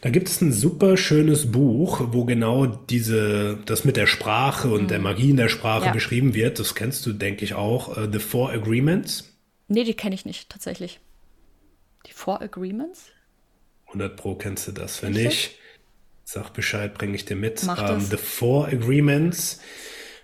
Da 0.00 0.10
gibt 0.10 0.28
es 0.28 0.40
ein 0.40 0.52
super 0.52 0.96
schönes 0.96 1.50
Buch, 1.50 2.00
wo 2.12 2.24
genau 2.24 2.66
diese, 2.66 3.58
das 3.66 3.84
mit 3.84 3.96
der 3.96 4.06
Sprache 4.06 4.68
und 4.68 4.84
mhm. 4.84 4.88
der 4.88 4.98
Magie 5.00 5.30
in 5.30 5.36
der 5.36 5.48
Sprache 5.48 5.86
ja. 5.86 5.92
beschrieben 5.92 6.34
wird. 6.34 6.58
Das 6.58 6.74
kennst 6.74 7.04
du, 7.06 7.12
denke 7.12 7.44
ich, 7.44 7.54
auch. 7.54 7.96
Uh, 7.96 8.08
The 8.10 8.18
Four 8.18 8.50
Agreements. 8.50 9.36
Nee, 9.66 9.84
die 9.84 9.94
kenne 9.94 10.14
ich 10.14 10.24
nicht, 10.24 10.48
tatsächlich. 10.48 11.00
Die 12.06 12.12
Four 12.12 12.40
Agreements? 12.40 13.06
100 13.88 14.16
Pro 14.16 14.34
kennst 14.34 14.68
du 14.68 14.72
das. 14.72 15.02
Wenn 15.02 15.12
nicht, 15.12 15.56
sag 16.24 16.52
Bescheid, 16.52 16.94
bringe 16.94 17.16
ich 17.16 17.24
dir 17.24 17.36
mit. 17.36 17.62
Um, 17.64 17.74
ähm, 17.78 18.00
The 18.00 18.16
Four 18.16 18.68
Agreements 18.68 19.60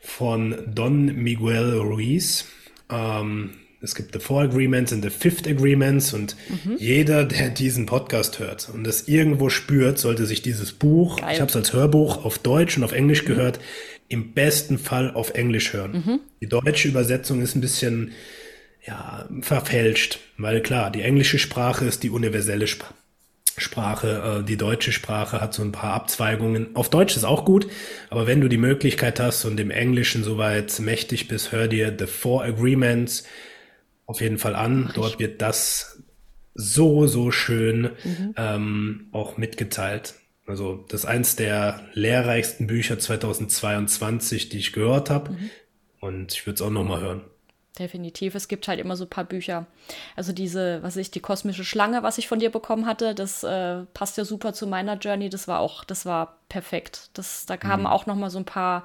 von 0.01 0.73
Don 0.75 1.07
Miguel 1.07 1.79
Ruiz. 1.79 2.47
Um, 2.89 2.97
ähm, 2.97 3.51
es 3.85 3.95
gibt 3.95 4.15
The 4.15 4.19
Four 4.19 4.43
Agreements 4.43 4.93
und 4.93 5.03
The 5.03 5.11
Fifth 5.11 5.47
Agreements 5.47 6.13
und 6.15 6.37
mhm. 6.49 6.77
jeder, 6.79 7.25
der 7.25 7.51
diesen 7.51 7.87
Podcast 7.87 8.39
hört 8.39 8.71
und 8.73 8.87
es 8.87 9.07
irgendwo 9.09 9.51
spürt, 9.51 9.99
sollte 9.99 10.27
sich 10.27 10.43
dieses 10.43 10.73
Buch, 10.73 11.21
Geil. 11.21 11.35
ich 11.35 11.41
habe 11.41 11.51
es 11.51 11.57
als 11.57 11.73
Hörbuch 11.73 12.25
auf 12.25 12.39
Deutsch 12.39 12.77
und 12.77 12.85
auf 12.85 12.93
Englisch 12.93 13.23
mhm. 13.23 13.29
gehört, 13.29 13.61
im 14.09 14.33
besten 14.33 14.79
Fall 14.79 15.13
auf 15.13 15.35
Englisch 15.35 15.73
hören. 15.73 15.93
Mhm. 15.93 16.21
Die 16.41 16.49
deutsche 16.49 16.89
Übersetzung 16.89 17.43
ist 17.43 17.55
ein 17.55 17.61
bisschen 17.61 18.13
ja, 18.87 19.29
verfälscht, 19.41 20.19
weil 20.37 20.63
klar, 20.63 20.91
die 20.91 21.03
englische 21.03 21.39
Sprache 21.39 21.85
ist 21.85 22.03
die 22.03 22.11
universelle 22.11 22.65
Sp 22.69 22.85
Sprache, 23.57 24.41
äh, 24.41 24.45
die 24.45 24.57
deutsche 24.57 24.91
Sprache 24.91 25.41
hat 25.41 25.55
so 25.55 25.63
ein 25.63 25.71
paar 25.71 25.93
Abzweigungen. 25.95 26.75
Auf 26.75 26.91
Deutsch 26.91 27.17
ist 27.17 27.23
auch 27.23 27.45
gut, 27.45 27.69
aber 28.11 28.27
wenn 28.27 28.41
du 28.41 28.49
die 28.49 28.57
Möglichkeit 28.57 29.21
hast 29.21 29.45
und 29.45 29.61
im 29.61 29.71
Englischen 29.71 30.25
soweit 30.25 30.81
mächtig 30.81 31.29
bist, 31.29 31.53
hör 31.53 31.69
dir 31.69 31.95
The 31.97 32.07
Four 32.07 32.43
Agreements 32.43 33.23
auf 34.07 34.21
jeden 34.21 34.39
Fall 34.39 34.55
an. 34.55 34.91
Dort 34.95 35.19
wird 35.19 35.41
das 35.43 36.03
so, 36.55 37.07
so 37.07 37.31
schön 37.31 37.91
mhm. 38.05 38.35
ähm, 38.37 39.09
auch 39.13 39.37
mitgeteilt. 39.37 40.15
Also 40.47 40.85
das 40.89 41.01
ist 41.01 41.07
eins 41.07 41.37
der 41.37 41.81
lehrreichsten 41.95 42.67
Bücher 42.67 42.99
2022, 42.99 44.51
die 44.51 44.59
ich 44.59 44.73
gehört 44.73 45.11
habe. 45.11 45.33
Mhm. 45.33 45.51
Und 46.01 46.35
ich 46.35 46.47
würde 46.47 46.57
es 46.57 46.63
auch 46.63 46.71
nochmal 46.71 47.01
hören. 47.01 47.23
Definitiv. 47.79 48.37
Es 48.37 48.47
gibt 48.47 48.69
halt 48.69 48.79
immer 48.79 48.95
so 48.95 49.05
ein 49.05 49.11
paar 49.11 49.25
Bücher. 49.25 49.67
Also 50.15 50.33
diese, 50.33 50.81
was 50.83 50.97
ich, 50.97 51.11
die 51.11 51.21
kosmische 51.21 51.65
Schlange, 51.65 52.05
was 52.05 52.19
ich 52.19 52.29
von 52.29 52.39
dir 52.39 52.51
bekommen 52.51 52.87
hatte, 52.87 53.17
das 53.17 53.43
äh, 53.43 53.83
passt 53.95 54.17
ja 54.17 54.25
super 54.25 54.53
zu 54.53 54.69
meiner 54.69 54.97
Journey. 54.97 55.29
Das 55.29 55.49
war 55.49 55.59
auch, 55.59 55.83
das 55.83 56.07
war 56.07 56.39
perfekt. 56.49 57.11
Das, 57.15 57.47
da 57.47 57.57
kamen 57.57 57.83
mhm. 57.83 57.89
auch 57.89 58.07
nochmal 58.07 58.31
so 58.31 58.39
ein 58.39 58.45
paar 58.45 58.85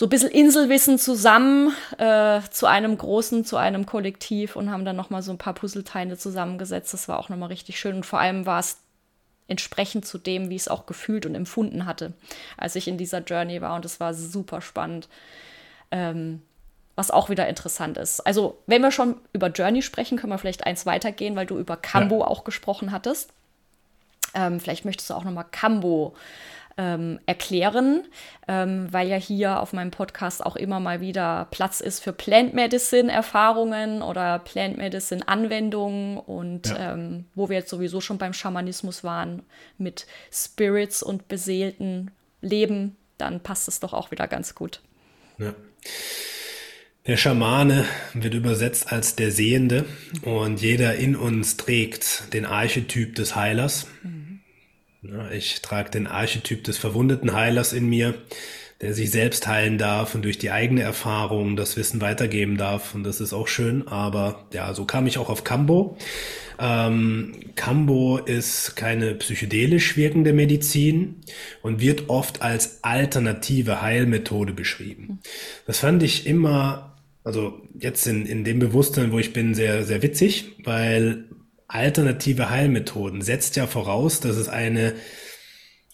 so 0.00 0.06
ein 0.06 0.08
bisschen 0.08 0.30
Inselwissen 0.30 0.98
zusammen 0.98 1.76
äh, 1.98 2.40
zu 2.48 2.64
einem 2.64 2.96
großen, 2.96 3.44
zu 3.44 3.58
einem 3.58 3.84
Kollektiv 3.84 4.56
und 4.56 4.70
haben 4.70 4.86
dann 4.86 4.96
nochmal 4.96 5.20
so 5.20 5.30
ein 5.30 5.36
paar 5.36 5.52
Puzzleteile 5.52 6.16
zusammengesetzt. 6.16 6.94
Das 6.94 7.06
war 7.06 7.18
auch 7.18 7.28
nochmal 7.28 7.50
richtig 7.50 7.78
schön. 7.78 7.96
Und 7.96 8.06
vor 8.06 8.18
allem 8.18 8.46
war 8.46 8.60
es 8.60 8.78
entsprechend 9.46 10.06
zu 10.06 10.16
dem, 10.16 10.48
wie 10.48 10.56
ich 10.56 10.62
es 10.62 10.68
auch 10.68 10.86
gefühlt 10.86 11.26
und 11.26 11.34
empfunden 11.34 11.84
hatte, 11.84 12.14
als 12.56 12.76
ich 12.76 12.88
in 12.88 12.96
dieser 12.96 13.18
Journey 13.18 13.60
war. 13.60 13.74
Und 13.74 13.84
es 13.84 14.00
war 14.00 14.14
super 14.14 14.62
spannend. 14.62 15.10
Ähm, 15.90 16.40
was 16.96 17.10
auch 17.10 17.28
wieder 17.28 17.46
interessant 17.46 17.98
ist. 17.98 18.20
Also, 18.20 18.56
wenn 18.66 18.80
wir 18.80 18.92
schon 18.92 19.16
über 19.34 19.48
Journey 19.48 19.82
sprechen, 19.82 20.16
können 20.16 20.32
wir 20.32 20.38
vielleicht 20.38 20.64
eins 20.64 20.86
weitergehen, 20.86 21.36
weil 21.36 21.44
du 21.44 21.58
über 21.58 21.76
Cambo 21.76 22.20
ja. 22.20 22.26
auch 22.26 22.44
gesprochen 22.44 22.90
hattest. 22.90 23.34
Ähm, 24.32 24.60
vielleicht 24.60 24.86
möchtest 24.86 25.10
du 25.10 25.14
auch 25.14 25.24
nochmal 25.24 25.46
Cambo 25.50 26.14
ähm, 26.80 27.20
erklären, 27.26 28.04
ähm, 28.48 28.88
weil 28.90 29.06
ja 29.06 29.16
hier 29.16 29.60
auf 29.60 29.74
meinem 29.74 29.90
Podcast 29.90 30.44
auch 30.44 30.56
immer 30.56 30.80
mal 30.80 31.02
wieder 31.02 31.46
Platz 31.50 31.80
ist 31.80 32.00
für 32.00 32.14
Plant 32.14 32.54
Medicine 32.54 33.12
Erfahrungen 33.12 34.00
oder 34.00 34.38
Plant 34.38 34.78
Medicine 34.78 35.28
Anwendungen 35.28 36.16
und 36.16 36.68
ja. 36.68 36.94
ähm, 36.94 37.26
wo 37.34 37.50
wir 37.50 37.58
jetzt 37.58 37.68
sowieso 37.68 38.00
schon 38.00 38.16
beim 38.16 38.32
Schamanismus 38.32 39.04
waren 39.04 39.42
mit 39.76 40.06
Spirits 40.32 41.02
und 41.02 41.28
beseelten 41.28 42.12
Leben, 42.40 42.96
dann 43.18 43.40
passt 43.40 43.68
es 43.68 43.80
doch 43.80 43.92
auch 43.92 44.10
wieder 44.10 44.26
ganz 44.26 44.54
gut. 44.54 44.80
Ja. 45.36 45.52
Der 47.06 47.18
Schamane 47.18 47.84
wird 48.14 48.32
übersetzt 48.32 48.90
als 48.90 49.16
der 49.16 49.32
Sehende 49.32 49.84
und 50.22 50.62
jeder 50.62 50.94
in 50.94 51.14
uns 51.14 51.58
trägt 51.58 52.32
den 52.32 52.46
Archetyp 52.46 53.16
des 53.16 53.36
Heilers. 53.36 53.86
Mhm. 54.02 54.19
Ich 55.32 55.62
trage 55.62 55.90
den 55.90 56.06
Archetyp 56.06 56.64
des 56.64 56.76
verwundeten 56.76 57.32
Heilers 57.32 57.72
in 57.72 57.88
mir, 57.88 58.14
der 58.80 58.94
sich 58.94 59.10
selbst 59.10 59.46
heilen 59.46 59.78
darf 59.78 60.14
und 60.14 60.22
durch 60.22 60.38
die 60.38 60.50
eigene 60.50 60.82
Erfahrung 60.82 61.56
das 61.56 61.76
Wissen 61.76 62.00
weitergeben 62.00 62.56
darf. 62.56 62.94
Und 62.94 63.04
das 63.04 63.20
ist 63.20 63.32
auch 63.32 63.48
schön. 63.48 63.86
Aber 63.88 64.46
ja, 64.52 64.72
so 64.74 64.84
kam 64.84 65.06
ich 65.06 65.18
auch 65.18 65.28
auf 65.28 65.44
Cambo. 65.44 65.96
Ähm, 66.58 67.32
Cambo 67.56 68.18
ist 68.18 68.76
keine 68.76 69.14
psychedelisch 69.14 69.96
wirkende 69.96 70.32
Medizin 70.32 71.16
und 71.62 71.80
wird 71.80 72.08
oft 72.08 72.42
als 72.42 72.82
alternative 72.82 73.82
Heilmethode 73.82 74.52
beschrieben. 74.52 75.20
Das 75.66 75.78
fand 75.78 76.02
ich 76.02 76.26
immer, 76.26 76.96
also 77.24 77.60
jetzt 77.78 78.06
in, 78.06 78.26
in 78.26 78.44
dem 78.44 78.58
Bewusstsein, 78.58 79.12
wo 79.12 79.18
ich 79.18 79.32
bin, 79.32 79.54
sehr, 79.54 79.84
sehr 79.84 80.02
witzig, 80.02 80.56
weil 80.64 81.24
alternative 81.70 82.50
Heilmethoden 82.50 83.22
setzt 83.22 83.56
ja 83.56 83.66
voraus, 83.66 84.20
dass 84.20 84.36
es 84.36 84.48
eine 84.48 84.94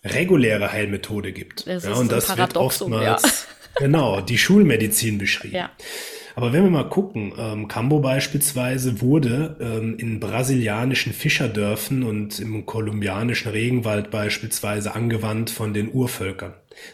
reguläre 0.05 0.73
Heilmethode 0.73 1.33
gibt. 1.33 1.67
Das 1.67 1.85
ja, 1.85 1.95
und 1.95 2.11
das 2.11 2.29
wird 2.29 2.39
Paradoxum, 2.39 2.93
oftmals 2.93 3.23
ja. 3.23 3.31
genau 3.79 4.21
die 4.21 4.39
Schulmedizin 4.39 5.19
beschrieben. 5.19 5.57
Ja. 5.57 5.71
Aber 6.35 6.53
wenn 6.53 6.65
wir 6.65 6.71
mal 6.71 6.91
gucken, 6.91 7.33
ähm, 7.39 7.67
Cambo 7.67 8.01
beispielsweise 8.01 9.01
wurde 9.01 9.57
ähm, 9.59 9.97
in 9.99 10.21
brasilianischen 10.21 11.15
Fischerdörfern 11.15 12.03
und 12.03 12.41
im 12.41 12.67
kolumbianischen 12.67 13.51
Regenwald 13.51 14.11
beispielsweise 14.11 14.95
angewandt 14.95 15.49
von 15.49 15.73
den 15.73 15.91
Urvölkern. 15.91 16.53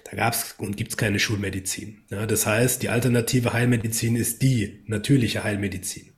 Da 0.09 0.17
gab's 0.17 0.55
und 0.59 0.77
gibt's 0.77 0.97
keine 0.97 1.19
Schulmedizin. 1.19 2.05
Ja, 2.09 2.25
das 2.27 2.47
heißt, 2.47 2.85
die 2.85 2.89
alternative 2.89 3.53
Heilmedizin 3.53 4.15
ist 4.15 4.43
die 4.43 4.85
natürliche 4.87 5.43
Heilmedizin. 5.43 6.13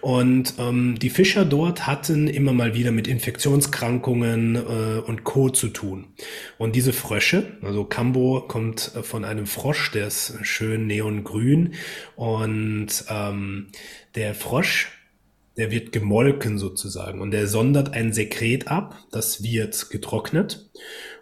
Und 0.00 0.54
ähm, 0.58 0.98
die 0.98 1.10
Fischer 1.10 1.44
dort 1.44 1.86
hatten 1.86 2.28
immer 2.28 2.52
mal 2.52 2.74
wieder 2.74 2.92
mit 2.92 3.08
Infektionskrankungen 3.08 4.56
äh, 4.56 5.00
und 5.00 5.24
Co. 5.24 5.50
zu 5.50 5.68
tun. 5.68 6.06
Und 6.56 6.76
diese 6.76 6.92
Frösche, 6.92 7.58
also 7.62 7.84
Cambo 7.84 8.44
kommt 8.46 8.92
äh, 8.94 9.02
von 9.02 9.24
einem 9.24 9.46
Frosch, 9.46 9.90
der 9.90 10.06
ist 10.06 10.34
schön 10.42 10.86
neongrün. 10.86 11.74
Und 12.16 12.88
ähm, 13.08 13.68
der 14.14 14.34
Frosch, 14.34 14.92
der 15.56 15.72
wird 15.72 15.90
gemolken 15.90 16.58
sozusagen. 16.58 17.20
Und 17.20 17.32
der 17.32 17.48
sondert 17.48 17.92
ein 17.92 18.12
Sekret 18.12 18.68
ab, 18.68 18.96
das 19.10 19.42
wird 19.42 19.90
getrocknet. 19.90 20.70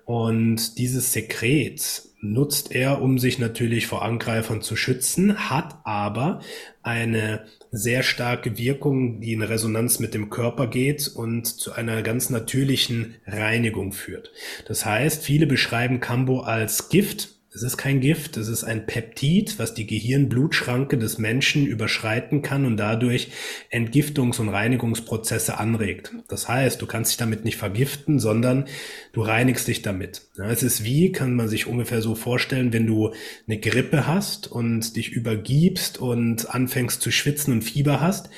Und 0.07 0.79
dieses 0.79 1.13
Sekret 1.13 2.03
nutzt 2.21 2.73
er, 2.73 3.03
um 3.03 3.19
sich 3.19 3.39
natürlich 3.41 3.89
vor 3.89 4.03
Angreifern 4.03 4.63
zu 4.63 4.77
schützen, 4.77 5.51
hat 5.51 5.77
aber 5.85 6.41
eine 6.83 7.45
sehr 7.73 8.05
starke 8.05 8.57
Wirkung, 8.57 9.21
die 9.21 9.33
in 9.33 9.43
Resonanz 9.43 9.99
mit 9.99 10.15
dem 10.15 10.31
Körper 10.31 10.69
geht 10.69 11.09
und 11.09 11.47
zu 11.47 11.73
einer 11.73 12.03
ganz 12.03 12.31
natürlichen 12.31 13.17
Reinigung 13.27 13.93
führt. 13.93 14.31
Das 14.67 14.87
heißt, 14.87 15.25
viele 15.25 15.47
beschreiben 15.47 15.99
Cambo 15.99 16.41
als 16.41 16.89
Gift, 16.89 17.36
es 17.57 17.63
ist 17.63 17.79
kein 17.79 18.01
Gift, 18.01 18.37
es 18.37 18.49
ist 18.49 18.65
ein 18.65 18.85
Peptid, 18.85 19.59
was 19.59 19.73
die 19.73 19.87
Gehirnblutschranke 19.87 20.99
des 20.99 21.17
Menschen 21.17 21.67
überschreiten 21.67 22.43
kann 22.43 22.67
und 22.67 22.77
dadurch 22.77 23.31
Entgiftungs- 23.71 24.39
und 24.39 24.51
Reinigungsprozesse 24.51 25.57
anregt. 25.57 26.13
Das 26.29 26.49
heißt, 26.49 26.83
du 26.83 26.87
kannst 26.87 27.13
dich 27.13 27.17
damit 27.17 27.47
nicht 27.47 27.57
vergiften, 27.57 28.19
sondern 28.19 28.67
du 29.15 29.23
reinigst 29.23 29.67
dich 29.69 29.81
damit. 29.81 30.21
Es 30.37 30.63
ist 30.63 30.85
wie, 30.85 31.13
kann 31.13 31.35
man 31.35 31.49
sich 31.49 31.67
ungefähr 31.67 32.03
so 32.03 32.15
vorstellen, 32.15 32.75
wenn 32.75 32.87
du 32.87 33.15
eine 33.49 33.59
Grippe 33.59 34.07
hast 34.07 34.53
und 34.53 34.95
dich 34.95 35.13
übergibst 35.13 35.99
und 35.99 36.55
anfängst 36.55 37.01
zu 37.01 37.11
schwitzen 37.11 37.55
und 37.55 37.63
Fieber 37.63 38.03
hast. 38.03 38.29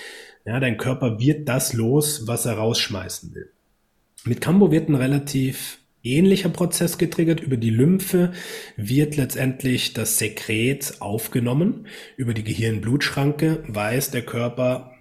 Ja, 0.46 0.60
dein 0.60 0.76
Körper 0.78 1.18
wird 1.18 1.48
das 1.48 1.72
los, 1.72 2.28
was 2.28 2.46
er 2.46 2.54
rausschmeißen 2.54 3.34
will. 3.34 3.50
Mit 4.24 4.40
Cambo 4.40 4.70
wird 4.70 4.88
ein 4.88 4.94
relativ 4.94 5.77
ähnlicher 6.02 6.48
Prozess 6.48 6.98
getriggert. 6.98 7.40
Über 7.40 7.56
die 7.56 7.70
Lymphe 7.70 8.32
wird 8.76 9.16
letztendlich 9.16 9.92
das 9.92 10.18
Sekret 10.18 10.96
aufgenommen. 11.00 11.86
Über 12.16 12.34
die 12.34 12.44
Gehirnblutschranke 12.44 13.64
weiß 13.68 14.10
der 14.10 14.22
Körper, 14.22 14.92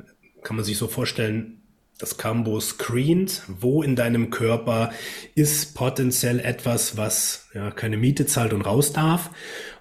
kann 0.43 0.55
man 0.55 0.65
sich 0.65 0.77
so 0.77 0.87
vorstellen, 0.87 1.61
das 1.97 2.17
Cambo 2.17 2.59
screent, 2.59 3.41
wo 3.47 3.81
in 3.81 3.95
deinem 3.95 4.29
Körper 4.29 4.91
ist 5.33 5.73
potenziell 5.73 6.39
etwas, 6.39 6.95
was 6.95 7.47
ja, 7.53 7.71
keine 7.71 7.97
Miete 7.97 8.27
zahlt 8.27 8.53
und 8.53 8.61
raus 8.61 8.93
darf. 8.93 9.31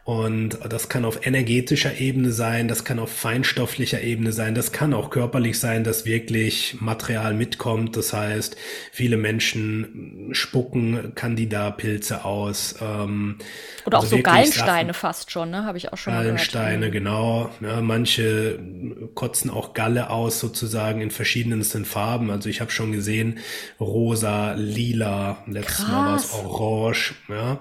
Und 0.06 0.60
das 0.68 0.88
kann 0.88 1.04
auf 1.04 1.26
energetischer 1.26 1.98
Ebene 1.98 2.30
sein, 2.30 2.68
das 2.68 2.84
kann 2.84 3.00
auf 3.00 3.10
feinstofflicher 3.10 4.02
Ebene 4.02 4.30
sein, 4.30 4.54
das 4.54 4.70
kann 4.70 4.94
auch 4.94 5.10
körperlich 5.10 5.58
sein, 5.58 5.82
dass 5.82 6.06
wirklich 6.06 6.76
Material 6.78 7.34
mitkommt. 7.34 7.96
Das 7.96 8.12
heißt, 8.12 8.56
viele 8.92 9.16
Menschen 9.16 10.28
spucken 10.30 11.12
Candida-Pilze 11.16 12.24
aus. 12.24 12.76
Ähm, 12.80 13.38
Oder 13.84 13.98
also 13.98 14.06
auch 14.06 14.18
so 14.18 14.22
Gallensteine 14.22 14.92
Sachen, 14.92 14.94
fast 14.94 15.32
schon, 15.32 15.50
ne? 15.50 15.64
Habe 15.64 15.76
ich 15.76 15.92
auch 15.92 15.98
schon 15.98 16.12
Gallensteine, 16.12 16.92
genau. 16.92 17.50
Ja, 17.60 17.80
manche 17.80 18.60
kotzen 19.14 19.50
auch 19.50 19.74
Galle 19.74 20.10
aus, 20.10 20.38
sozusagen 20.38 21.00
in 21.00 21.10
verschiedensten 21.10 21.84
Farben. 21.84 22.30
Also 22.30 22.48
ich 22.48 22.60
habe 22.60 22.70
schon 22.70 22.92
gesehen, 22.92 23.40
rosa, 23.80 24.52
lila, 24.52 25.38
letztes 25.48 25.78
Krass. 25.78 25.88
Mal 25.88 26.06
war 26.10 26.16
es 26.16 26.32
orange. 26.32 27.14
Ja. 27.28 27.58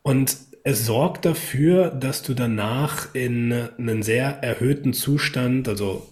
Und 0.00 0.47
es 0.68 0.84
sorgt 0.84 1.24
dafür, 1.24 1.88
dass 1.88 2.22
du 2.22 2.34
danach 2.34 3.14
in 3.14 3.52
einen 3.78 4.02
sehr 4.02 4.42
erhöhten 4.42 4.92
Zustand, 4.92 5.66
also 5.66 6.06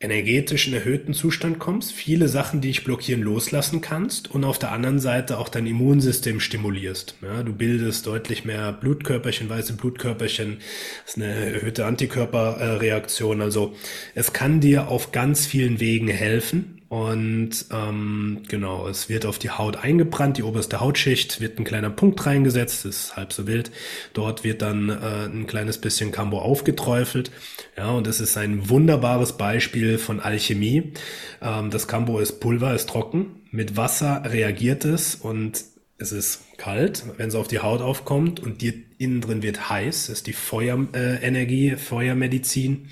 energetischen 0.00 0.74
erhöhten 0.74 1.14
Zustand 1.14 1.58
kommst, 1.58 1.92
viele 1.92 2.28
Sachen, 2.28 2.60
die 2.60 2.68
dich 2.68 2.84
blockieren, 2.84 3.22
loslassen 3.22 3.80
kannst 3.80 4.30
und 4.30 4.44
auf 4.44 4.58
der 4.58 4.70
anderen 4.72 4.98
Seite 4.98 5.38
auch 5.38 5.48
dein 5.48 5.66
Immunsystem 5.66 6.40
stimulierst. 6.40 7.16
Ja, 7.22 7.42
du 7.42 7.54
bildest 7.54 8.06
deutlich 8.06 8.44
mehr 8.44 8.70
Blutkörperchen, 8.70 9.48
weiße 9.48 9.72
Blutkörperchen, 9.72 10.58
das 11.06 11.16
ist 11.16 11.22
eine 11.22 11.54
erhöhte 11.54 11.86
Antikörperreaktion. 11.86 13.40
Also 13.40 13.74
es 14.14 14.34
kann 14.34 14.60
dir 14.60 14.88
auf 14.88 15.10
ganz 15.10 15.46
vielen 15.46 15.80
Wegen 15.80 16.08
helfen 16.08 16.77
und 16.88 17.66
ähm, 17.70 18.42
genau, 18.48 18.88
es 18.88 19.10
wird 19.10 19.26
auf 19.26 19.38
die 19.38 19.50
Haut 19.50 19.76
eingebrannt, 19.76 20.38
die 20.38 20.42
oberste 20.42 20.80
Hautschicht 20.80 21.38
wird 21.38 21.58
ein 21.58 21.64
kleiner 21.64 21.90
Punkt 21.90 22.24
reingesetzt, 22.24 22.86
ist 22.86 23.14
halb 23.14 23.34
so 23.34 23.46
wild. 23.46 23.70
Dort 24.14 24.42
wird 24.42 24.62
dann 24.62 24.88
äh, 24.88 25.26
ein 25.26 25.46
kleines 25.46 25.78
bisschen 25.78 26.12
Cambo 26.12 26.38
aufgeträufelt. 26.38 27.30
Ja, 27.76 27.90
und 27.90 28.06
es 28.06 28.20
ist 28.20 28.38
ein 28.38 28.70
wunderbares 28.70 29.36
Beispiel 29.36 29.98
von 29.98 30.20
Alchemie. 30.20 30.94
Ähm, 31.42 31.70
das 31.70 31.88
Cambo 31.88 32.20
ist 32.20 32.40
Pulver, 32.40 32.74
ist 32.74 32.88
trocken. 32.88 33.42
Mit 33.50 33.76
Wasser 33.76 34.22
reagiert 34.24 34.86
es 34.86 35.14
und 35.14 35.64
es 35.98 36.12
ist 36.12 36.56
kalt, 36.56 37.04
wenn 37.18 37.28
es 37.28 37.34
auf 37.34 37.48
die 37.48 37.58
Haut 37.58 37.82
aufkommt 37.82 38.40
und 38.40 38.62
dir 38.62 38.72
innen 38.96 39.20
drin 39.20 39.42
wird 39.42 39.68
heiß, 39.68 40.08
ist 40.08 40.26
die 40.26 40.32
Feuerenergie, 40.32 41.70
äh, 41.70 41.76
Feuermedizin. 41.76 42.88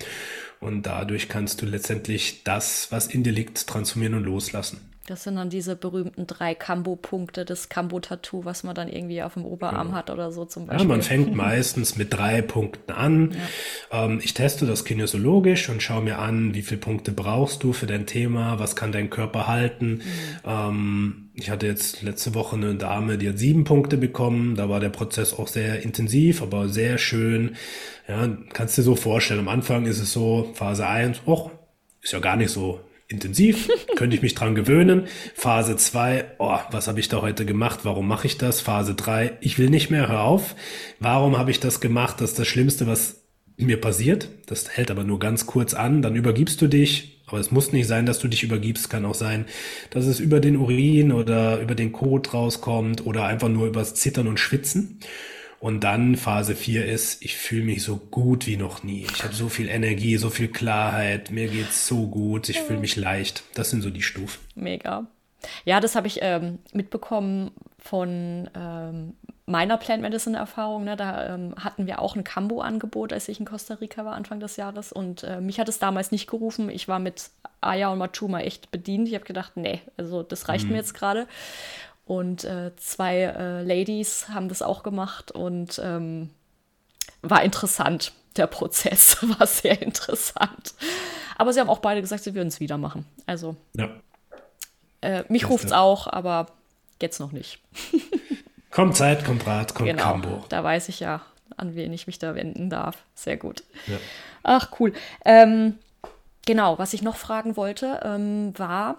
Und 0.59 0.83
dadurch 0.83 1.29
kannst 1.29 1.61
du 1.61 1.65
letztendlich 1.65 2.43
das, 2.43 2.91
was 2.91 3.07
in 3.07 3.23
dir 3.23 3.33
liegt, 3.33 3.67
transformieren 3.67 4.15
und 4.15 4.23
loslassen. 4.23 4.79
Das 5.07 5.23
sind 5.23 5.37
dann 5.37 5.49
diese 5.49 5.77
berühmten 5.77 6.27
drei 6.27 6.53
Kambo-Punkte 6.53 7.45
des 7.45 7.69
Kambo-Tattoo, 7.69 8.43
was 8.43 8.63
man 8.63 8.75
dann 8.75 8.89
irgendwie 8.89 9.23
auf 9.23 9.35
dem 9.35 9.45
Oberarm 9.45 9.87
genau. 9.87 9.97
hat 9.97 10.09
oder 10.09 10.33
so 10.33 10.43
zum 10.43 10.67
Beispiel. 10.67 10.85
Ja, 10.85 10.87
man 10.87 11.01
fängt 11.01 11.33
meistens 11.35 11.95
mit 11.95 12.13
drei 12.13 12.41
Punkten 12.41 12.91
an. 12.91 13.31
Ja. 13.89 14.03
Ähm, 14.03 14.19
ich 14.21 14.33
teste 14.33 14.65
das 14.65 14.83
kinesiologisch 14.83 15.69
und 15.69 15.81
schaue 15.81 16.03
mir 16.03 16.19
an, 16.19 16.53
wie 16.53 16.61
viele 16.61 16.81
Punkte 16.81 17.13
brauchst 17.13 17.63
du 17.63 17.71
für 17.71 17.87
dein 17.87 18.05
Thema, 18.05 18.59
was 18.59 18.75
kann 18.75 18.91
dein 18.91 19.09
Körper 19.09 19.47
halten. 19.47 19.93
Mhm. 19.93 20.01
Ähm, 20.45 21.29
ich 21.35 21.51
hatte 21.51 21.67
jetzt 21.67 22.01
letzte 22.01 22.33
Woche 22.33 22.57
eine 22.57 22.75
Dame, 22.75 23.17
die 23.17 23.29
hat 23.29 23.39
sieben 23.39 23.63
Punkte 23.63 23.95
bekommen. 23.95 24.55
Da 24.55 24.67
war 24.67 24.81
der 24.81 24.89
Prozess 24.89 25.33
auch 25.33 25.47
sehr 25.47 25.83
intensiv, 25.83 26.41
aber 26.41 26.67
sehr 26.67 26.97
schön. 26.97 27.55
Ja, 28.07 28.27
kannst 28.53 28.77
dir 28.77 28.83
so 28.83 28.95
vorstellen, 28.95 29.41
am 29.41 29.49
Anfang 29.49 29.85
ist 29.85 29.99
es 29.99 30.13
so, 30.13 30.49
Phase 30.53 30.87
1, 30.87 31.21
oh, 31.25 31.51
ist 32.01 32.13
ja 32.13 32.19
gar 32.19 32.37
nicht 32.37 32.51
so 32.51 32.79
intensiv, 33.09 33.69
könnte 33.97 34.15
ich 34.15 34.21
mich 34.21 34.33
dran 34.33 34.55
gewöhnen. 34.55 35.07
Phase 35.35 35.75
2, 35.75 36.25
oh, 36.39 36.57
was 36.71 36.87
habe 36.87 37.01
ich 37.01 37.09
da 37.09 37.21
heute 37.21 37.45
gemacht? 37.45 37.81
Warum 37.83 38.07
mache 38.07 38.27
ich 38.27 38.37
das? 38.37 38.61
Phase 38.61 38.95
3, 38.95 39.37
ich 39.41 39.59
will 39.59 39.69
nicht 39.69 39.89
mehr, 39.89 40.07
hör 40.07 40.21
auf. 40.21 40.55
Warum 40.99 41.37
habe 41.37 41.51
ich 41.51 41.59
das 41.59 41.81
gemacht? 41.81 42.21
Das 42.21 42.31
ist 42.31 42.39
das 42.39 42.47
Schlimmste, 42.47 42.87
was 42.87 43.23
mir 43.57 43.81
passiert. 43.81 44.29
Das 44.45 44.69
hält 44.69 44.89
aber 44.89 45.03
nur 45.03 45.19
ganz 45.19 45.45
kurz 45.45 45.73
an, 45.73 46.01
dann 46.01 46.15
übergibst 46.15 46.61
du 46.61 46.67
dich. 46.67 47.21
Aber 47.25 47.39
es 47.39 47.51
muss 47.51 47.73
nicht 47.73 47.87
sein, 47.87 48.05
dass 48.05 48.19
du 48.19 48.29
dich 48.29 48.43
übergibst. 48.43 48.89
Kann 48.89 49.03
auch 49.03 49.15
sein, 49.15 49.47
dass 49.89 50.05
es 50.05 50.21
über 50.21 50.39
den 50.39 50.55
Urin 50.55 51.11
oder 51.11 51.59
über 51.59 51.75
den 51.75 51.91
Kot 51.91 52.33
rauskommt 52.33 53.05
oder 53.05 53.25
einfach 53.25 53.49
nur 53.49 53.67
übers 53.67 53.95
Zittern 53.95 54.29
und 54.29 54.39
Schwitzen. 54.39 55.01
Und 55.59 55.83
dann 55.83 56.15
Phase 56.15 56.55
4 56.55 56.85
ist, 56.85 57.23
ich 57.23 57.35
fühle 57.35 57.63
mich 57.63 57.83
so 57.83 57.97
gut 57.97 58.45
wie 58.45 58.57
noch 58.57 58.83
nie. 58.83 59.07
Ich 59.11 59.23
habe 59.23 59.33
so 59.33 59.49
viel 59.49 59.69
Energie, 59.69 60.17
so 60.17 60.29
viel 60.29 60.49
Klarheit, 60.49 61.31
mir 61.31 61.47
geht's 61.47 61.87
so 61.87 62.07
gut, 62.07 62.49
ich 62.49 62.59
fühle 62.59 62.79
mich 62.79 62.95
leicht. 62.95 63.43
Das 63.55 63.71
sind 63.71 63.81
so 63.81 63.89
die 63.89 64.03
Stufen. 64.03 64.39
Mega. 64.55 65.07
Ja, 65.65 65.79
das 65.79 65.95
habe 65.95 66.07
ich 66.07 66.19
ähm, 66.21 66.59
mitbekommen 66.73 67.51
von 67.79 68.49
ähm, 68.55 69.13
meiner 69.47 69.77
Plant 69.77 70.01
Medicine 70.01 70.37
Erfahrung, 70.37 70.83
ne, 70.83 70.97
da 70.97 71.33
ähm, 71.33 71.55
hatten 71.57 71.87
wir 71.87 72.01
auch 72.01 72.15
ein 72.15 72.25
Cambo-Angebot, 72.25 73.13
als 73.13 73.29
ich 73.29 73.39
in 73.39 73.45
Costa 73.45 73.75
Rica 73.75 74.03
war 74.03 74.13
Anfang 74.13 74.41
des 74.41 74.57
Jahres. 74.57 74.91
Und 74.91 75.23
äh, 75.23 75.39
mich 75.39 75.59
hat 75.59 75.69
es 75.69 75.79
damals 75.79 76.11
nicht 76.11 76.29
gerufen. 76.29 76.69
Ich 76.69 76.89
war 76.89 76.99
mit 76.99 77.29
Aya 77.61 77.89
und 77.89 77.97
Machuma 77.97 78.41
echt 78.41 78.71
bedient. 78.71 79.07
Ich 79.07 79.15
habe 79.15 79.23
gedacht, 79.23 79.53
nee, 79.55 79.81
also 79.95 80.21
das 80.21 80.49
reicht 80.49 80.65
mhm. 80.65 80.71
mir 80.71 80.77
jetzt 80.77 80.93
gerade. 80.93 81.27
Und 82.07 82.45
äh, 82.45 82.71
zwei 82.77 83.17
äh, 83.23 83.63
Ladies 83.63 84.29
haben 84.29 84.47
das 84.47 84.61
auch 84.61 84.81
gemacht 84.81 85.31
und 85.31 85.79
ähm, 85.83 86.29
war 87.21 87.43
interessant. 87.43 88.13
Der 88.37 88.47
Prozess 88.47 89.17
war 89.37 89.45
sehr 89.45 89.81
interessant. 89.81 90.73
Aber 91.37 91.51
sie 91.51 91.59
haben 91.59 91.69
auch 91.69 91.79
beide 91.79 91.99
gesagt, 91.99 92.23
sie 92.23 92.33
würden 92.33 92.47
es 92.47 92.61
wieder 92.61 92.77
machen. 92.77 93.05
Also 93.25 93.57
ja. 93.75 93.89
Äh, 95.01 95.25
mich 95.27 95.49
ruft 95.49 95.65
es 95.65 95.71
auch, 95.73 96.07
aber 96.07 96.47
jetzt 97.01 97.19
noch 97.19 97.33
nicht. 97.33 97.59
kommt 98.71 98.95
Zeit, 98.95 99.25
kommt 99.25 99.45
Rat, 99.45 99.75
kommt 99.75 99.89
genau, 99.89 100.03
Kambo. 100.03 100.45
Da 100.47 100.63
weiß 100.63 100.87
ich 100.87 101.01
ja, 101.01 101.21
an 101.57 101.75
wen 101.75 101.91
ich 101.91 102.07
mich 102.07 102.19
da 102.19 102.35
wenden 102.35 102.69
darf. 102.69 103.03
Sehr 103.15 103.35
gut. 103.35 103.63
Ja. 103.85 103.97
Ach, 104.43 104.71
cool. 104.79 104.93
Ähm, 105.25 105.77
genau, 106.45 106.79
was 106.79 106.93
ich 106.93 107.01
noch 107.01 107.17
fragen 107.17 107.57
wollte, 107.57 107.99
ähm, 108.03 108.57
war 108.57 108.97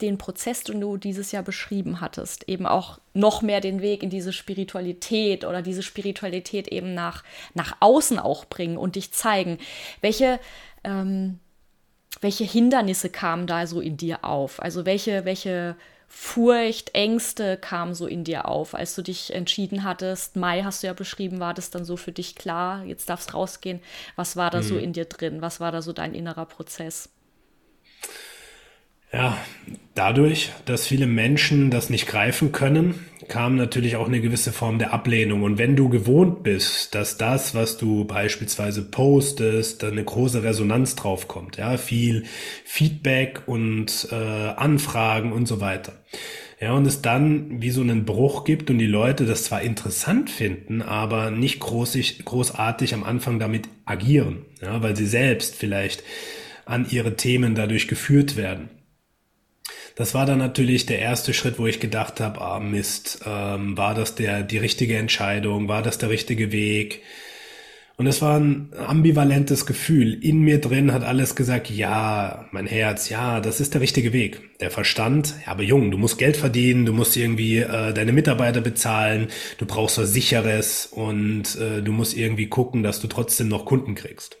den 0.00 0.18
Prozess, 0.18 0.62
den 0.64 0.80
du 0.80 0.96
dieses 0.96 1.32
Jahr 1.32 1.42
beschrieben 1.42 2.00
hattest, 2.00 2.48
eben 2.48 2.66
auch 2.66 2.98
noch 3.14 3.42
mehr 3.42 3.60
den 3.60 3.80
Weg 3.80 4.02
in 4.02 4.10
diese 4.10 4.32
Spiritualität 4.32 5.44
oder 5.44 5.62
diese 5.62 5.82
Spiritualität 5.82 6.68
eben 6.68 6.94
nach, 6.94 7.24
nach 7.54 7.76
außen 7.80 8.18
auch 8.18 8.44
bringen 8.44 8.76
und 8.76 8.96
dich 8.96 9.12
zeigen. 9.12 9.58
Welche 10.00 10.38
ähm, 10.84 11.40
welche 12.20 12.44
Hindernisse 12.44 13.10
kamen 13.10 13.46
da 13.46 13.66
so 13.66 13.80
in 13.80 13.96
dir 13.96 14.24
auf? 14.24 14.62
Also 14.62 14.86
welche, 14.86 15.24
welche 15.24 15.76
Furcht, 16.08 16.94
Ängste 16.94 17.56
kamen 17.56 17.94
so 17.94 18.06
in 18.06 18.24
dir 18.24 18.46
auf, 18.46 18.74
als 18.74 18.94
du 18.94 19.02
dich 19.02 19.34
entschieden 19.34 19.84
hattest? 19.84 20.36
Mai 20.36 20.62
hast 20.62 20.82
du 20.82 20.86
ja 20.86 20.92
beschrieben, 20.92 21.40
war 21.40 21.52
das 21.52 21.70
dann 21.70 21.84
so 21.84 21.96
für 21.96 22.12
dich 22.12 22.34
klar, 22.36 22.84
jetzt 22.84 23.08
darf 23.10 23.20
es 23.20 23.34
rausgehen. 23.34 23.80
Was 24.14 24.36
war 24.36 24.50
da 24.50 24.58
mhm. 24.58 24.62
so 24.62 24.78
in 24.78 24.92
dir 24.92 25.04
drin? 25.04 25.42
Was 25.42 25.60
war 25.60 25.72
da 25.72 25.82
so 25.82 25.92
dein 25.92 26.14
innerer 26.14 26.46
Prozess? 26.46 27.10
Ja, 29.12 29.38
dadurch, 29.94 30.50
dass 30.64 30.86
viele 30.86 31.06
Menschen 31.06 31.70
das 31.70 31.90
nicht 31.90 32.06
greifen 32.06 32.52
können, 32.52 33.06
kam 33.28 33.56
natürlich 33.56 33.96
auch 33.96 34.08
eine 34.08 34.20
gewisse 34.20 34.52
Form 34.52 34.78
der 34.78 34.92
Ablehnung. 34.92 35.42
Und 35.42 35.58
wenn 35.58 35.76
du 35.76 35.88
gewohnt 35.88 36.42
bist, 36.42 36.94
dass 36.94 37.16
das, 37.16 37.54
was 37.54 37.78
du 37.78 38.04
beispielsweise 38.04 38.82
postest, 38.82 39.84
eine 39.84 40.04
große 40.04 40.42
Resonanz 40.42 40.96
drauf 40.96 41.28
kommt, 41.28 41.56
ja, 41.56 41.76
viel 41.76 42.24
Feedback 42.64 43.42
und 43.46 44.08
äh, 44.10 44.14
Anfragen 44.14 45.32
und 45.32 45.46
so 45.46 45.60
weiter. 45.60 45.92
Ja, 46.60 46.72
und 46.72 46.86
es 46.86 47.02
dann 47.02 47.60
wie 47.60 47.70
so 47.70 47.82
einen 47.82 48.06
Bruch 48.06 48.44
gibt 48.44 48.70
und 48.70 48.78
die 48.78 48.86
Leute 48.86 49.26
das 49.26 49.44
zwar 49.44 49.60
interessant 49.62 50.30
finden, 50.30 50.82
aber 50.82 51.30
nicht 51.30 51.60
großig, 51.60 52.24
großartig 52.24 52.94
am 52.94 53.04
Anfang 53.04 53.38
damit 53.38 53.68
agieren, 53.84 54.46
ja, 54.62 54.82
weil 54.82 54.96
sie 54.96 55.06
selbst 55.06 55.54
vielleicht 55.54 56.02
an 56.64 56.86
ihre 56.88 57.14
Themen 57.16 57.54
dadurch 57.54 57.88
geführt 57.88 58.36
werden. 58.36 58.70
Das 59.96 60.12
war 60.12 60.26
dann 60.26 60.38
natürlich 60.38 60.84
der 60.84 60.98
erste 60.98 61.32
Schritt, 61.32 61.58
wo 61.58 61.66
ich 61.66 61.80
gedacht 61.80 62.20
habe, 62.20 62.42
ah 62.42 62.60
Mist, 62.60 63.20
ähm, 63.26 63.78
war 63.78 63.94
das 63.94 64.14
der 64.14 64.42
die 64.42 64.58
richtige 64.58 64.98
Entscheidung, 64.98 65.68
war 65.68 65.82
das 65.82 65.96
der 65.96 66.10
richtige 66.10 66.52
Weg? 66.52 67.02
Und 67.96 68.06
es 68.06 68.20
war 68.20 68.38
ein 68.38 68.74
ambivalentes 68.76 69.64
Gefühl. 69.64 70.22
In 70.22 70.40
mir 70.42 70.60
drin 70.60 70.92
hat 70.92 71.02
alles 71.02 71.34
gesagt, 71.34 71.70
ja, 71.70 72.46
mein 72.52 72.66
Herz, 72.66 73.08
ja, 73.08 73.40
das 73.40 73.58
ist 73.58 73.72
der 73.72 73.80
richtige 73.80 74.12
Weg. 74.12 74.58
Der 74.60 74.70
Verstand, 74.70 75.34
ja, 75.46 75.52
aber 75.52 75.62
Jung, 75.62 75.90
du 75.90 75.96
musst 75.96 76.18
Geld 76.18 76.36
verdienen, 76.36 76.84
du 76.84 76.92
musst 76.92 77.16
irgendwie 77.16 77.60
äh, 77.60 77.94
deine 77.94 78.12
Mitarbeiter 78.12 78.60
bezahlen, 78.60 79.28
du 79.56 79.64
brauchst 79.64 79.96
was 79.96 80.12
Sicheres 80.12 80.84
und 80.84 81.56
äh, 81.56 81.80
du 81.82 81.92
musst 81.92 82.14
irgendwie 82.14 82.48
gucken, 82.48 82.82
dass 82.82 83.00
du 83.00 83.06
trotzdem 83.06 83.48
noch 83.48 83.64
Kunden 83.64 83.94
kriegst. 83.94 84.36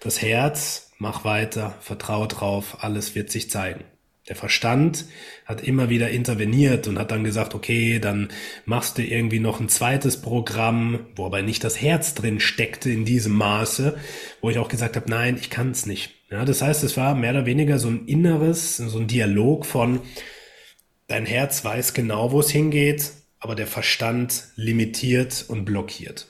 Das 0.00 0.20
Herz, 0.20 0.92
mach 0.98 1.24
weiter, 1.24 1.76
vertraue 1.80 2.28
drauf, 2.28 2.76
alles 2.80 3.14
wird 3.14 3.30
sich 3.30 3.48
zeigen. 3.50 3.84
Der 4.30 4.36
Verstand 4.36 5.06
hat 5.44 5.60
immer 5.64 5.90
wieder 5.90 6.10
interveniert 6.10 6.86
und 6.86 7.00
hat 7.00 7.10
dann 7.10 7.24
gesagt, 7.24 7.56
okay, 7.56 7.98
dann 7.98 8.28
machst 8.64 8.96
du 8.96 9.02
irgendwie 9.02 9.40
noch 9.40 9.58
ein 9.58 9.68
zweites 9.68 10.22
Programm, 10.22 11.00
wo 11.16 11.26
aber 11.26 11.42
nicht 11.42 11.64
das 11.64 11.82
Herz 11.82 12.14
drin 12.14 12.38
steckte 12.38 12.90
in 12.90 13.04
diesem 13.04 13.32
Maße, 13.32 13.98
wo 14.40 14.48
ich 14.48 14.58
auch 14.58 14.68
gesagt 14.68 14.94
habe, 14.94 15.10
nein, 15.10 15.36
ich 15.36 15.50
kann 15.50 15.72
es 15.72 15.84
nicht. 15.84 16.12
Ja, 16.30 16.44
das 16.44 16.62
heißt, 16.62 16.84
es 16.84 16.96
war 16.96 17.16
mehr 17.16 17.32
oder 17.32 17.44
weniger 17.44 17.80
so 17.80 17.88
ein 17.88 18.06
inneres, 18.06 18.76
so 18.76 19.00
ein 19.00 19.08
Dialog 19.08 19.66
von, 19.66 20.00
dein 21.08 21.26
Herz 21.26 21.64
weiß 21.64 21.92
genau, 21.92 22.30
wo 22.30 22.38
es 22.38 22.50
hingeht, 22.50 23.10
aber 23.40 23.56
der 23.56 23.66
Verstand 23.66 24.44
limitiert 24.54 25.44
und 25.48 25.64
blockiert. 25.64 26.28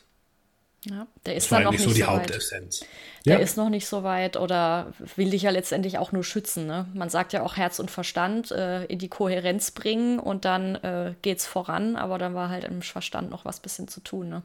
Ja, 0.85 1.07
der 1.27 1.37
ist 1.37 1.53
dann 1.53 1.65
war 1.65 1.71
eigentlich 1.71 1.83
so 1.83 1.93
die 1.93 2.01
so 2.01 2.07
Hauptessenz 2.07 2.85
der 3.27 3.35
ja. 3.35 3.41
ist 3.41 3.57
noch 3.57 3.69
nicht 3.69 3.87
so 3.87 4.03
weit 4.03 4.37
oder 4.37 4.93
will 5.17 5.31
dich 5.31 5.43
ja 5.43 5.51
letztendlich 5.51 5.99
auch 5.99 6.13
nur 6.13 6.25
schützen. 6.25 6.67
Ne? 6.67 6.87
Man 6.95 7.11
sagt 7.11 7.33
ja 7.33 7.43
auch 7.43 7.57
Herz 7.57 7.79
und 7.79 7.91
Verstand 7.91 8.51
äh, 8.51 8.85
in 8.85 8.99
die 8.99 9.09
Kohärenz 9.09 9.73
bringen 9.73 10.19
und 10.19 10.45
dann 10.45 10.77
äh, 10.77 11.15
es 11.27 11.47
voran, 11.47 11.97
aber 11.97 12.19
dann 12.19 12.35
war 12.35 12.49
halt 12.49 12.65
im 12.65 12.83
Verstand 12.83 13.31
noch 13.31 13.45
was 13.45 13.61
bisschen 13.61 13.89
zu 13.89 14.01
tun. 14.01 14.29
Ne? 14.31 14.43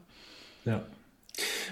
Ja. 0.66 0.82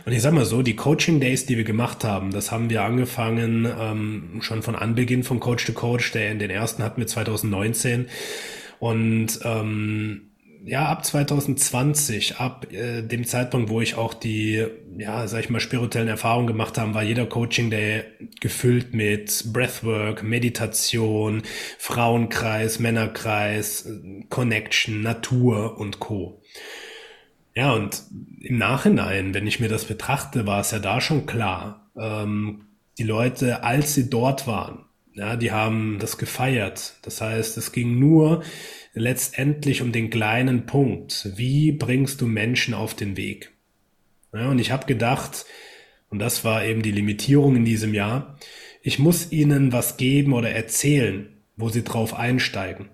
Und 0.04 0.12
ich 0.12 0.20
sag 0.20 0.32
mal 0.32 0.44
so, 0.44 0.62
die 0.62 0.76
Coaching 0.76 1.20
Days, 1.20 1.46
die 1.46 1.56
wir 1.56 1.64
gemacht 1.64 2.04
haben, 2.04 2.32
das 2.32 2.50
haben 2.50 2.68
wir 2.68 2.82
angefangen 2.82 3.66
ähm, 3.78 4.40
schon 4.42 4.62
von 4.62 4.74
Anbeginn 4.74 5.24
von 5.24 5.40
Coach 5.40 5.64
to 5.64 5.72
Coach. 5.72 6.12
Der 6.12 6.30
in 6.30 6.38
den 6.38 6.50
ersten 6.50 6.82
hatten 6.82 7.00
wir 7.00 7.06
2019 7.06 8.08
und 8.78 9.40
ähm, 9.42 10.30
ja, 10.64 10.86
ab 10.86 11.04
2020, 11.04 12.36
ab 12.36 12.72
äh, 12.72 13.02
dem 13.02 13.26
Zeitpunkt, 13.26 13.68
wo 13.68 13.80
ich 13.80 13.96
auch 13.96 14.14
die, 14.14 14.64
ja, 14.96 15.26
sag 15.26 15.40
ich 15.40 15.50
mal, 15.50 15.60
spirituellen 15.60 16.08
Erfahrungen 16.08 16.46
gemacht 16.46 16.78
habe, 16.78 16.94
war 16.94 17.02
jeder 17.02 17.26
Coaching 17.26 17.70
Day 17.70 18.04
gefüllt 18.40 18.94
mit 18.94 19.52
Breathwork, 19.52 20.22
Meditation, 20.22 21.42
Frauenkreis, 21.78 22.78
Männerkreis, 22.78 23.88
Connection, 24.30 25.02
Natur 25.02 25.78
und 25.78 26.00
Co. 26.00 26.40
Ja, 27.54 27.72
und 27.72 28.02
im 28.40 28.56
Nachhinein, 28.56 29.34
wenn 29.34 29.46
ich 29.46 29.60
mir 29.60 29.68
das 29.68 29.84
betrachte, 29.84 30.46
war 30.46 30.60
es 30.60 30.70
ja 30.70 30.78
da 30.78 31.00
schon 31.00 31.26
klar. 31.26 31.90
Ähm, 31.96 32.66
die 32.98 33.04
Leute, 33.04 33.62
als 33.64 33.94
sie 33.94 34.08
dort 34.08 34.46
waren, 34.46 34.86
ja, 35.12 35.36
die 35.36 35.52
haben 35.52 35.98
das 36.00 36.18
gefeiert. 36.18 36.94
Das 37.02 37.20
heißt, 37.20 37.56
es 37.58 37.70
ging 37.70 37.98
nur 37.98 38.42
letztendlich 38.94 39.82
um 39.82 39.92
den 39.92 40.10
kleinen 40.10 40.66
Punkt. 40.66 41.30
Wie 41.36 41.72
bringst 41.72 42.20
du 42.20 42.26
Menschen 42.26 42.74
auf 42.74 42.94
den 42.94 43.16
Weg? 43.16 43.52
Ja, 44.32 44.48
und 44.50 44.58
ich 44.58 44.70
habe 44.70 44.86
gedacht, 44.86 45.44
und 46.08 46.18
das 46.18 46.44
war 46.44 46.64
eben 46.64 46.82
die 46.82 46.92
Limitierung 46.92 47.56
in 47.56 47.64
diesem 47.64 47.94
Jahr, 47.94 48.38
ich 48.82 48.98
muss 48.98 49.32
ihnen 49.32 49.72
was 49.72 49.96
geben 49.96 50.32
oder 50.32 50.50
erzählen, 50.50 51.28
wo 51.56 51.68
sie 51.68 51.84
drauf 51.84 52.14
einsteigen. 52.14 52.88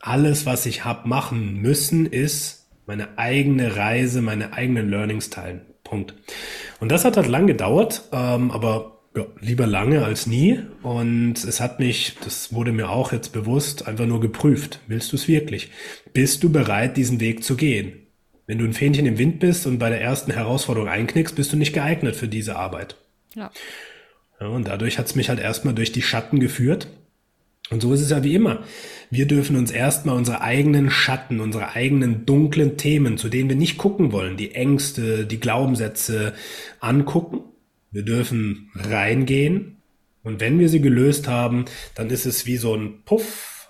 Alles, 0.00 0.46
was 0.46 0.66
ich 0.66 0.84
hab 0.84 1.06
machen 1.06 1.60
müssen, 1.60 2.06
ist 2.06 2.68
meine 2.86 3.18
eigene 3.18 3.76
Reise, 3.76 4.22
meine 4.22 4.52
eigenen 4.52 4.88
Learnings 4.88 5.30
teilen. 5.30 5.62
Punkt. 5.82 6.14
Und 6.80 6.90
das 6.90 7.04
hat 7.04 7.16
halt 7.16 7.28
lang 7.28 7.46
gedauert, 7.46 8.08
ähm, 8.12 8.50
aber 8.50 8.93
ja, 9.16 9.26
lieber 9.40 9.66
lange 9.66 10.04
als 10.04 10.26
nie. 10.26 10.60
Und 10.82 11.44
es 11.44 11.60
hat 11.60 11.78
mich, 11.78 12.16
das 12.24 12.52
wurde 12.52 12.72
mir 12.72 12.90
auch 12.90 13.12
jetzt 13.12 13.32
bewusst, 13.32 13.86
einfach 13.86 14.06
nur 14.06 14.20
geprüft. 14.20 14.80
Willst 14.86 15.12
du 15.12 15.16
es 15.16 15.28
wirklich? 15.28 15.70
Bist 16.12 16.42
du 16.42 16.50
bereit, 16.50 16.96
diesen 16.96 17.20
Weg 17.20 17.44
zu 17.44 17.56
gehen? 17.56 17.92
Wenn 18.46 18.58
du 18.58 18.64
ein 18.64 18.74
Fähnchen 18.74 19.06
im 19.06 19.18
Wind 19.18 19.40
bist 19.40 19.66
und 19.66 19.78
bei 19.78 19.88
der 19.88 20.00
ersten 20.00 20.32
Herausforderung 20.32 20.88
einknickst, 20.88 21.34
bist 21.36 21.52
du 21.52 21.56
nicht 21.56 21.72
geeignet 21.72 22.16
für 22.16 22.28
diese 22.28 22.56
Arbeit. 22.56 22.96
Ja. 23.34 23.50
ja 24.40 24.48
und 24.48 24.68
dadurch 24.68 24.98
hat 24.98 25.06
es 25.06 25.14
mich 25.14 25.28
halt 25.28 25.40
erstmal 25.40 25.74
durch 25.74 25.92
die 25.92 26.02
Schatten 26.02 26.40
geführt. 26.40 26.88
Und 27.70 27.80
so 27.80 27.94
ist 27.94 28.02
es 28.02 28.10
ja 28.10 28.22
wie 28.22 28.34
immer. 28.34 28.62
Wir 29.10 29.26
dürfen 29.26 29.56
uns 29.56 29.70
erstmal 29.70 30.16
unsere 30.16 30.42
eigenen 30.42 30.90
Schatten, 30.90 31.40
unsere 31.40 31.70
eigenen 31.72 32.26
dunklen 32.26 32.76
Themen, 32.76 33.16
zu 33.16 33.30
denen 33.30 33.48
wir 33.48 33.56
nicht 33.56 33.78
gucken 33.78 34.12
wollen, 34.12 34.36
die 34.36 34.54
Ängste, 34.54 35.24
die 35.24 35.40
Glaubenssätze 35.40 36.34
angucken 36.80 37.44
wir 37.94 38.02
dürfen 38.02 38.70
reingehen 38.74 39.78
und 40.22 40.40
wenn 40.40 40.58
wir 40.58 40.68
sie 40.68 40.80
gelöst 40.80 41.28
haben, 41.28 41.64
dann 41.94 42.10
ist 42.10 42.26
es 42.26 42.44
wie 42.44 42.56
so 42.56 42.74
ein 42.74 43.02
Puff 43.04 43.68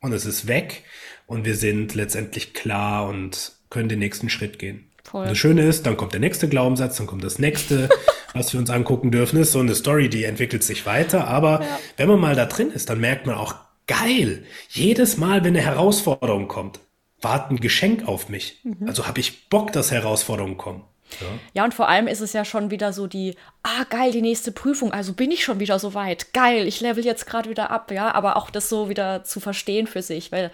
und 0.00 0.12
es 0.12 0.26
ist 0.26 0.48
weg 0.48 0.82
und 1.26 1.44
wir 1.44 1.54
sind 1.54 1.94
letztendlich 1.94 2.54
klar 2.54 3.06
und 3.06 3.52
können 3.70 3.88
den 3.88 3.98
nächsten 3.98 4.28
Schritt 4.28 4.58
gehen. 4.58 4.90
Voll. 5.04 5.28
das 5.28 5.38
Schöne 5.38 5.62
ist, 5.62 5.86
dann 5.86 5.96
kommt 5.96 6.14
der 6.14 6.20
nächste 6.20 6.48
Glaubenssatz, 6.48 6.96
dann 6.96 7.06
kommt 7.06 7.22
das 7.22 7.38
nächste, 7.38 7.88
was 8.34 8.52
wir 8.52 8.58
uns 8.58 8.70
angucken 8.70 9.12
dürfen, 9.12 9.38
ist 9.40 9.52
so 9.52 9.60
eine 9.60 9.74
Story, 9.74 10.08
die 10.08 10.24
entwickelt 10.24 10.64
sich 10.64 10.84
weiter. 10.84 11.28
Aber 11.28 11.62
ja. 11.62 11.78
wenn 11.96 12.08
man 12.08 12.18
mal 12.18 12.34
da 12.34 12.46
drin 12.46 12.72
ist, 12.72 12.90
dann 12.90 13.00
merkt 13.00 13.26
man 13.26 13.36
auch, 13.36 13.54
geil, 13.86 14.42
jedes 14.68 15.16
Mal, 15.16 15.44
wenn 15.44 15.56
eine 15.56 15.64
Herausforderung 15.64 16.48
kommt, 16.48 16.80
wartet 17.20 17.52
ein 17.52 17.60
Geschenk 17.60 18.08
auf 18.08 18.28
mich. 18.28 18.60
Mhm. 18.64 18.88
Also 18.88 19.06
habe 19.06 19.20
ich 19.20 19.48
Bock, 19.48 19.72
dass 19.72 19.92
Herausforderungen 19.92 20.56
kommen. 20.56 20.82
Ja. 21.20 21.26
ja, 21.54 21.64
und 21.64 21.74
vor 21.74 21.88
allem 21.88 22.08
ist 22.08 22.20
es 22.20 22.32
ja 22.32 22.44
schon 22.44 22.70
wieder 22.70 22.92
so 22.92 23.06
die, 23.06 23.36
ah, 23.62 23.84
geil, 23.88 24.12
die 24.12 24.22
nächste 24.22 24.52
Prüfung, 24.52 24.92
also 24.92 25.12
bin 25.12 25.30
ich 25.30 25.44
schon 25.44 25.60
wieder 25.60 25.78
so 25.78 25.94
weit. 25.94 26.32
Geil, 26.32 26.66
ich 26.66 26.80
level 26.80 27.04
jetzt 27.04 27.26
gerade 27.26 27.48
wieder 27.48 27.70
ab, 27.70 27.90
ja, 27.90 28.14
aber 28.14 28.36
auch 28.36 28.50
das 28.50 28.68
so 28.68 28.88
wieder 28.88 29.24
zu 29.24 29.40
verstehen 29.40 29.86
für 29.86 30.02
sich, 30.02 30.32
weil 30.32 30.50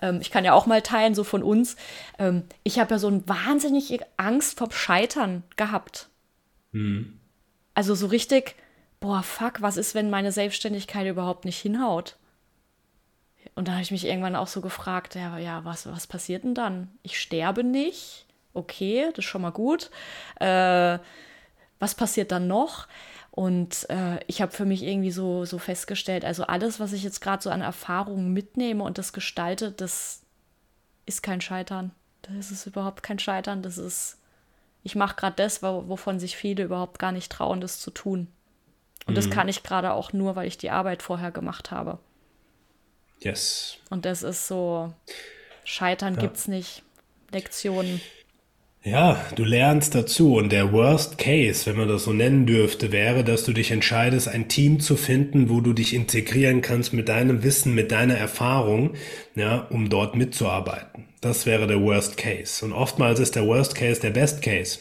ähm, 0.00 0.20
ich 0.20 0.30
kann 0.30 0.44
ja 0.44 0.52
auch 0.52 0.66
mal 0.66 0.82
teilen, 0.82 1.14
so 1.14 1.24
von 1.24 1.42
uns. 1.42 1.76
Ähm, 2.18 2.44
ich 2.62 2.78
habe 2.78 2.94
ja 2.94 2.98
so 2.98 3.08
ein 3.08 3.28
wahnsinnig 3.28 3.98
Angst 4.16 4.58
vom 4.58 4.70
Scheitern 4.70 5.42
gehabt. 5.56 6.08
Mhm. 6.72 7.20
Also 7.74 7.94
so 7.94 8.06
richtig, 8.06 8.54
boah, 9.00 9.22
fuck, 9.22 9.60
was 9.60 9.76
ist, 9.76 9.94
wenn 9.94 10.10
meine 10.10 10.32
Selbstständigkeit 10.32 11.06
überhaupt 11.06 11.44
nicht 11.44 11.58
hinhaut? 11.58 12.16
Und 13.54 13.68
da 13.68 13.72
habe 13.72 13.82
ich 13.82 13.90
mich 13.90 14.04
irgendwann 14.04 14.36
auch 14.36 14.48
so 14.48 14.60
gefragt, 14.60 15.14
ja, 15.14 15.38
ja, 15.38 15.64
was, 15.64 15.86
was 15.86 16.06
passiert 16.06 16.44
denn 16.44 16.54
dann? 16.54 16.90
Ich 17.02 17.18
sterbe 17.18 17.64
nicht 17.64 18.25
okay, 18.56 19.06
das 19.10 19.24
ist 19.24 19.30
schon 19.30 19.42
mal 19.42 19.50
gut. 19.50 19.90
Äh, 20.40 20.98
was 21.78 21.94
passiert 21.94 22.32
dann 22.32 22.46
noch? 22.46 22.86
Und 23.30 23.88
äh, 23.90 24.18
ich 24.26 24.40
habe 24.40 24.52
für 24.52 24.64
mich 24.64 24.82
irgendwie 24.82 25.10
so, 25.10 25.44
so 25.44 25.58
festgestellt, 25.58 26.24
also 26.24 26.44
alles, 26.44 26.80
was 26.80 26.94
ich 26.94 27.02
jetzt 27.02 27.20
gerade 27.20 27.42
so 27.42 27.50
an 27.50 27.60
Erfahrungen 27.60 28.32
mitnehme 28.32 28.82
und 28.82 28.96
das 28.96 29.12
gestalte, 29.12 29.72
das 29.72 30.22
ist 31.04 31.22
kein 31.22 31.42
Scheitern. 31.42 31.90
Das 32.22 32.50
ist 32.50 32.66
überhaupt 32.66 33.02
kein 33.02 33.18
Scheitern. 33.18 33.62
Das 33.62 33.76
ist, 33.76 34.18
ich 34.82 34.94
mache 34.94 35.16
gerade 35.16 35.36
das, 35.36 35.62
wovon 35.62 36.18
sich 36.18 36.36
viele 36.36 36.64
überhaupt 36.64 36.98
gar 36.98 37.12
nicht 37.12 37.30
trauen, 37.30 37.60
das 37.60 37.78
zu 37.78 37.90
tun. 37.90 38.28
Und 39.06 39.12
mhm. 39.12 39.16
das 39.16 39.30
kann 39.30 39.48
ich 39.48 39.62
gerade 39.62 39.92
auch 39.92 40.14
nur, 40.14 40.34
weil 40.34 40.48
ich 40.48 40.56
die 40.56 40.70
Arbeit 40.70 41.02
vorher 41.02 41.30
gemacht 41.30 41.70
habe. 41.70 41.98
Yes. 43.20 43.76
Und 43.90 44.06
das 44.06 44.22
ist 44.22 44.48
so, 44.48 44.92
Scheitern 45.66 46.18
ja. 46.18 46.30
es 46.32 46.48
nicht. 46.48 46.82
Lektionen. 47.32 48.00
Ja, 48.86 49.20
du 49.34 49.42
lernst 49.42 49.96
dazu 49.96 50.36
und 50.36 50.52
der 50.52 50.72
Worst 50.72 51.18
Case, 51.18 51.66
wenn 51.66 51.76
man 51.76 51.88
das 51.88 52.04
so 52.04 52.12
nennen 52.12 52.46
dürfte, 52.46 52.92
wäre, 52.92 53.24
dass 53.24 53.42
du 53.42 53.52
dich 53.52 53.72
entscheidest, 53.72 54.28
ein 54.28 54.46
Team 54.46 54.78
zu 54.78 54.94
finden, 54.94 55.50
wo 55.50 55.60
du 55.60 55.72
dich 55.72 55.92
integrieren 55.92 56.62
kannst 56.62 56.92
mit 56.92 57.08
deinem 57.08 57.42
Wissen, 57.42 57.74
mit 57.74 57.90
deiner 57.90 58.14
Erfahrung, 58.14 58.92
ja, 59.34 59.66
um 59.70 59.88
dort 59.88 60.14
mitzuarbeiten. 60.14 61.08
Das 61.20 61.46
wäre 61.46 61.66
der 61.66 61.82
Worst 61.82 62.16
Case. 62.16 62.64
Und 62.64 62.72
oftmals 62.72 63.18
ist 63.18 63.34
der 63.34 63.44
Worst 63.44 63.74
Case 63.74 64.00
der 64.00 64.10
Best 64.10 64.40
Case. 64.40 64.78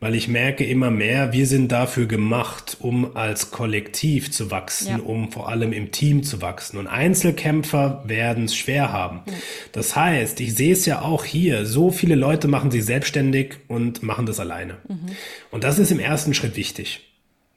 Weil 0.00 0.14
ich 0.14 0.28
merke 0.28 0.64
immer 0.64 0.90
mehr, 0.90 1.32
wir 1.32 1.46
sind 1.46 1.70
dafür 1.70 2.06
gemacht, 2.06 2.78
um 2.80 3.16
als 3.16 3.50
Kollektiv 3.50 4.32
zu 4.32 4.50
wachsen, 4.50 4.88
ja. 4.88 4.98
um 4.98 5.30
vor 5.30 5.48
allem 5.48 5.72
im 5.72 5.92
Team 5.92 6.22
zu 6.22 6.40
wachsen. 6.40 6.78
Und 6.78 6.86
Einzelkämpfer 6.86 8.02
werden 8.06 8.44
es 8.44 8.56
schwer 8.56 8.92
haben. 8.92 9.22
Ja. 9.26 9.32
Das 9.72 9.94
heißt, 9.94 10.40
ich 10.40 10.54
sehe 10.54 10.72
es 10.72 10.86
ja 10.86 11.02
auch 11.02 11.24
hier, 11.24 11.66
so 11.66 11.90
viele 11.90 12.14
Leute 12.14 12.48
machen 12.48 12.70
sich 12.70 12.84
selbstständig 12.84 13.56
und 13.68 14.02
machen 14.02 14.26
das 14.26 14.40
alleine. 14.40 14.78
Mhm. 14.88 15.12
Und 15.50 15.64
das 15.64 15.78
ist 15.78 15.90
im 15.90 16.00
ersten 16.00 16.34
Schritt 16.34 16.56
wichtig. 16.56 17.02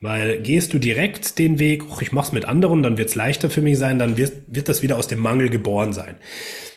Weil 0.02 0.42
gehst 0.42 0.74
du 0.74 0.80
direkt 0.80 1.40
den 1.40 1.60
Weg, 1.60 1.84
ich 2.00 2.14
mach's 2.14 2.32
mit 2.32 2.46
anderen, 2.46 2.84
dann 2.84 2.98
wird's 2.98 3.16
leichter 3.16 3.50
für 3.50 3.62
mich 3.62 3.78
sein, 3.78 4.00
dann 4.00 4.18
wird, 4.18 4.34
wird 4.48 4.70
das 4.70 4.82
wieder 4.82 4.98
aus 4.98 5.08
dem 5.08 5.20
Mangel 5.20 5.50
geboren 5.50 5.92
sein. 5.92 6.16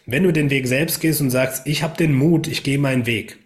Wenn 0.06 0.24
du 0.24 0.32
den 0.32 0.50
Weg 0.50 0.66
selbst 0.66 1.00
gehst 1.00 1.20
und 1.20 1.30
sagst, 1.30 1.66
ich 1.66 1.84
habe 1.84 1.96
den 1.96 2.12
Mut, 2.14 2.48
ich 2.48 2.64
gehe 2.64 2.78
meinen 2.78 3.06
Weg, 3.06 3.38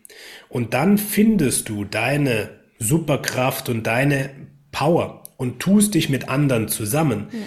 und 0.48 0.74
dann 0.74 0.98
findest 0.98 1.68
du 1.68 1.84
deine 1.84 2.50
Superkraft 2.78 3.68
und 3.68 3.86
deine 3.86 4.30
Power 4.72 5.22
und 5.36 5.60
tust 5.60 5.94
dich 5.94 6.08
mit 6.08 6.28
anderen 6.28 6.68
zusammen. 6.68 7.28
Ja. 7.32 7.38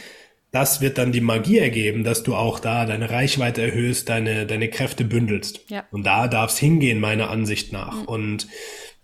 Das 0.52 0.82
wird 0.82 0.98
dann 0.98 1.12
die 1.12 1.22
Magie 1.22 1.60
ergeben, 1.60 2.04
dass 2.04 2.24
du 2.24 2.36
auch 2.36 2.60
da 2.60 2.86
deine 2.86 3.12
Reichweite 3.12 3.62
erhöhst, 3.62 4.10
deine, 4.10 4.48
deine 4.48 4.68
Kräfte 4.70 5.06
bündelst. 5.06 5.70
Ja. 5.70 5.86
Und 5.92 6.06
da 6.06 6.28
darf 6.28 6.52
es 6.52 6.58
hingehen, 6.58 7.00
meiner 7.00 7.30
Ansicht 7.30 7.72
nach. 7.72 8.02
Mhm. 8.02 8.06
Und 8.06 8.48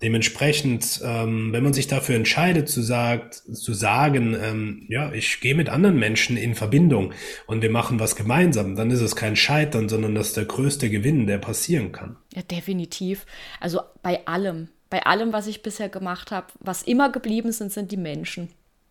Dementsprechend, 0.02 1.02
ähm, 1.04 1.54
wenn 1.54 1.64
man 1.64 1.74
sich 1.74 1.88
dafür 1.88 2.16
entscheidet 2.16 2.68
zu, 2.68 2.82
sagt, 2.82 3.36
zu 3.36 3.74
sagen, 3.74 4.36
ähm, 4.40 4.86
ja, 4.90 5.12
ich 5.14 5.40
gehe 5.40 5.56
mit 5.56 5.70
anderen 5.70 5.98
Menschen 5.98 6.36
in 6.36 6.54
Verbindung 6.54 7.14
und 7.48 7.62
wir 7.62 7.70
machen 7.70 8.00
was 8.00 8.16
gemeinsam, 8.16 8.76
dann 8.76 8.92
ist 8.92 9.02
es 9.02 9.16
kein 9.16 9.38
Scheitern, 9.38 9.88
sondern 9.88 10.14
das 10.14 10.28
ist 10.28 10.38
der 10.38 10.46
größte 10.46 10.90
Gewinn, 10.90 11.28
der 11.28 11.38
passieren 11.38 11.94
kann. 11.94 12.18
Ja, 12.34 12.42
definitiv. 12.42 13.26
Also 13.62 13.80
bei 14.02 14.28
allem, 14.28 14.68
bei 14.90 15.06
allem, 15.06 15.32
was 15.32 15.48
ich 15.48 15.64
bisher 15.64 15.88
gemacht 15.88 16.30
habe, 16.30 16.48
was 16.60 16.84
immer 16.84 17.10
geblieben 17.10 17.54
sind, 17.54 17.72
sind 17.72 17.92
die 17.92 17.98
Menschen. 17.98 18.50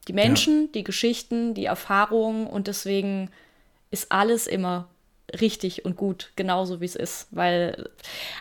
Die 0.09 0.15
Menschen, 0.15 0.63
ja. 0.63 0.69
die 0.75 0.85
Geschichten, 0.85 1.55
die 1.55 1.67
Erfahrungen 1.67 2.47
und 2.47 2.67
deswegen 2.67 3.31
ist 3.91 4.11
alles 4.11 4.47
immer 4.47 4.89
richtig 5.41 5.85
und 5.85 5.97
gut, 5.97 6.33
genauso 6.37 6.81
wie 6.81 6.85
es 6.87 6.97
ist. 6.97 7.29
Weil 7.31 7.91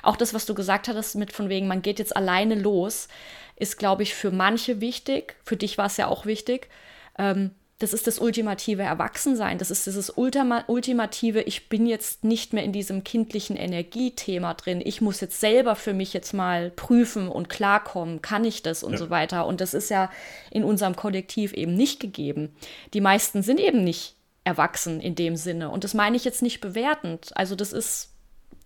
auch 0.02 0.16
das, 0.16 0.34
was 0.34 0.46
du 0.46 0.54
gesagt 0.54 0.88
hattest, 0.88 1.16
mit 1.16 1.32
von 1.32 1.50
wegen, 1.50 1.68
man 1.68 1.82
geht 1.82 2.00
jetzt 2.00 2.16
alleine 2.16 2.56
los, 2.56 3.08
ist, 3.56 3.78
glaube 3.78 4.04
ich, 4.04 4.14
für 4.14 4.32
manche 4.32 4.82
wichtig. 4.82 5.36
Für 5.44 5.58
dich 5.58 5.78
war 5.78 5.86
es 5.86 5.98
ja 5.98 6.08
auch 6.08 6.26
wichtig. 6.26 6.70
Ähm, 7.18 7.52
das 7.80 7.94
ist 7.94 8.08
das 8.08 8.20
ultimative 8.20 8.84
Erwachsensein. 8.84 9.58
Das 9.58 9.70
ist 9.70 9.86
dieses 9.86 10.10
Ultima 10.10 10.64
ultimative, 10.68 11.42
ich 11.42 11.68
bin 11.68 11.86
jetzt 11.86 12.24
nicht 12.24 12.54
mehr 12.54 12.64
in 12.64 12.72
diesem 12.72 13.04
kindlichen 13.04 13.58
Energiethema 13.58 14.54
drin. 14.54 14.82
Ich 14.84 15.02
muss 15.02 15.20
jetzt 15.20 15.42
selber 15.42 15.76
für 15.76 15.94
mich 15.94 16.14
jetzt 16.14 16.34
mal 16.34 16.72
prüfen 16.72 17.28
und 17.28 17.50
klarkommen, 17.50 18.22
kann 18.22 18.46
ich 18.46 18.64
das 18.64 18.84
und 18.84 18.94
ja. 18.94 19.00
so 19.00 19.10
weiter. 19.10 19.46
Und 19.46 19.60
das 19.60 19.74
ist 19.74 19.90
ja 19.90 20.10
in 20.50 20.64
unserem 20.64 20.96
Kollektiv 20.96 21.52
eben 21.52 21.74
nicht 21.74 22.00
gegeben. 22.00 22.56
Die 22.94 23.02
meisten 23.02 23.44
sind 23.44 23.60
eben 23.60 23.84
nicht 23.84 24.16
erwachsen 24.44 25.00
in 25.00 25.16
dem 25.16 25.36
Sinne. 25.36 25.70
Und 25.70 25.84
das 25.84 25.94
meine 25.94 26.16
ich 26.16 26.26
jetzt 26.26 26.42
nicht 26.42 26.62
bewertend. 26.62 27.32
Also 27.36 27.56
das 27.56 27.74
ist, 27.74 28.10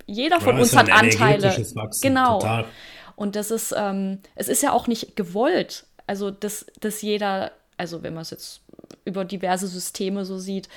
jeder 0.05 0.39
von 0.41 0.55
ja, 0.55 0.61
uns 0.61 0.75
hat 0.75 0.91
Anteile. 0.91 1.49
Wachsen, 1.75 2.01
genau. 2.01 2.39
Total. 2.39 2.65
Und 3.15 3.35
das 3.35 3.51
ist, 3.51 3.73
ähm, 3.75 4.19
es 4.35 4.47
ist 4.47 4.63
ja 4.63 4.71
auch 4.71 4.87
nicht 4.87 5.15
gewollt. 5.15 5.85
Also, 6.05 6.31
dass, 6.31 6.65
dass 6.79 7.01
jeder, 7.01 7.51
also 7.75 8.03
wenn 8.03 8.13
man 8.13 8.21
es 8.21 8.29
jetzt 8.29 8.61
über 9.05 9.25
diverse 9.25 9.67
Systeme 9.67 10.23
so 10.23 10.37
sieht, 10.37 10.69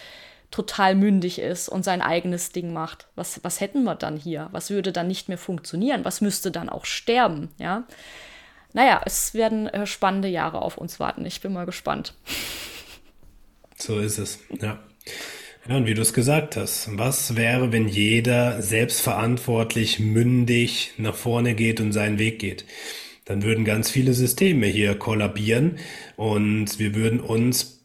total 0.51 0.97
mündig 0.97 1.39
ist 1.39 1.69
und 1.69 1.85
sein 1.85 2.03
eigenes 2.03 2.51
Ding 2.51 2.73
macht. 2.73 3.07
Was, 3.15 3.45
was 3.45 3.61
hätten 3.61 3.85
wir 3.85 3.95
dann 3.95 4.17
hier? 4.17 4.49
Was 4.53 4.71
würde 4.71 4.91
dann 4.91 5.07
nicht 5.07 5.29
mehr 5.29 5.39
funktionieren? 5.39 6.05
Was 6.05 6.21
müsste 6.21 6.51
dann 6.51 6.69
auch 6.69 6.85
sterben? 6.87 7.51
Ja. 7.59 7.85
Naja, 8.73 9.01
es 9.05 9.35
werden 9.35 9.69
äh, 9.69 9.87
spannende 9.87 10.29
Jahre 10.29 10.63
auf 10.63 10.77
uns 10.77 10.99
warten. 10.99 11.25
Ich 11.25 11.41
bin 11.41 11.53
mal 11.53 11.67
gespannt. 11.67 12.15
So 13.77 13.99
ist 13.99 14.19
es, 14.19 14.41
ja. 14.61 14.79
Ja, 15.69 15.77
und 15.77 15.87
wie 15.87 15.95
du 15.95 16.03
es 16.03 16.13
gesagt 16.15 16.57
hast, 16.57 16.89
was 16.99 17.37
wäre, 17.37 17.71
wenn 17.71 17.87
jeder 17.87 18.63
selbstverantwortlich, 18.63 20.01
mündig 20.01 20.93
nach 20.97 21.15
vorne 21.15 21.55
geht 21.55 21.81
und 21.81 21.93
seinen 21.93 22.19
Weg 22.19 22.39
geht? 22.39 22.65
Dann 23.27 23.43
würden 23.43 23.65
ganz 23.65 23.91
viele 23.91 24.15
Systeme 24.15 24.67
hier 24.67 24.97
kollabieren 24.97 25.79
und 26.17 26.79
wir 26.79 26.95
würden 26.95 27.21
uns 27.21 27.80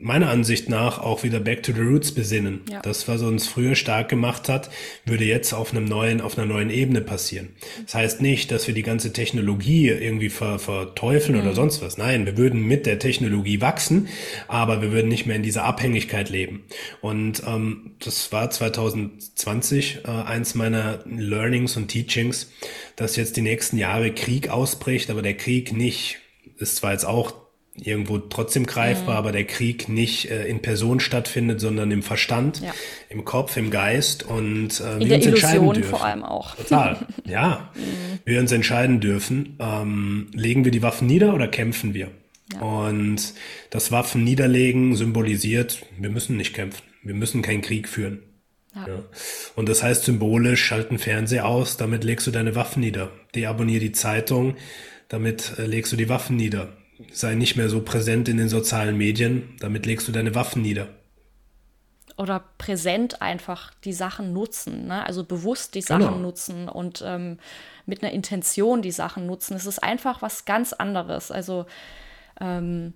meiner 0.00 0.30
Ansicht 0.30 0.68
nach 0.68 0.98
auch 0.98 1.22
wieder 1.22 1.40
Back 1.40 1.62
to 1.62 1.72
the 1.72 1.80
Roots 1.80 2.12
besinnen. 2.12 2.62
Ja. 2.68 2.80
Das, 2.80 3.06
was 3.06 3.22
uns 3.22 3.46
früher 3.46 3.74
stark 3.74 4.08
gemacht 4.08 4.48
hat, 4.48 4.70
würde 5.04 5.24
jetzt 5.24 5.52
auf 5.52 5.72
einem 5.72 5.84
neuen, 5.84 6.20
auf 6.20 6.38
einer 6.38 6.46
neuen 6.46 6.70
Ebene 6.70 7.02
passieren. 7.02 7.50
Das 7.84 7.94
heißt 7.94 8.20
nicht, 8.22 8.50
dass 8.50 8.66
wir 8.66 8.74
die 8.74 8.82
ganze 8.82 9.12
Technologie 9.12 9.88
irgendwie 9.88 10.30
ver, 10.30 10.58
verteufeln 10.58 11.36
mhm. 11.36 11.44
oder 11.44 11.54
sonst 11.54 11.82
was. 11.82 11.98
Nein, 11.98 12.26
wir 12.26 12.36
würden 12.36 12.66
mit 12.66 12.86
der 12.86 12.98
Technologie 12.98 13.60
wachsen, 13.60 14.08
aber 14.48 14.80
wir 14.80 14.90
würden 14.90 15.08
nicht 15.08 15.26
mehr 15.26 15.36
in 15.36 15.42
dieser 15.42 15.64
Abhängigkeit 15.64 16.30
leben. 16.30 16.64
Und 17.00 17.42
ähm, 17.46 17.92
das 18.02 18.32
war 18.32 18.50
2020 18.50 20.00
äh, 20.04 20.08
eins 20.08 20.54
meiner 20.54 21.04
Learnings 21.06 21.76
und 21.76 21.88
Teachings, 21.88 22.50
dass 22.96 23.16
jetzt 23.16 23.36
die 23.36 23.42
nächsten 23.42 23.76
Jahre 23.76 24.12
Krieg 24.12 24.48
ausbricht, 24.48 25.10
aber 25.10 25.22
der 25.22 25.36
Krieg 25.36 25.72
nicht 25.72 26.18
ist 26.56 26.76
zwar 26.76 26.92
jetzt 26.92 27.06
auch 27.06 27.32
irgendwo 27.74 28.18
trotzdem 28.18 28.66
greifbar, 28.66 29.14
mhm. 29.14 29.18
aber 29.18 29.32
der 29.32 29.44
Krieg 29.44 29.88
nicht 29.88 30.30
äh, 30.30 30.46
in 30.46 30.60
Person 30.60 31.00
stattfindet, 31.00 31.60
sondern 31.60 31.90
im 31.90 32.02
Verstand, 32.02 32.60
ja. 32.60 32.74
im 33.08 33.24
Kopf, 33.24 33.56
im 33.56 33.70
Geist 33.70 34.22
und 34.22 34.80
äh, 34.80 34.98
in 34.98 35.08
wir 35.08 35.16
uns 35.16 35.26
Illusion 35.26 35.34
entscheiden 35.34 35.72
dürfen. 35.72 35.90
vor 35.90 36.04
allem 36.04 36.24
auch. 36.24 36.56
Total, 36.56 37.06
ja. 37.24 37.70
mhm. 37.74 38.18
Wir 38.24 38.40
uns 38.40 38.52
entscheiden 38.52 39.00
dürfen, 39.00 39.56
ähm, 39.60 40.30
legen 40.34 40.64
wir 40.64 40.72
die 40.72 40.82
Waffen 40.82 41.06
nieder 41.06 41.34
oder 41.34 41.48
kämpfen 41.48 41.94
wir? 41.94 42.10
Ja. 42.52 42.60
Und 42.60 43.34
das 43.70 43.92
Waffen 43.92 44.24
niederlegen 44.24 44.96
symbolisiert, 44.96 45.82
wir 45.96 46.10
müssen 46.10 46.36
nicht 46.36 46.54
kämpfen, 46.54 46.82
wir 47.02 47.14
müssen 47.14 47.42
keinen 47.42 47.62
Krieg 47.62 47.88
führen. 47.88 48.22
Ja. 48.74 48.86
ja. 48.88 49.02
Und 49.54 49.68
das 49.68 49.82
heißt 49.82 50.04
symbolisch, 50.04 50.64
schalten 50.64 50.98
Fernseher 50.98 51.46
aus, 51.46 51.76
damit 51.76 52.04
legst 52.04 52.26
du 52.26 52.30
deine 52.30 52.56
Waffen 52.56 52.80
nieder. 52.80 53.10
Deabonnier 53.34 53.80
die 53.80 53.92
Zeitung, 53.92 54.56
damit 55.08 55.54
äh, 55.58 55.66
legst 55.66 55.92
du 55.92 55.96
die 55.96 56.08
Waffen 56.08 56.36
nieder 56.36 56.76
sei 57.12 57.34
nicht 57.34 57.56
mehr 57.56 57.68
so 57.68 57.82
präsent 57.82 58.28
in 58.28 58.36
den 58.36 58.48
sozialen 58.48 58.96
Medien, 58.96 59.56
damit 59.60 59.86
legst 59.86 60.08
du 60.08 60.12
deine 60.12 60.34
Waffen 60.34 60.62
nieder. 60.62 60.88
Oder 62.16 62.44
präsent 62.58 63.22
einfach 63.22 63.72
die 63.84 63.92
Sachen 63.92 64.32
nutzen, 64.32 64.86
ne? 64.86 65.06
also 65.06 65.24
bewusst 65.24 65.74
die 65.74 65.80
Sachen 65.80 66.02
genau. 66.02 66.18
nutzen 66.18 66.68
und 66.68 67.02
ähm, 67.06 67.38
mit 67.86 68.02
einer 68.02 68.12
Intention 68.12 68.82
die 68.82 68.90
Sachen 68.90 69.26
nutzen. 69.26 69.54
Es 69.54 69.66
ist 69.66 69.82
einfach 69.82 70.20
was 70.20 70.44
ganz 70.44 70.72
anderes. 70.74 71.30
Also 71.30 71.66
ähm, 72.40 72.92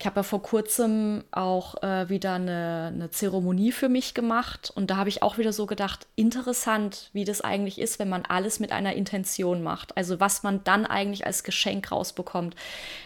ich 0.00 0.06
habe 0.06 0.20
ja 0.20 0.22
vor 0.22 0.42
kurzem 0.42 1.24
auch 1.32 1.82
äh, 1.82 2.08
wieder 2.08 2.34
eine, 2.34 2.92
eine 2.94 3.10
Zeremonie 3.10 3.72
für 3.72 3.88
mich 3.88 4.14
gemacht 4.14 4.70
und 4.72 4.90
da 4.90 4.96
habe 4.96 5.08
ich 5.08 5.24
auch 5.24 5.38
wieder 5.38 5.52
so 5.52 5.66
gedacht, 5.66 6.06
interessant, 6.14 7.10
wie 7.12 7.24
das 7.24 7.40
eigentlich 7.40 7.80
ist, 7.80 7.98
wenn 7.98 8.08
man 8.08 8.24
alles 8.24 8.60
mit 8.60 8.70
einer 8.70 8.92
Intention 8.92 9.60
macht. 9.60 9.96
Also 9.96 10.20
was 10.20 10.44
man 10.44 10.62
dann 10.62 10.86
eigentlich 10.86 11.26
als 11.26 11.42
Geschenk 11.42 11.90
rausbekommt. 11.90 12.54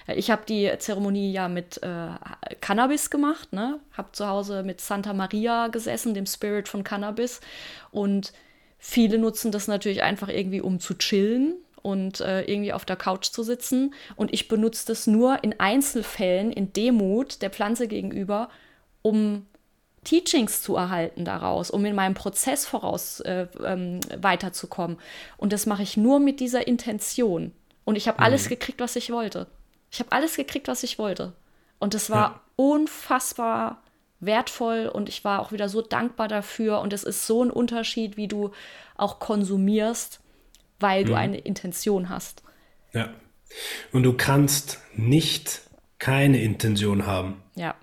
Äh, 0.06 0.16
ich 0.16 0.30
habe 0.30 0.42
die 0.46 0.70
Zeremonie 0.78 1.32
ja 1.32 1.48
mit 1.48 1.82
äh, 1.82 2.08
Cannabis 2.60 3.08
gemacht, 3.08 3.54
ne? 3.54 3.80
habe 3.96 4.12
zu 4.12 4.28
Hause 4.28 4.62
mit 4.62 4.82
Santa 4.82 5.14
Maria 5.14 5.68
gesessen, 5.68 6.12
dem 6.12 6.26
Spirit 6.26 6.68
von 6.68 6.84
Cannabis 6.84 7.40
und 7.90 8.34
viele 8.76 9.16
nutzen 9.16 9.50
das 9.50 9.66
natürlich 9.66 10.02
einfach 10.02 10.28
irgendwie, 10.28 10.60
um 10.60 10.78
zu 10.78 10.92
chillen 10.92 11.54
und 11.82 12.20
äh, 12.20 12.42
irgendwie 12.42 12.72
auf 12.72 12.84
der 12.84 12.96
Couch 12.96 13.26
zu 13.26 13.42
sitzen. 13.42 13.94
Und 14.16 14.32
ich 14.32 14.48
benutze 14.48 14.86
das 14.86 15.06
nur 15.06 15.42
in 15.44 15.58
Einzelfällen, 15.60 16.52
in 16.52 16.72
Demut 16.72 17.42
der 17.42 17.50
Pflanze 17.50 17.88
gegenüber, 17.88 18.48
um 19.02 19.46
Teachings 20.04 20.62
zu 20.62 20.76
erhalten 20.76 21.24
daraus, 21.24 21.70
um 21.70 21.84
in 21.84 21.94
meinem 21.94 22.14
Prozess 22.14 22.66
voraus 22.66 23.20
äh, 23.20 23.46
ähm, 23.64 24.00
weiterzukommen. 24.16 24.98
Und 25.36 25.52
das 25.52 25.66
mache 25.66 25.82
ich 25.82 25.96
nur 25.96 26.18
mit 26.18 26.40
dieser 26.40 26.66
Intention. 26.66 27.52
Und 27.84 27.96
ich 27.96 28.08
habe 28.08 28.18
mhm. 28.18 28.24
alles 28.24 28.48
gekriegt, 28.48 28.80
was 28.80 28.96
ich 28.96 29.10
wollte. 29.10 29.46
Ich 29.90 30.00
habe 30.00 30.12
alles 30.12 30.36
gekriegt, 30.36 30.68
was 30.68 30.82
ich 30.82 30.98
wollte. 30.98 31.32
Und 31.78 31.94
es 31.94 32.10
war 32.10 32.22
ja. 32.22 32.40
unfassbar 32.56 33.82
wertvoll 34.20 34.88
und 34.92 35.08
ich 35.08 35.24
war 35.24 35.40
auch 35.40 35.52
wieder 35.52 35.68
so 35.68 35.82
dankbar 35.82 36.28
dafür. 36.28 36.80
Und 36.80 36.92
es 36.92 37.04
ist 37.04 37.26
so 37.26 37.44
ein 37.44 37.50
Unterschied, 37.50 38.16
wie 38.16 38.28
du 38.28 38.52
auch 38.96 39.18
konsumierst 39.18 40.21
weil 40.82 41.04
du 41.04 41.12
mhm. 41.12 41.18
eine 41.18 41.38
Intention 41.38 42.08
hast. 42.08 42.42
Ja. 42.92 43.10
Und 43.92 44.02
du 44.02 44.12
kannst 44.14 44.80
nicht 44.94 45.62
keine 45.98 46.42
Intention 46.42 47.06
haben. 47.06 47.42
Ja. 47.54 47.74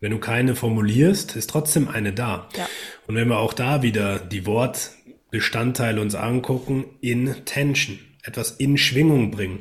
Wenn 0.00 0.10
du 0.10 0.18
keine 0.18 0.54
formulierst, 0.54 1.34
ist 1.34 1.48
trotzdem 1.48 1.88
eine 1.88 2.12
da. 2.12 2.48
Ja. 2.56 2.68
Und 3.06 3.14
wenn 3.14 3.28
wir 3.28 3.38
auch 3.38 3.54
da 3.54 3.82
wieder 3.82 4.18
die 4.18 4.44
Wortbestandteile 4.46 6.00
uns 6.00 6.14
angucken, 6.14 6.84
Intention, 7.00 7.98
etwas 8.22 8.52
in 8.52 8.76
Schwingung 8.76 9.30
bringen. 9.30 9.60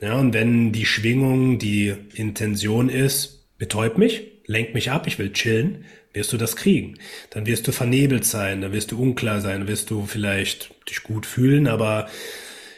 Ja, 0.00 0.14
und 0.14 0.34
wenn 0.34 0.72
die 0.72 0.86
Schwingung 0.86 1.58
die 1.58 1.94
Intention 2.14 2.88
ist, 2.88 3.48
betäub 3.58 3.98
mich, 3.98 4.22
lenk 4.46 4.74
mich 4.74 4.90
ab, 4.90 5.06
ich 5.06 5.18
will 5.18 5.32
chillen, 5.32 5.84
wirst 6.12 6.32
du 6.32 6.36
das 6.36 6.56
kriegen. 6.56 6.98
Dann 7.30 7.46
wirst 7.46 7.68
du 7.68 7.72
vernebelt 7.72 8.24
sein, 8.24 8.60
dann 8.60 8.72
wirst 8.72 8.90
du 8.90 9.00
unklar 9.00 9.40
sein, 9.40 9.60
dann 9.60 9.68
wirst 9.68 9.90
du 9.90 10.06
vielleicht 10.06 10.74
dich 10.90 11.02
gut 11.02 11.26
fühlen, 11.26 11.66
aber 11.66 12.08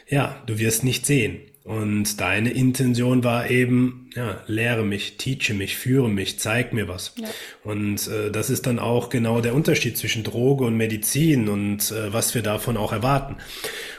ja, 0.07 0.41
du 0.45 0.59
wirst 0.59 0.83
nicht 0.83 1.05
sehen. 1.05 1.41
Und 1.63 2.19
deine 2.19 2.51
Intention 2.51 3.23
war 3.23 3.49
eben, 3.49 4.09
ja, 4.15 4.41
lehre 4.47 4.83
mich, 4.83 5.15
teache 5.15 5.53
mich, 5.53 5.77
führe 5.77 6.09
mich, 6.09 6.37
zeig 6.37 6.73
mir 6.73 6.89
was. 6.89 7.15
Ja. 7.17 7.29
Und 7.63 8.05
äh, 8.09 8.31
das 8.31 8.49
ist 8.49 8.67
dann 8.67 8.79
auch 8.79 9.07
genau 9.07 9.39
der 9.39 9.55
Unterschied 9.55 9.97
zwischen 9.97 10.25
Droge 10.25 10.65
und 10.65 10.75
Medizin 10.75 11.47
und 11.47 11.89
äh, 11.91 12.11
was 12.11 12.35
wir 12.35 12.41
davon 12.41 12.75
auch 12.75 12.91
erwarten. 12.91 13.37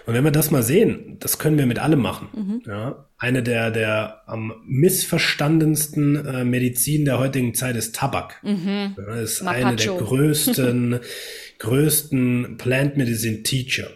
Und 0.05 0.13
wenn 0.13 0.25
wir 0.25 0.31
das 0.31 0.51
mal 0.51 0.63
sehen, 0.63 1.17
das 1.21 1.39
können 1.39 1.57
wir 1.57 1.65
mit 1.65 1.79
allem 1.79 2.01
machen. 2.01 2.29
Mhm. 2.35 2.63
Ja, 2.67 3.09
eine 3.17 3.43
der, 3.43 3.71
der 3.71 4.25
am 4.27 4.53
missverstandensten 4.67 6.17
äh, 6.17 6.45
Medizin 6.45 7.07
der 7.07 7.19
heutigen 7.19 7.55
Zeit 7.55 7.77
ist 7.77 7.95
Tabak. 7.95 8.43
Mhm. 8.43 8.95
Ja, 8.99 9.15
ist 9.15 9.43
Macacho. 9.43 9.67
eine 9.67 9.77
der 9.77 9.95
größten, 9.95 11.01
größten 11.61 12.59
Plant 12.59 12.99
Medicine 12.99 13.43
Teacher. 13.43 13.89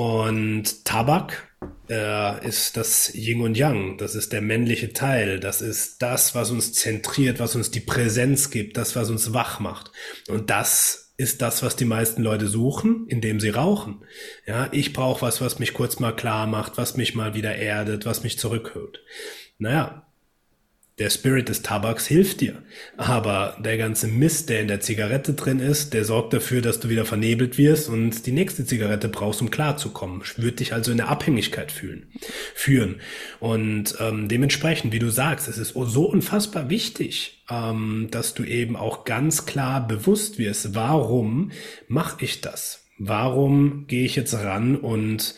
Und 0.00 0.86
Tabak 0.86 1.52
äh, 1.90 2.48
ist 2.48 2.78
das 2.78 3.14
Yin 3.14 3.42
und 3.42 3.54
Yang, 3.54 3.98
das 3.98 4.14
ist 4.14 4.32
der 4.32 4.40
männliche 4.40 4.94
Teil, 4.94 5.40
das 5.40 5.60
ist 5.60 6.00
das, 6.00 6.34
was 6.34 6.50
uns 6.50 6.72
zentriert, 6.72 7.38
was 7.38 7.54
uns 7.54 7.70
die 7.70 7.80
Präsenz 7.80 8.48
gibt, 8.50 8.78
das, 8.78 8.96
was 8.96 9.10
uns 9.10 9.34
wach 9.34 9.60
macht. 9.60 9.92
Und 10.26 10.48
das 10.48 11.12
ist 11.18 11.42
das, 11.42 11.62
was 11.62 11.76
die 11.76 11.84
meisten 11.84 12.22
Leute 12.22 12.46
suchen, 12.46 13.08
indem 13.08 13.40
sie 13.40 13.50
rauchen. 13.50 14.02
Ja, 14.46 14.70
ich 14.72 14.94
brauche 14.94 15.20
was, 15.20 15.42
was 15.42 15.58
mich 15.58 15.74
kurz 15.74 15.98
mal 15.98 16.16
klar 16.16 16.46
macht, 16.46 16.78
was 16.78 16.96
mich 16.96 17.14
mal 17.14 17.34
wieder 17.34 17.54
erdet, 17.56 18.06
was 18.06 18.22
mich 18.22 18.38
zurückholt. 18.38 19.02
Naja, 19.58 20.09
der 21.00 21.08
Spirit 21.08 21.48
des 21.48 21.62
Tabaks 21.62 22.06
hilft 22.06 22.42
dir. 22.42 22.62
Aber 22.98 23.56
der 23.58 23.78
ganze 23.78 24.06
Mist, 24.06 24.50
der 24.50 24.60
in 24.60 24.68
der 24.68 24.80
Zigarette 24.80 25.32
drin 25.32 25.58
ist, 25.58 25.94
der 25.94 26.04
sorgt 26.04 26.34
dafür, 26.34 26.60
dass 26.60 26.78
du 26.78 26.90
wieder 26.90 27.06
vernebelt 27.06 27.56
wirst 27.56 27.88
und 27.88 28.26
die 28.26 28.32
nächste 28.32 28.66
Zigarette 28.66 29.08
brauchst, 29.08 29.40
um 29.40 29.50
klarzukommen. 29.50 30.22
Wird 30.36 30.60
dich 30.60 30.74
also 30.74 30.90
in 30.90 30.98
der 30.98 31.08
Abhängigkeit 31.08 31.72
fühlen, 31.72 32.12
führen. 32.54 33.00
Und 33.40 33.96
ähm, 33.98 34.28
dementsprechend, 34.28 34.92
wie 34.92 34.98
du 34.98 35.08
sagst, 35.08 35.48
es 35.48 35.56
ist 35.56 35.72
so 35.74 36.04
unfassbar 36.04 36.68
wichtig, 36.68 37.42
ähm, 37.50 38.08
dass 38.10 38.34
du 38.34 38.44
eben 38.44 38.76
auch 38.76 39.04
ganz 39.04 39.46
klar 39.46 39.86
bewusst 39.86 40.38
wirst, 40.38 40.74
warum 40.74 41.50
mache 41.88 42.22
ich 42.22 42.42
das? 42.42 42.84
Warum 42.98 43.86
gehe 43.86 44.04
ich 44.04 44.16
jetzt 44.16 44.34
ran 44.34 44.76
und 44.76 45.34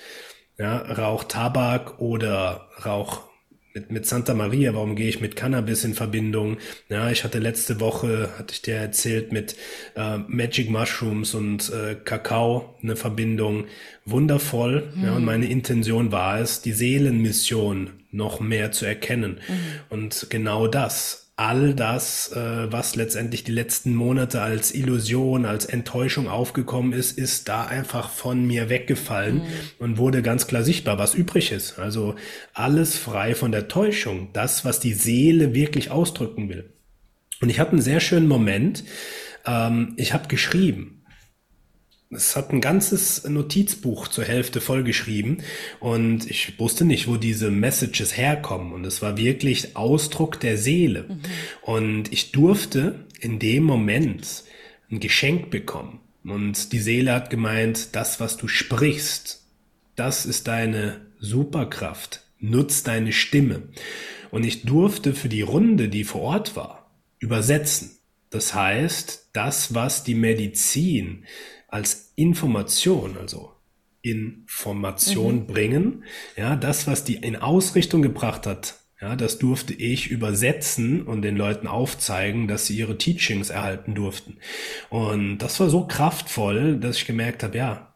ja, 0.59 0.79
rauch 0.79 1.23
Tabak 1.23 2.01
oder 2.01 2.69
rauch 2.85 3.32
mit, 3.75 3.91
mit 3.91 4.07
Santa 4.07 4.35
Maria, 4.35 4.75
warum 4.75 4.97
gehe 4.97 5.09
ich 5.09 5.21
mit 5.21 5.37
Cannabis 5.37 5.85
in 5.85 5.95
Verbindung? 5.95 6.59
Ja, 6.89 7.11
ich 7.11 7.25
hatte 7.25 7.39
letzte 7.39 7.81
Woche, 7.81 8.31
hatte 8.39 8.53
ich 8.55 8.63
dir 8.63 8.77
erzählt, 8.77 9.33
mit 9.33 9.57
äh, 9.97 10.19
Magic 10.29 10.71
Mushrooms 10.71 11.35
und 11.35 11.71
äh, 11.73 11.95
Kakao 11.95 12.77
eine 12.83 12.97
Verbindung. 12.97 13.67
Wundervoll. 14.05 14.93
Mhm. 14.95 15.05
Ja, 15.05 15.13
und 15.15 15.25
meine 15.25 15.47
Intention 15.47 16.13
war 16.13 16.41
es, 16.41 16.61
die 16.63 16.73
Seelenmission 16.73 17.91
noch 18.11 18.41
mehr 18.41 18.73
zu 18.73 18.85
erkennen. 18.85 19.41
Mhm. 19.49 19.55
Und 19.89 20.27
genau 20.29 20.67
das 20.67 21.22
all 21.37 21.75
das, 21.75 22.31
äh, 22.33 22.71
was 22.71 22.95
letztendlich 22.95 23.43
die 23.43 23.53
letzten 23.53 23.95
Monate 23.95 24.43
als 24.43 24.75
Illusion, 24.75 25.47
als 25.47 25.65
Enttäuschung 25.65 26.29
aufgekommen 26.29 26.93
ist, 26.93 27.17
ist 27.17 27.49
da 27.49 27.65
einfach 27.65 28.11
von 28.11 28.47
mir 28.47 28.69
weggefallen 28.69 29.37
mhm. 29.37 29.45
und 29.79 29.99
wurde 29.99 30.23
ganz 30.23 30.47
klar 30.47 30.63
sichtbar, 30.63 30.99
was 30.99 31.15
übrig 31.15 31.51
ist. 31.51 31.79
Also 31.79 32.17
alles 32.53 32.99
frei 32.99 33.35
von 33.35 33.51
der 33.51 33.69
Täuschung, 33.69 34.29
das, 34.33 34.65
was 34.65 34.79
die 34.79 34.93
Seele 34.93 35.55
wirklich 35.55 35.91
ausdrücken 35.91 36.49
will. 36.49 36.71
Und 37.41 37.49
ich 37.49 37.59
hatte 37.59 37.73
einen 37.73 37.83
sehr 37.83 38.01
schönen 38.01 38.29
Moment. 38.29 38.85
Ähm, 39.47 39.95
ich 39.97 40.13
habe 40.13 40.29
geschrieben 40.29 40.92
es 42.15 42.37
hat 42.37 42.53
ein 42.53 42.61
ganzes 42.61 43.25
Notizbuch 43.25 44.09
zur 44.09 44.25
Hälfte 44.25 44.61
vollgeschrieben 44.61 45.43
und 45.81 46.31
ich 46.31 46.59
wusste 46.59 46.85
nicht, 46.85 47.09
wo 47.09 47.17
diese 47.17 47.51
Messages 47.51 48.17
herkommen 48.17 48.73
und 48.73 48.85
es 48.85 49.03
war 49.03 49.17
wirklich 49.17 49.77
Ausdruck 49.77 50.39
der 50.41 50.59
Seele. 50.59 51.05
Mhm. 51.09 51.21
Und 51.63 52.13
ich 52.13 52.33
durfte 52.33 53.07
in 53.21 53.39
dem 53.39 53.65
Moment 53.65 54.45
ein 54.91 55.01
Geschenk 55.01 55.51
bekommen 55.51 56.01
und 56.25 56.73
die 56.73 56.81
Seele 56.81 57.15
hat 57.15 57.31
gemeint, 57.31 57.95
das, 57.97 58.21
was 58.21 58.37
du 58.37 58.47
sprichst, 58.47 59.43
das 59.97 60.27
ist 60.27 60.49
deine 60.49 61.01
Superkraft. 61.19 62.23
Nutz 62.39 62.83
deine 62.83 63.13
Stimme. 63.13 63.63
Und 64.33 64.45
ich 64.45 64.63
durfte 64.65 65.15
für 65.15 65.29
die 65.29 65.43
Runde, 65.43 65.89
die 65.89 66.03
vor 66.03 66.23
Ort 66.23 66.57
war, 66.57 66.91
übersetzen. 67.21 67.99
Das 68.31 68.55
heißt, 68.55 69.29
das, 69.33 69.75
was 69.75 70.03
die 70.03 70.17
Medizin 70.17 71.25
als 71.73 72.13
Information, 72.17 73.17
also 73.19 73.53
Information 74.03 75.37
mhm. 75.37 75.47
bringen. 75.47 76.05
Ja, 76.37 76.55
das, 76.55 76.87
was 76.87 77.05
die 77.05 77.17
in 77.17 77.37
Ausrichtung 77.37 78.03
gebracht 78.03 78.47
hat, 78.47 78.79
ja, 79.01 79.17
das 79.17 79.39
durfte 79.39 79.73
ich 79.73 80.11
übersetzen 80.11 81.03
und 81.03 81.23
den 81.23 81.37
Leuten 81.37 81.67
aufzeigen, 81.67 82.47
dass 82.47 82.67
sie 82.67 82.77
ihre 82.77 82.99
Teachings 82.99 83.51
erhalten 83.51 83.95
durften. 83.95 84.37
Und 84.91 85.39
das 85.39 85.59
war 85.59 85.71
so 85.71 85.87
kraftvoll, 85.87 86.77
dass 86.77 86.99
ich 86.99 87.07
gemerkt 87.07 87.43
habe, 87.43 87.59
ja, 87.59 87.95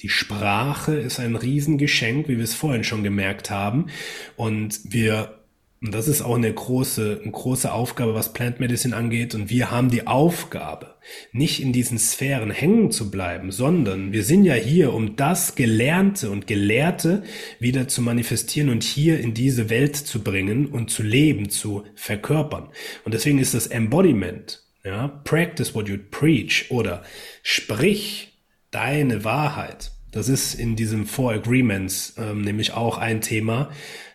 die 0.00 0.08
Sprache 0.08 0.94
ist 0.94 1.20
ein 1.20 1.36
Riesengeschenk, 1.36 2.26
wie 2.26 2.38
wir 2.38 2.44
es 2.44 2.54
vorhin 2.54 2.84
schon 2.84 3.04
gemerkt 3.04 3.50
haben. 3.50 3.90
Und 4.36 4.80
wir 4.84 5.39
und 5.82 5.94
das 5.94 6.08
ist 6.08 6.20
auch 6.20 6.34
eine 6.34 6.52
große, 6.52 7.20
eine 7.22 7.32
große 7.32 7.72
Aufgabe, 7.72 8.12
was 8.12 8.34
Plant 8.34 8.60
Medicine 8.60 8.94
angeht. 8.94 9.34
Und 9.34 9.48
wir 9.48 9.70
haben 9.70 9.90
die 9.90 10.06
Aufgabe, 10.06 10.96
nicht 11.32 11.62
in 11.62 11.72
diesen 11.72 11.98
Sphären 11.98 12.50
hängen 12.50 12.90
zu 12.90 13.10
bleiben, 13.10 13.50
sondern 13.50 14.12
wir 14.12 14.22
sind 14.22 14.44
ja 14.44 14.52
hier, 14.52 14.92
um 14.92 15.16
das 15.16 15.54
Gelernte 15.54 16.30
und 16.30 16.46
Gelehrte 16.46 17.22
wieder 17.60 17.88
zu 17.88 18.02
manifestieren 18.02 18.68
und 18.68 18.82
hier 18.82 19.20
in 19.20 19.32
diese 19.32 19.70
Welt 19.70 19.96
zu 19.96 20.22
bringen 20.22 20.66
und 20.66 20.90
zu 20.90 21.02
leben, 21.02 21.48
zu 21.48 21.84
verkörpern. 21.94 22.68
Und 23.06 23.14
deswegen 23.14 23.38
ist 23.38 23.54
das 23.54 23.66
Embodiment, 23.66 24.62
ja, 24.84 25.08
practice 25.08 25.74
what 25.74 25.88
you 25.88 25.96
preach 26.10 26.66
oder 26.70 27.04
sprich 27.42 28.38
deine 28.70 29.24
Wahrheit. 29.24 29.92
Das 30.12 30.28
ist 30.28 30.52
in 30.52 30.76
diesem 30.76 31.06
Four 31.06 31.32
Agreements 31.32 32.16
ähm, 32.18 32.42
nämlich 32.42 32.74
auch 32.74 32.98
ein 32.98 33.22
Thema, 33.22 33.70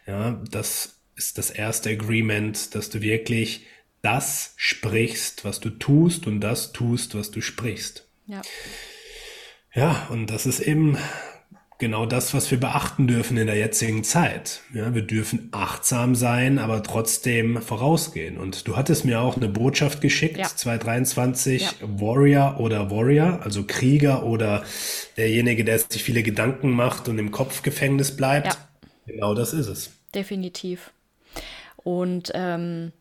ja, 0.06 0.44
das 0.52 0.95
ist 1.16 1.38
das 1.38 1.50
erste 1.50 1.90
Agreement, 1.90 2.76
dass 2.76 2.90
du 2.90 3.02
wirklich 3.02 3.66
das 4.02 4.54
sprichst, 4.58 5.46
was 5.46 5.60
du 5.60 5.70
tust 5.72 6.28
und 6.28 6.42
das 6.42 6.74
tust, 6.74 7.16
was 7.16 7.32
du 7.32 7.42
sprichst. 7.42 8.08
Ja. 8.28 8.42
Ja, 9.74 10.08
und 10.10 10.30
das 10.30 10.46
ist 10.46 10.60
eben 10.60 10.98
genau 11.80 12.06
das, 12.06 12.34
was 12.34 12.50
wir 12.52 12.60
beachten 12.60 13.08
dürfen 13.08 13.38
in 13.38 13.48
der 13.48 13.58
jetzigen 13.58 14.04
Zeit. 14.04 14.62
Ja, 14.74 14.94
wir 14.94 15.02
dürfen 15.02 15.50
achtsam 15.52 16.16
sein, 16.16 16.60
aber 16.60 16.84
trotzdem 16.84 17.62
vorausgehen. 17.62 18.38
Und 18.38 18.68
du 18.68 18.78
hattest 18.78 19.06
mir 19.06 19.20
auch 19.20 19.36
eine 19.36 19.50
Botschaft 19.50 20.02
geschickt, 20.02 20.38
ja. 20.38 20.46
2023, 20.46 21.62
ja. 21.62 21.72
Warrior 21.82 22.60
oder 22.60 22.90
Warrior, 22.92 23.42
also 23.44 23.64
Krieger 23.66 24.24
oder 24.24 24.64
derjenige, 25.18 25.66
der 25.66 25.80
sich 25.80 26.04
viele 26.04 26.24
Gedanken 26.24 26.72
macht 26.72 27.10
und 27.10 27.18
im 27.20 27.32
Kopfgefängnis 27.32 28.16
bleibt. 28.16 28.48
Ja. 28.48 28.70
Genau 29.08 29.34
das 29.34 29.54
ist 29.54 29.68
es. 29.68 29.92
Definitiv. 30.14 30.92
Und 31.86 32.32
ähm, 32.34 32.92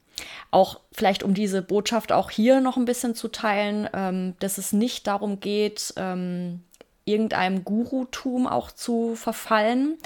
auch 0.52 0.80
vielleicht 0.92 1.24
um 1.24 1.34
diese 1.34 1.62
Botschaft 1.62 2.12
auch 2.12 2.30
hier 2.30 2.60
noch 2.60 2.76
ein 2.76 2.84
bisschen 2.84 3.16
zu 3.16 3.28
teilen, 3.28 3.88
ähm, 3.92 4.34
dass 4.38 4.58
es 4.58 4.72
nicht 4.72 5.08
darum 5.08 5.40
geht, 5.40 5.94
ähm, 5.96 6.62
irgendeinem 7.06 7.64
Gurutum 7.64 8.46
auch 8.46 8.70
zu 8.70 9.14
verfallen 9.14 9.98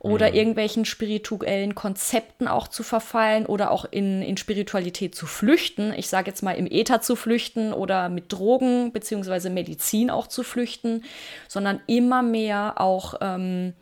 oder 0.00 0.30
mhm. 0.30 0.34
irgendwelchen 0.34 0.84
spirituellen 0.84 1.74
Konzepten 1.74 2.48
auch 2.48 2.66
zu 2.66 2.82
verfallen 2.82 3.46
oder 3.46 3.70
auch 3.70 3.84
in, 3.84 4.22
in 4.22 4.36
Spiritualität 4.36 5.14
zu 5.14 5.26
flüchten. 5.26 5.92
Ich 5.96 6.08
sage 6.08 6.30
jetzt 6.30 6.42
mal 6.42 6.52
im 6.52 6.66
Äther 6.66 7.02
zu 7.02 7.14
flüchten 7.14 7.72
oder 7.72 8.08
mit 8.08 8.32
Drogen 8.32 8.92
beziehungsweise 8.92 9.50
Medizin 9.50 10.10
auch 10.10 10.26
zu 10.26 10.42
flüchten, 10.42 11.04
sondern 11.46 11.80
immer 11.86 12.22
mehr 12.22 12.80
auch 12.80 13.14
ähm, 13.20 13.74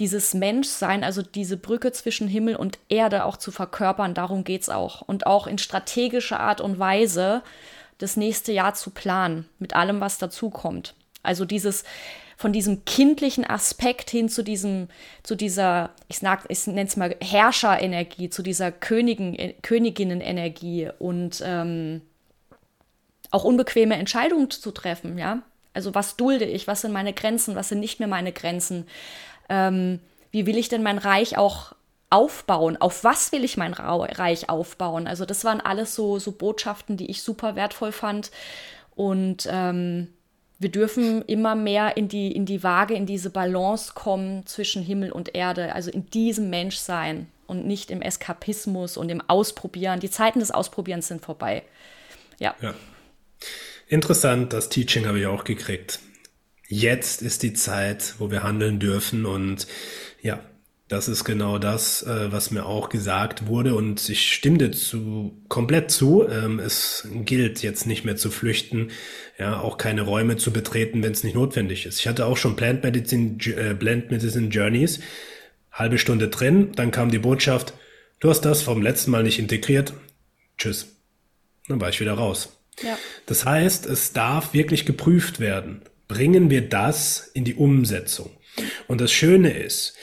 dieses 0.00 0.34
Menschsein, 0.34 1.04
also 1.04 1.22
diese 1.22 1.56
Brücke 1.56 1.92
zwischen 1.92 2.26
Himmel 2.26 2.56
und 2.56 2.78
Erde 2.88 3.24
auch 3.24 3.36
zu 3.36 3.52
verkörpern. 3.52 4.14
Darum 4.14 4.42
geht 4.42 4.62
es 4.62 4.68
auch. 4.70 5.02
Und 5.02 5.26
auch 5.26 5.46
in 5.46 5.58
strategischer 5.58 6.40
Art 6.40 6.60
und 6.60 6.78
Weise 6.78 7.42
das 7.98 8.16
nächste 8.16 8.50
Jahr 8.50 8.74
zu 8.74 8.90
planen, 8.90 9.46
mit 9.58 9.76
allem, 9.76 10.00
was 10.00 10.18
dazukommt. 10.18 10.94
Also 11.22 11.44
dieses 11.44 11.84
von 12.38 12.54
diesem 12.54 12.86
kindlichen 12.86 13.44
Aspekt 13.44 14.08
hin 14.08 14.30
zu 14.30 14.42
diesem, 14.42 14.88
zu 15.22 15.34
dieser, 15.34 15.90
ich, 16.08 16.22
ich 16.48 16.66
nenne 16.66 16.88
es 16.88 16.96
mal 16.96 17.14
Herrscherenergie, 17.20 18.30
zu 18.30 18.42
dieser 18.42 18.72
Königin, 18.72 19.34
äh, 19.38 19.52
Königinnenenergie 19.60 20.88
und 20.98 21.42
ähm, 21.44 22.00
auch 23.30 23.44
unbequeme 23.44 23.96
Entscheidungen 23.96 24.50
zu 24.50 24.70
treffen, 24.70 25.18
ja. 25.18 25.42
Also 25.74 25.94
was 25.94 26.16
dulde 26.16 26.46
ich, 26.46 26.66
was 26.66 26.80
sind 26.80 26.92
meine 26.92 27.12
Grenzen, 27.12 27.54
was 27.54 27.68
sind 27.68 27.80
nicht 27.80 28.00
mehr 28.00 28.08
meine 28.08 28.32
Grenzen? 28.32 28.86
Ähm, 29.50 30.00
wie 30.30 30.46
will 30.46 30.56
ich 30.56 30.70
denn 30.70 30.82
mein 30.82 30.96
Reich 30.96 31.36
auch 31.36 31.74
aufbauen? 32.08 32.76
Auf 32.78 33.04
was 33.04 33.32
will 33.32 33.44
ich 33.44 33.56
mein 33.56 33.74
Reich 33.74 34.48
aufbauen? 34.48 35.06
Also 35.06 35.26
das 35.26 35.44
waren 35.44 35.60
alles 35.60 35.94
so, 35.94 36.18
so 36.18 36.32
Botschaften, 36.32 36.96
die 36.96 37.10
ich 37.10 37.22
super 37.22 37.56
wertvoll 37.56 37.92
fand. 37.92 38.30
Und 38.94 39.48
ähm, 39.50 40.08
wir 40.58 40.70
dürfen 40.70 41.22
immer 41.22 41.54
mehr 41.54 41.96
in 41.96 42.08
die, 42.08 42.32
in 42.32 42.46
die 42.46 42.62
Waage, 42.62 42.94
in 42.94 43.06
diese 43.06 43.30
Balance 43.30 43.92
kommen 43.94 44.46
zwischen 44.46 44.82
Himmel 44.82 45.12
und 45.12 45.34
Erde, 45.34 45.74
also 45.74 45.90
in 45.90 46.08
diesem 46.10 46.50
Menschsein 46.50 47.28
und 47.46 47.66
nicht 47.66 47.90
im 47.90 48.02
Eskapismus 48.02 48.96
und 48.96 49.08
im 49.08 49.22
Ausprobieren. 49.26 50.00
Die 50.00 50.10
Zeiten 50.10 50.38
des 50.38 50.50
Ausprobierens 50.50 51.08
sind 51.08 51.24
vorbei. 51.24 51.62
Ja. 52.38 52.54
ja. 52.60 52.74
Interessant, 53.88 54.52
das 54.52 54.68
Teaching 54.68 55.06
habe 55.06 55.18
ich 55.18 55.26
auch 55.26 55.44
gekriegt. 55.44 56.00
Jetzt 56.72 57.20
ist 57.20 57.42
die 57.42 57.52
Zeit, 57.52 58.14
wo 58.18 58.30
wir 58.30 58.44
handeln 58.44 58.78
dürfen 58.78 59.26
und 59.26 59.66
ja, 60.22 60.38
das 60.86 61.08
ist 61.08 61.24
genau 61.24 61.58
das, 61.58 62.04
äh, 62.04 62.30
was 62.30 62.52
mir 62.52 62.64
auch 62.64 62.90
gesagt 62.90 63.48
wurde 63.48 63.74
und 63.74 64.08
ich 64.08 64.32
stimme 64.32 64.58
dazu 64.58 65.36
komplett 65.48 65.90
zu. 65.90 66.28
Ähm, 66.28 66.60
es 66.60 67.08
gilt 67.24 67.64
jetzt 67.64 67.88
nicht 67.88 68.04
mehr 68.04 68.14
zu 68.14 68.30
flüchten, 68.30 68.92
ja, 69.36 69.58
auch 69.58 69.78
keine 69.78 70.02
Räume 70.02 70.36
zu 70.36 70.52
betreten, 70.52 71.02
wenn 71.02 71.10
es 71.10 71.24
nicht 71.24 71.34
notwendig 71.34 71.86
ist. 71.86 71.98
Ich 71.98 72.06
hatte 72.06 72.24
auch 72.24 72.36
schon 72.36 72.54
Plant 72.54 72.84
Medicine, 72.84 73.36
äh, 73.46 73.74
Plant 73.74 74.12
Medicine 74.12 74.46
Journeys, 74.46 75.00
halbe 75.72 75.98
Stunde 75.98 76.28
drin, 76.28 76.70
dann 76.76 76.92
kam 76.92 77.10
die 77.10 77.18
Botschaft, 77.18 77.74
du 78.20 78.30
hast 78.30 78.42
das 78.42 78.62
vom 78.62 78.80
letzten 78.80 79.10
Mal 79.10 79.24
nicht 79.24 79.40
integriert, 79.40 79.92
tschüss. 80.56 80.86
Dann 81.66 81.80
war 81.80 81.88
ich 81.88 81.98
wieder 81.98 82.14
raus. 82.14 82.60
Ja. 82.80 82.96
Das 83.26 83.44
heißt, 83.44 83.86
es 83.86 84.12
darf 84.12 84.54
wirklich 84.54 84.86
geprüft 84.86 85.40
werden. 85.40 85.82
Bringen 86.10 86.50
wir 86.50 86.68
das 86.68 87.30
in 87.34 87.44
die 87.44 87.54
Umsetzung? 87.54 88.30
Und 88.88 89.00
das 89.00 89.12
Schöne 89.12 89.52
ist, 89.52 89.94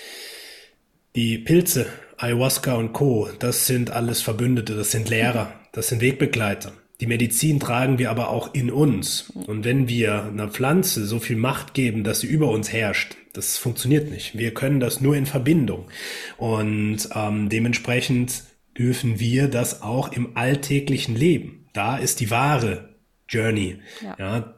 die 1.18 1.38
Pilze, 1.38 1.88
Ayahuasca 2.16 2.76
und 2.76 2.94
Co., 2.94 3.28
das 3.40 3.68
sind 3.68 3.92
alles 3.92 4.22
Verbündete, 4.22 4.74
das 4.74 4.92
sind 4.92 5.10
Lehrer, 5.10 5.52
das 5.74 5.90
sind 5.90 6.00
Wegbegleiter. 6.00 6.72
Die 7.02 7.08
Medizin 7.08 7.60
tragen 7.60 8.00
wir 8.00 8.10
aber 8.10 8.30
auch 8.30 8.54
in 8.54 8.72
uns. 8.72 9.34
Und 9.48 9.66
wenn 9.66 9.90
wir 9.90 10.24
einer 10.24 10.48
Pflanze 10.48 11.06
so 11.06 11.20
viel 11.20 11.36
Macht 11.36 11.74
geben, 11.74 12.06
dass 12.06 12.22
sie 12.22 12.28
über 12.28 12.52
uns 12.52 12.72
herrscht, 12.72 13.18
das 13.34 13.58
funktioniert 13.58 14.10
nicht. 14.10 14.38
Wir 14.38 14.54
können 14.54 14.80
das 14.80 15.02
nur 15.02 15.14
in 15.18 15.26
Verbindung. 15.26 15.90
Und 16.38 17.10
ähm, 17.14 17.50
dementsprechend 17.50 18.44
dürfen 18.78 19.20
wir 19.20 19.50
das 19.50 19.82
auch 19.82 20.14
im 20.14 20.38
alltäglichen 20.38 21.18
Leben. 21.18 21.68
Da 21.74 21.98
ist 21.98 22.22
die 22.22 22.32
wahre 22.32 22.96
Journey. 23.28 23.80
Ja. 24.02 24.16
ja 24.18 24.57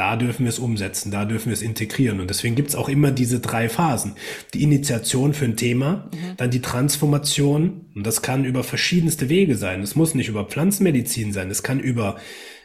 da 0.00 0.16
dürfen 0.16 0.46
wir 0.46 0.48
es 0.48 0.58
umsetzen, 0.58 1.10
da 1.10 1.26
dürfen 1.26 1.50
wir 1.50 1.52
es 1.52 1.60
integrieren. 1.60 2.20
Und 2.20 2.30
deswegen 2.30 2.54
gibt 2.54 2.70
es 2.70 2.74
auch 2.74 2.88
immer 2.88 3.10
diese 3.10 3.38
drei 3.38 3.68
Phasen. 3.68 4.14
Die 4.54 4.62
Initiation 4.62 5.34
für 5.34 5.44
ein 5.44 5.58
Thema, 5.58 6.08
mhm. 6.14 6.36
dann 6.38 6.50
die 6.50 6.62
Transformation, 6.62 7.84
und 7.94 8.06
das 8.06 8.22
kann 8.22 8.46
über 8.46 8.64
verschiedenste 8.64 9.28
Wege 9.28 9.56
sein. 9.56 9.82
Es 9.82 9.96
muss 9.96 10.14
nicht 10.14 10.28
über 10.28 10.46
Pflanzenmedizin 10.46 11.34
sein, 11.34 11.50
es 11.50 11.62
kann 11.62 11.80
über 11.80 12.16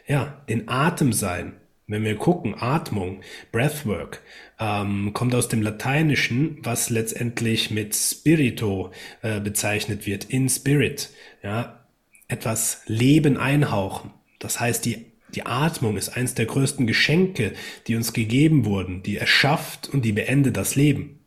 ja, 0.06 0.42
den 0.48 0.70
Atem 0.70 1.12
sein. 1.12 1.52
Wenn 1.86 2.04
wir 2.04 2.16
gucken, 2.16 2.54
Atmung, 2.58 3.20
Breathwork, 3.52 4.22
ähm, 4.58 5.10
kommt 5.12 5.34
aus 5.34 5.48
dem 5.48 5.60
Lateinischen, 5.60 6.56
was 6.62 6.88
letztendlich 6.88 7.70
mit 7.70 7.94
Spirito 7.94 8.92
äh, 9.20 9.40
bezeichnet 9.40 10.06
wird, 10.06 10.24
in 10.24 10.48
Spirit, 10.48 11.10
ja, 11.42 11.84
etwas 12.28 12.80
Leben 12.86 13.36
einhauchen. 13.36 14.12
Das 14.38 14.58
heißt, 14.58 14.86
die 14.86 15.04
die 15.36 15.46
Atmung 15.46 15.96
ist 15.96 16.16
eines 16.16 16.34
der 16.34 16.46
größten 16.46 16.86
Geschenke, 16.86 17.52
die 17.86 17.94
uns 17.94 18.12
gegeben 18.12 18.64
wurden. 18.64 19.02
Die 19.02 19.18
erschafft 19.18 19.88
und 19.88 20.04
die 20.04 20.12
beendet 20.12 20.56
das 20.56 20.74
Leben. 20.74 21.20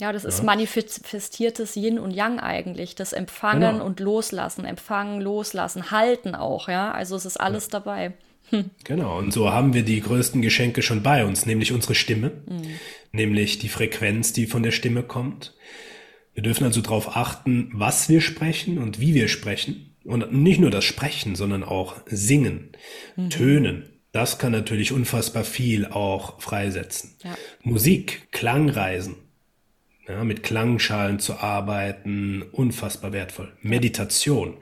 Ja, 0.00 0.12
das 0.12 0.22
ja. 0.22 0.30
ist 0.30 0.42
manifestiertes 0.42 1.76
Yin 1.76 1.98
und 1.98 2.10
Yang 2.10 2.40
eigentlich. 2.40 2.94
Das 2.94 3.12
Empfangen 3.12 3.74
genau. 3.74 3.84
und 3.84 4.00
Loslassen, 4.00 4.64
Empfangen, 4.64 5.20
Loslassen, 5.20 5.90
Halten 5.90 6.34
auch, 6.34 6.68
ja. 6.68 6.90
Also 6.90 7.14
es 7.14 7.26
ist 7.26 7.36
alles 7.36 7.66
ja. 7.66 7.70
dabei. 7.72 8.14
Hm. 8.48 8.70
Genau, 8.84 9.18
und 9.18 9.32
so 9.32 9.52
haben 9.52 9.74
wir 9.74 9.82
die 9.82 10.00
größten 10.00 10.42
Geschenke 10.42 10.82
schon 10.82 11.02
bei 11.02 11.24
uns, 11.24 11.46
nämlich 11.46 11.72
unsere 11.72 11.94
Stimme, 11.94 12.32
mhm. 12.46 12.66
nämlich 13.12 13.58
die 13.58 13.68
Frequenz, 13.68 14.32
die 14.32 14.46
von 14.46 14.62
der 14.62 14.72
Stimme 14.72 15.02
kommt. 15.02 15.54
Wir 16.34 16.42
dürfen 16.42 16.64
also 16.64 16.80
darauf 16.80 17.16
achten, 17.16 17.70
was 17.74 18.08
wir 18.08 18.20
sprechen 18.20 18.78
und 18.78 18.98
wie 18.98 19.14
wir 19.14 19.28
sprechen. 19.28 19.91
Und 20.04 20.32
nicht 20.32 20.60
nur 20.60 20.70
das 20.70 20.84
Sprechen, 20.84 21.36
sondern 21.36 21.62
auch 21.62 21.96
Singen, 22.06 22.70
mhm. 23.16 23.30
Tönen. 23.30 23.88
Das 24.12 24.38
kann 24.38 24.52
natürlich 24.52 24.92
unfassbar 24.92 25.44
viel 25.44 25.86
auch 25.86 26.40
freisetzen. 26.40 27.16
Ja. 27.24 27.34
Musik, 27.62 28.28
Klangreisen, 28.30 29.16
ja, 30.08 30.24
mit 30.24 30.42
Klangschalen 30.42 31.20
zu 31.20 31.38
arbeiten, 31.38 32.42
unfassbar 32.52 33.12
wertvoll. 33.12 33.52
Meditation. 33.62 34.56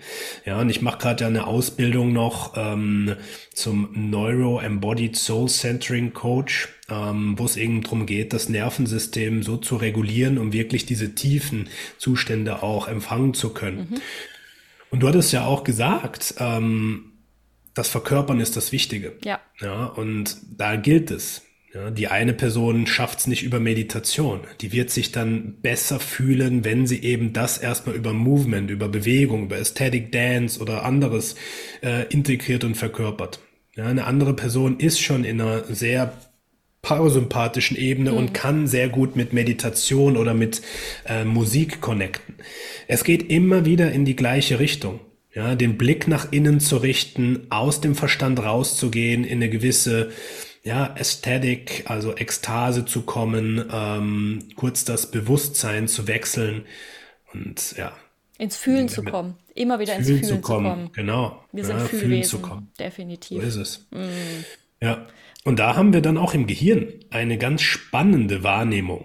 Ja, 0.45 0.61
und 0.61 0.69
ich 0.69 0.83
mache 0.83 0.99
gerade 0.99 1.25
ja 1.25 1.29
eine 1.29 1.47
Ausbildung 1.47 2.13
noch 2.13 2.53
ähm, 2.57 3.17
zum 3.55 4.11
Neuro-Embodied 4.11 5.17
Soul 5.17 5.49
Centering 5.49 6.13
Coach, 6.13 6.69
ähm, 6.91 7.39
wo 7.39 7.47
es 7.47 7.57
eben 7.57 7.83
darum 7.83 8.05
geht, 8.05 8.33
das 8.33 8.49
Nervensystem 8.51 9.43
so 9.43 9.57
zu 9.57 9.77
regulieren, 9.77 10.37
um 10.39 10.53
wirklich 10.53 10.85
diese 10.85 11.15
tiefen 11.15 11.69
Zustände 11.97 12.63
auch 12.63 12.87
empfangen 12.87 13.33
zu 13.33 13.55
können. 13.55 13.89
Mhm. 13.91 14.01
Und 14.91 15.01
du 15.01 15.09
hattest 15.09 15.33
ja 15.33 15.45
auch 15.45 15.65
gesagt, 15.65 16.35
ähm, 16.39 17.13
das 17.75 17.89
Verkörpern 17.89 18.41
ist 18.41 18.57
das 18.57 18.73
Wichtige. 18.73 19.17
Ja. 19.25 19.41
Ja, 19.61 19.87
und 19.87 20.37
da 20.57 20.77
gilt 20.77 21.11
es. 21.11 21.43
Ja, 21.73 21.93
die 21.93 22.09
eine 22.09 22.33
Person 22.33 22.89
schafft 22.89 23.21
es 23.21 23.27
nicht 23.29 23.45
über 23.45 23.61
Meditation. 23.61 24.41
Die 24.61 24.73
wird 24.73 24.91
sich 24.91 25.13
dann 25.13 25.61
besser 25.61 26.01
fühlen, 26.01 26.65
wenn 26.65 26.89
sie 26.89 27.01
eben 27.05 27.33
das 27.33 27.59
erstmal 27.59 27.95
über 27.95 28.13
Movement, 28.13 28.71
über 28.71 28.89
Bewegung, 28.89 29.45
über 29.45 29.57
Aesthetic 29.57 30.11
Dance 30.11 30.61
oder 30.61 30.85
anderes 30.85 31.37
äh, 31.83 32.07
integriert 32.09 32.65
und 32.65 32.75
verkörpert. 32.75 33.39
Ja, 33.77 33.87
eine 33.87 34.05
andere 34.07 34.35
Person 34.35 34.81
ist 34.81 35.01
schon 35.01 35.23
in 35.23 35.41
einer 35.41 35.63
sehr 35.65 36.13
parasympathischen 36.83 37.77
Ebene 37.77 38.13
mhm. 38.13 38.17
und 38.17 38.35
kann 38.35 38.67
sehr 38.67 38.89
gut 38.89 39.17
mit 39.17 39.33
Meditation 39.33 40.17
oder 40.17 40.35
mit 40.35 40.63
äh, 41.07 41.25
Musik 41.25 41.81
connecten. 41.81 42.37
Es 42.89 43.05
geht 43.05 43.31
immer 43.31 43.65
wieder 43.65 43.93
in 43.93 44.05
die 44.05 44.17
gleiche 44.17 44.59
Richtung. 44.59 45.01
Ja, 45.33 45.55
den 45.55 45.79
Blick 45.79 46.09
nach 46.09 46.33
innen 46.33 46.59
zu 46.59 46.79
richten, 46.79 47.47
aus 47.51 47.81
dem 47.81 47.95
Verstand 47.95 48.41
rauszugehen, 48.41 49.23
in 49.23 49.39
eine 49.39 49.49
gewisse 49.49 50.11
ja, 50.65 50.93
Ästhetik, 50.97 51.85
also 51.87 52.17
Ekstase 52.17 52.85
zu 52.85 53.03
kommen, 53.03 53.65
ähm, 53.73 54.41
kurz 54.57 54.85
das 54.85 55.11
Bewusstsein 55.11 55.87
zu 55.87 56.09
wechseln 56.09 56.65
und 57.33 57.77
ja. 57.77 57.93
Ins 58.39 58.57
Fühlen 58.57 58.89
zu 58.89 59.05
kommen. 59.05 59.37
Immer 59.55 59.79
wieder 59.79 59.95
ins 59.97 60.07
Fühlen, 60.07 60.25
Fühlen 60.25 60.37
zu, 60.37 60.41
kommen. 60.41 60.67
zu, 60.67 60.71
kommen. 60.71 60.93
Genau. 60.95 61.45
Wir 61.53 61.65
sind 61.65 61.79
ja, 61.79 61.85
Fühlwesen, 61.85 62.31
zu 62.31 62.39
kommen. 62.41 62.73
definitiv. 62.79 63.41
So 63.41 63.47
ist 63.47 63.57
es. 63.57 63.87
Mm. 63.91 64.09
Ja. 64.83 65.07
Und 65.45 65.59
da 65.59 65.77
haben 65.77 65.93
wir 65.93 66.03
dann 66.03 66.19
auch 66.19 66.35
im 66.35 66.47
Gehirn 66.47 66.93
eine 67.11 67.39
ganz 67.39 67.63
spannende 67.63 68.43
Wahrnehmung. 68.43 69.05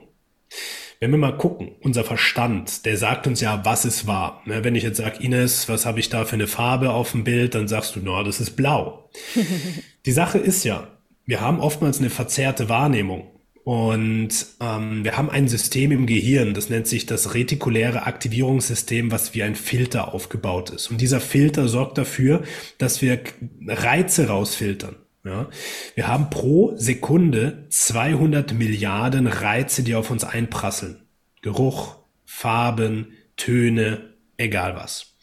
Wenn 1.00 1.12
wir 1.12 1.18
mal 1.18 1.38
gucken, 1.38 1.72
unser 1.82 2.04
Verstand, 2.04 2.86
der 2.86 2.98
sagt 2.98 3.28
uns 3.28 3.42
ja, 3.42 3.64
was 3.66 3.86
ist 3.86 4.08
wahr. 4.08 4.42
Ne, 4.46 4.64
wenn 4.64 4.76
ich 4.76 4.84
jetzt 4.84 4.98
sage, 4.98 5.22
Ines, 5.22 5.68
was 5.70 5.86
habe 5.86 6.00
ich 6.00 6.10
da 6.10 6.26
für 6.26 6.36
eine 6.36 6.48
Farbe 6.48 6.92
auf 6.92 7.12
dem 7.12 7.24
Bild, 7.24 7.56
dann 7.56 7.68
sagst 7.68 7.96
du, 7.96 8.00
na, 8.04 8.24
das 8.24 8.40
ist 8.40 8.52
blau. 8.52 9.10
Die 10.06 10.12
Sache 10.12 10.38
ist 10.38 10.64
ja, 10.64 10.88
wir 11.26 11.42
haben 11.42 11.60
oftmals 11.60 12.00
eine 12.00 12.10
verzerrte 12.10 12.70
Wahrnehmung. 12.70 13.32
Und 13.64 14.30
ähm, 14.62 15.04
wir 15.04 15.18
haben 15.18 15.32
ein 15.32 15.48
System 15.48 15.92
im 15.92 16.06
Gehirn, 16.06 16.54
das 16.54 16.70
nennt 16.70 16.86
sich 16.86 17.08
das 17.08 17.34
retikuläre 17.34 18.06
Aktivierungssystem, 18.06 19.12
was 19.12 19.34
wie 19.34 19.42
ein 19.42 19.56
Filter 19.56 20.14
aufgebaut 20.14 20.70
ist. 20.70 20.92
Und 20.92 21.02
dieser 21.02 21.20
Filter 21.20 21.68
sorgt 21.68 21.98
dafür, 21.98 22.44
dass 22.78 23.02
wir 23.02 23.20
Reize 23.66 24.28
rausfiltern. 24.28 24.96
Ja? 25.26 25.50
Wir 25.96 26.08
haben 26.08 26.30
pro 26.30 26.74
Sekunde 26.78 27.66
200 27.70 28.54
Milliarden 28.54 29.28
Reize, 29.28 29.84
die 29.84 29.96
auf 29.96 30.12
uns 30.12 30.24
einprasseln. 30.24 31.02
Geruch, 31.42 31.98
Farben, 32.26 33.14
Töne, 33.36 34.14
egal 34.38 34.76
was. 34.76 35.18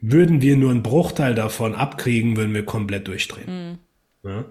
Würden 0.00 0.42
wir 0.42 0.56
nur 0.56 0.70
einen 0.70 0.82
Bruchteil 0.82 1.34
davon 1.34 1.74
abkriegen, 1.74 2.36
würden 2.36 2.54
wir 2.54 2.64
komplett 2.64 3.08
durchdrehen. 3.08 3.78
Mhm. 4.22 4.28
Ja? 4.28 4.44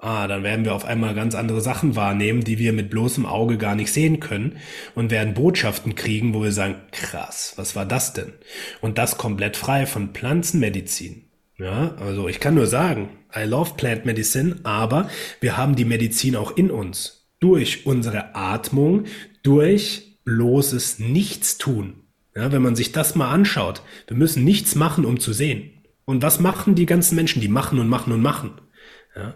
Ah, 0.01 0.29
dann 0.29 0.45
werden 0.45 0.65
wir 0.65 0.75
auf 0.75 0.85
einmal 0.85 1.15
ganz 1.15 1.35
andere 1.35 1.61
Sachen 1.61 1.97
wahrnehmen, 1.97 2.45
die 2.45 2.59
wir 2.59 2.73
mit 2.73 2.89
bloßem 2.89 3.27
Auge 3.27 3.59
gar 3.59 3.75
nicht 3.75 3.93
sehen 3.93 4.21
können 4.21 4.59
und 4.95 5.11
werden 5.11 5.35
Botschaften 5.35 5.97
kriegen, 5.97 6.35
wo 6.35 6.43
wir 6.43 6.53
sagen, 6.53 6.77
krass, 6.93 7.55
was 7.57 7.75
war 7.75 7.85
das 7.85 8.13
denn? 8.13 8.33
Und 8.81 8.97
das 8.97 9.19
komplett 9.19 9.57
frei 9.57 9.87
von 9.87 10.11
Pflanzenmedizin. 10.11 11.25
Ja, 11.59 11.97
also 11.97 12.29
ich 12.29 12.39
kann 12.39 12.55
nur 12.55 12.69
sagen, 12.69 13.09
I 13.35 13.43
love 13.43 13.75
plant 13.77 14.05
medicine, 14.05 14.61
aber 14.63 15.11
wir 15.41 15.57
haben 15.57 15.75
die 15.75 15.85
Medizin 15.85 16.37
auch 16.37 16.57
in 16.57 16.71
uns. 16.71 17.27
Durch 17.41 17.85
unsere 17.85 18.37
Atmung, 18.37 19.05
durch 19.43 20.21
bloßes 20.25 21.01
Nichtstun. 21.01 21.98
Ja, 22.39 22.53
wenn 22.53 22.63
man 22.63 22.77
sich 22.77 22.93
das 22.93 23.17
mal 23.17 23.31
anschaut, 23.31 23.83
wir 24.07 24.17
müssen 24.17 24.45
nichts 24.45 24.77
machen, 24.77 25.05
um 25.05 25.19
zu 25.19 25.33
sehen. 25.33 25.73
Und 26.05 26.23
was 26.23 26.39
machen 26.39 26.77
die 26.77 26.87
ganzen 26.87 27.17
Menschen? 27.17 27.43
Die 27.43 27.49
machen 27.49 27.81
und 27.81 27.89
machen 27.89 28.13
und 28.13 28.23
machen. 28.23 28.61
Ja. 29.17 29.35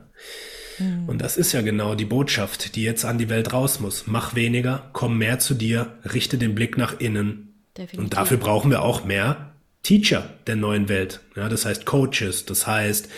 Mhm. 0.78 1.08
Und 1.08 1.18
das 1.20 1.36
ist 1.36 1.52
ja 1.52 1.62
genau 1.62 1.96
die 1.96 2.04
Botschaft, 2.04 2.76
die 2.76 2.84
jetzt 2.84 3.04
an 3.04 3.18
die 3.18 3.28
Welt 3.28 3.52
raus 3.52 3.80
muss. 3.80 4.06
Mach 4.06 4.36
weniger, 4.36 4.88
komm 4.92 5.18
mehr 5.18 5.40
zu 5.40 5.54
dir, 5.54 5.98
richte 6.04 6.38
den 6.38 6.54
Blick 6.54 6.78
nach 6.78 7.00
innen. 7.00 7.64
Definitiv. 7.76 7.98
Und 7.98 8.16
dafür 8.16 8.36
brauchen 8.36 8.70
wir 8.70 8.82
auch 8.82 9.04
mehr 9.04 9.52
Teacher 9.82 10.30
der 10.46 10.54
neuen 10.54 10.88
Welt. 10.88 11.20
Ja, 11.34 11.48
das 11.48 11.66
heißt 11.66 11.84
Coaches, 11.84 12.46
das 12.46 12.68
heißt 12.68 13.08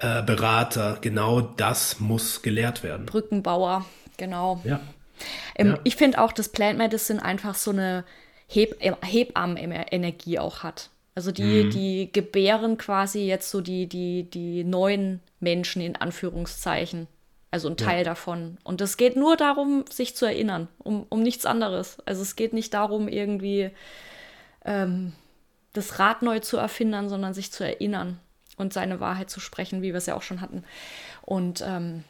äh, 0.00 0.22
Berater. 0.22 0.96
Genau 1.02 1.42
das 1.42 2.00
muss 2.00 2.40
gelehrt 2.40 2.82
werden. 2.82 3.04
Brückenbauer, 3.04 3.84
genau. 4.16 4.62
Ja. 4.64 4.80
Ähm, 5.54 5.66
ja. 5.66 5.78
Ich 5.84 5.96
finde 5.96 6.18
auch, 6.22 6.32
dass 6.32 6.48
Plant 6.48 6.78
Medicine 6.78 7.22
einfach 7.22 7.54
so 7.54 7.72
eine 7.72 8.04
Heb 8.46 8.76
Hebammenenergie 8.80 10.38
auch 10.38 10.62
hat. 10.62 10.90
Also 11.14 11.30
die, 11.30 11.64
mhm. 11.64 11.70
die 11.70 12.10
gebären 12.12 12.76
quasi 12.76 13.26
jetzt 13.26 13.50
so 13.50 13.60
die, 13.60 13.86
die, 13.86 14.24
die 14.24 14.64
neuen 14.64 15.20
Menschen 15.40 15.80
in 15.80 15.96
Anführungszeichen. 15.96 17.06
Also 17.50 17.68
ein 17.68 17.76
Teil 17.76 17.98
ja. 17.98 18.04
davon. 18.04 18.58
Und 18.64 18.80
es 18.80 18.96
geht 18.96 19.14
nur 19.14 19.36
darum, 19.36 19.84
sich 19.88 20.16
zu 20.16 20.26
erinnern, 20.26 20.66
um, 20.78 21.06
um 21.08 21.22
nichts 21.22 21.46
anderes. 21.46 21.98
Also 22.04 22.22
es 22.22 22.34
geht 22.34 22.52
nicht 22.52 22.74
darum, 22.74 23.06
irgendwie 23.06 23.70
ähm, 24.64 25.12
das 25.72 26.00
Rad 26.00 26.22
neu 26.22 26.40
zu 26.40 26.56
erfinden, 26.56 27.08
sondern 27.08 27.32
sich 27.32 27.52
zu 27.52 27.62
erinnern 27.62 28.18
und 28.56 28.72
seine 28.72 28.98
Wahrheit 28.98 29.30
zu 29.30 29.38
sprechen, 29.38 29.82
wie 29.82 29.92
wir 29.92 29.98
es 29.98 30.06
ja 30.06 30.16
auch 30.16 30.22
schon 30.22 30.40
hatten. 30.40 30.64
Und 31.22 31.62
ähm, 31.64 32.02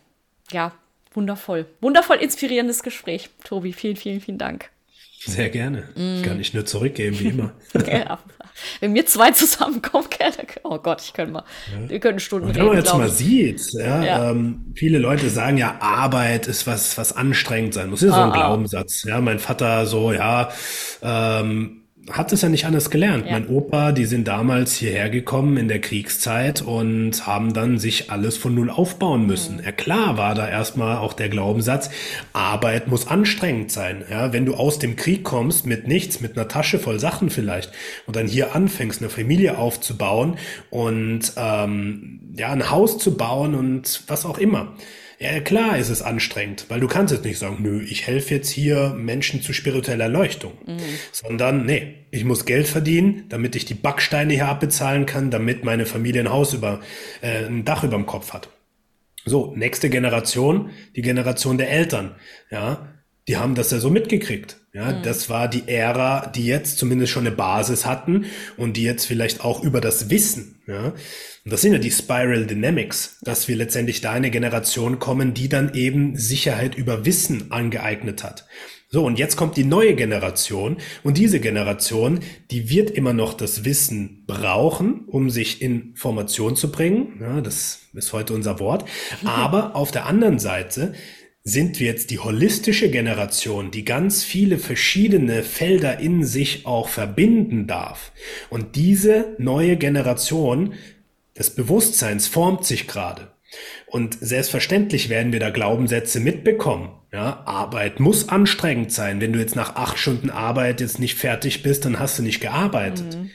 ja, 0.51 0.73
wundervoll. 1.13 1.67
Wundervoll 1.83 2.17
inspirierendes 2.17 2.83
Gespräch, 2.83 3.29
Tobi. 3.45 3.75
Vielen, 3.75 3.97
vielen, 3.97 4.23
vielen 4.23 4.39
Dank. 4.39 4.71
Sehr 5.27 5.49
gerne. 5.49 5.85
Mm. 5.95 6.23
Kann 6.23 6.41
ich 6.41 6.53
nur 6.55 6.67
zurückgeben, 6.67 7.19
wie 7.19 7.29
immer. 7.29 7.53
ja. 7.87 8.19
Wenn 8.81 8.95
wir 8.95 9.07
zwei 9.07 9.31
zusammenkommen, 9.33 10.07
oh 10.63 10.79
Gott, 10.79 11.03
ich 11.03 11.13
könnte 11.13 11.33
mal, 11.33 11.45
ja. 11.73 11.89
wir 11.89 12.01
können 12.01 12.21
Stunden 12.21 12.49
reden. 12.49 12.61
Wenn 12.61 12.67
man 12.67 12.77
jetzt 12.77 12.95
mal 12.95 13.09
sieht, 13.09 13.73
ja, 13.73 14.03
ja. 14.03 14.31
Ähm, 14.31 14.73
viele 14.75 14.99
Leute 14.99 15.31
sagen 15.31 15.57
ja, 15.57 15.77
Arbeit 15.81 16.47
ist 16.47 16.67
was, 16.67 16.97
was 16.99 17.15
anstrengend 17.15 17.75
sein 17.75 17.91
muss. 17.91 18.01
Das 18.01 18.11
ist 18.11 18.15
ah, 18.15 18.19
so 18.19 18.23
ein 18.23 18.33
ah. 18.33 18.47
Glaubenssatz. 18.47 19.05
Ja, 19.05 19.21
mein 19.21 19.39
Vater 19.39 19.87
so, 19.87 20.13
ja, 20.13 20.51
ähm, 21.03 21.84
hat 22.11 22.33
es 22.33 22.43
ja 22.43 22.49
nicht 22.49 22.67
anders 22.67 22.91
gelernt. 22.91 23.27
Ja. 23.27 23.33
Mein 23.33 23.49
Opa, 23.49 23.93
die 23.93 24.05
sind 24.05 24.29
damals 24.29 24.75
hierher 24.75 25.09
gekommen 25.09 25.57
in 25.57 25.69
der 25.69 25.81
Kriegszeit 25.81 26.61
und 26.61 27.27
haben 27.27 27.55
dann 27.55 27.79
sich 27.79 28.11
alles 28.11 28.37
von 28.37 28.55
Null 28.55 28.71
aufbauen 28.71 29.27
müssen. 29.27 29.57
Mhm. 29.57 29.65
Ja 29.65 29.73
klar 29.73 30.17
war 30.19 30.35
da 30.35 30.49
erstmal 30.49 30.99
auch 30.99 31.15
der 31.15 31.29
Glaubenssatz, 31.29 31.91
Arbeit 32.33 32.89
muss 32.89 33.07
anstrengend 33.07 33.73
sein. 33.73 34.05
Ja, 34.11 34.33
wenn 34.33 34.45
du 34.45 34.55
aus 34.55 34.79
dem 34.79 34.97
Krieg 34.97 35.25
kommst 35.25 35.67
mit 35.67 35.89
nichts, 35.89 36.21
mit 36.21 36.37
einer 36.37 36.49
Tasche 36.49 36.79
voll 36.79 37.01
Sachen 37.01 37.31
vielleicht 37.31 37.73
und 38.07 38.17
dann 38.17 38.27
hier 38.27 38.55
anfängst, 38.55 39.01
eine 39.01 39.11
Familie 39.11 39.57
aufzubauen 39.57 40.37
und 40.71 41.33
ähm, 41.37 42.21
ja, 42.37 42.51
ein 42.51 42.71
Haus 42.71 42.99
zu 42.99 43.17
bauen 43.17 43.55
und 43.55 44.03
was 44.09 44.27
auch 44.27 44.39
immer 44.39 44.75
ja, 45.19 45.41
klar 45.41 45.79
ist 45.79 45.91
es 45.91 46.03
anstrengend, 46.03 46.67
weil 46.69 46.81
du 46.81 46.89
kannst 46.89 47.13
jetzt 47.13 47.25
nicht 47.25 47.39
sagen, 47.39 47.59
nö, 47.61 47.83
ich 47.83 48.07
helfe 48.07 48.35
jetzt 48.35 48.51
hier 48.51 48.95
Menschen 48.97 49.43
zu 49.43 49.53
spiritueller 49.53 50.05
Erleuchtung, 50.05 50.53
mhm. 50.67 50.79
sondern 51.13 51.65
nee, 51.65 51.95
ich 52.11 52.25
muss 52.25 52.45
Geld 52.45 52.67
verdienen, 52.67 53.25
damit 53.29 53.57
ich 53.57 53.65
die 53.65 53.75
Backsteine 53.75 54.35
hier 54.35 54.49
abbezahlen 54.49 55.07
kann, 55.07 55.31
damit 55.31 55.65
meine 55.65 55.87
Familie 55.87 56.23
ein 56.23 56.31
Haus 56.31 56.55
über, 56.55 56.81
äh, 57.21 57.47
ein 57.47 57.65
Dach 57.65 57.85
über 57.85 57.97
dem 57.97 58.07
Kopf 58.07 58.33
hat. 58.33 58.49
So, 59.25 59.55
nächste 59.57 59.89
Generation, 59.89 60.71
die 60.97 61.03
Generation 61.03 61.57
der 61.57 61.71
Eltern, 61.71 62.15
ja, 62.51 62.94
die 63.29 63.37
haben 63.37 63.55
das 63.55 63.71
ja 63.71 63.79
so 63.79 63.91
mitgekriegt. 63.91 64.57
Ja, 64.73 64.93
mhm. 64.93 65.03
das 65.03 65.31
war 65.31 65.49
die 65.49 65.69
Ära, 65.69 66.27
die 66.27 66.47
jetzt 66.47 66.79
zumindest 66.79 67.13
schon 67.13 67.27
eine 67.27 67.35
Basis 67.35 67.87
hatten 67.87 68.27
und 68.57 68.77
die 68.77 68.83
jetzt 68.83 69.07
vielleicht 69.07 69.45
auch 69.45 69.63
über 69.63 69.81
das 69.81 70.11
Wissen, 70.11 70.61
ja. 70.67 70.93
Und 71.45 71.53
das 71.53 71.61
sind 71.61 71.75
ja 71.75 71.79
die 71.79 71.91
Spiral 71.91 72.47
Dynamics, 72.47 73.19
dass 73.23 73.49
wir 73.49 73.57
letztendlich 73.57 74.01
da 74.01 74.13
eine 74.13 74.31
Generation 74.31 74.99
kommen, 74.99 75.35
die 75.35 75.51
dann 75.51 75.75
eben 75.75 76.17
Sicherheit 76.17 76.75
über 76.75 77.05
Wissen 77.05 77.53
angeeignet 77.53 78.25
hat. 78.25 78.47
So, 78.89 79.05
und 79.05 79.19
jetzt 79.19 79.37
kommt 79.37 79.57
die 79.57 79.65
neue 79.65 79.95
Generation 79.95 80.77
und 81.03 81.19
diese 81.19 81.41
Generation, 81.41 82.21
die 82.51 82.71
wird 82.71 82.91
immer 82.91 83.13
noch 83.13 83.35
das 83.35 83.65
Wissen 83.65 84.25
brauchen, 84.27 85.05
um 85.07 85.31
sich 85.31 85.61
in 85.61 85.95
Formation 85.97 86.57
zu 86.57 86.71
bringen. 86.71 87.19
Ja, 87.21 87.41
das 87.41 87.81
ist 87.93 88.13
heute 88.13 88.33
unser 88.33 88.59
Wort. 88.61 88.89
Aber 89.25 89.77
auf 89.77 89.91
der 89.91 90.07
anderen 90.07 90.39
Seite 90.39 90.95
sind 91.47 91.79
wir 91.79 91.87
jetzt 91.87 92.11
die 92.11 92.19
holistische 92.19 92.91
Generation, 92.91 93.71
die 93.71 93.85
ganz 93.85 94.25
viele 94.25 94.59
verschiedene 94.59 95.43
Felder 95.43 96.01
in 96.01 96.25
sich 96.25 96.65
auch 96.65 96.89
verbinden 96.89 97.67
darf. 97.67 98.13
Und 98.49 98.77
diese 98.77 99.37
neue 99.39 99.77
Generation 99.77 100.73
des 101.39 101.51
Bewusstseins 101.51 102.27
formt 102.27 102.65
sich 102.65 102.89
gerade. 102.89 103.33
Und 103.87 104.17
selbstverständlich 104.21 105.11
werden 105.11 105.33
wir 105.33 105.39
da 105.39 105.51
Glaubenssätze 105.51 106.19
mitbekommen. 106.19 106.91
Ja, 107.13 107.43
Arbeit 107.45 108.01
muss 108.01 108.31
anstrengend 108.31 108.91
sein. 108.91 109.21
Wenn 109.21 109.35
du 109.35 109.39
jetzt 109.39 109.55
nach 109.55 109.77
acht 109.77 109.99
Stunden 109.99 110.31
Arbeit 110.31 110.81
jetzt 110.81 110.99
nicht 110.99 111.17
fertig 111.17 111.63
bist, 111.63 111.85
dann 111.85 112.01
hast 112.01 112.19
du 112.19 112.23
nicht 112.23 112.41
gearbeitet. 112.41 113.17
Mhm. 113.17 113.31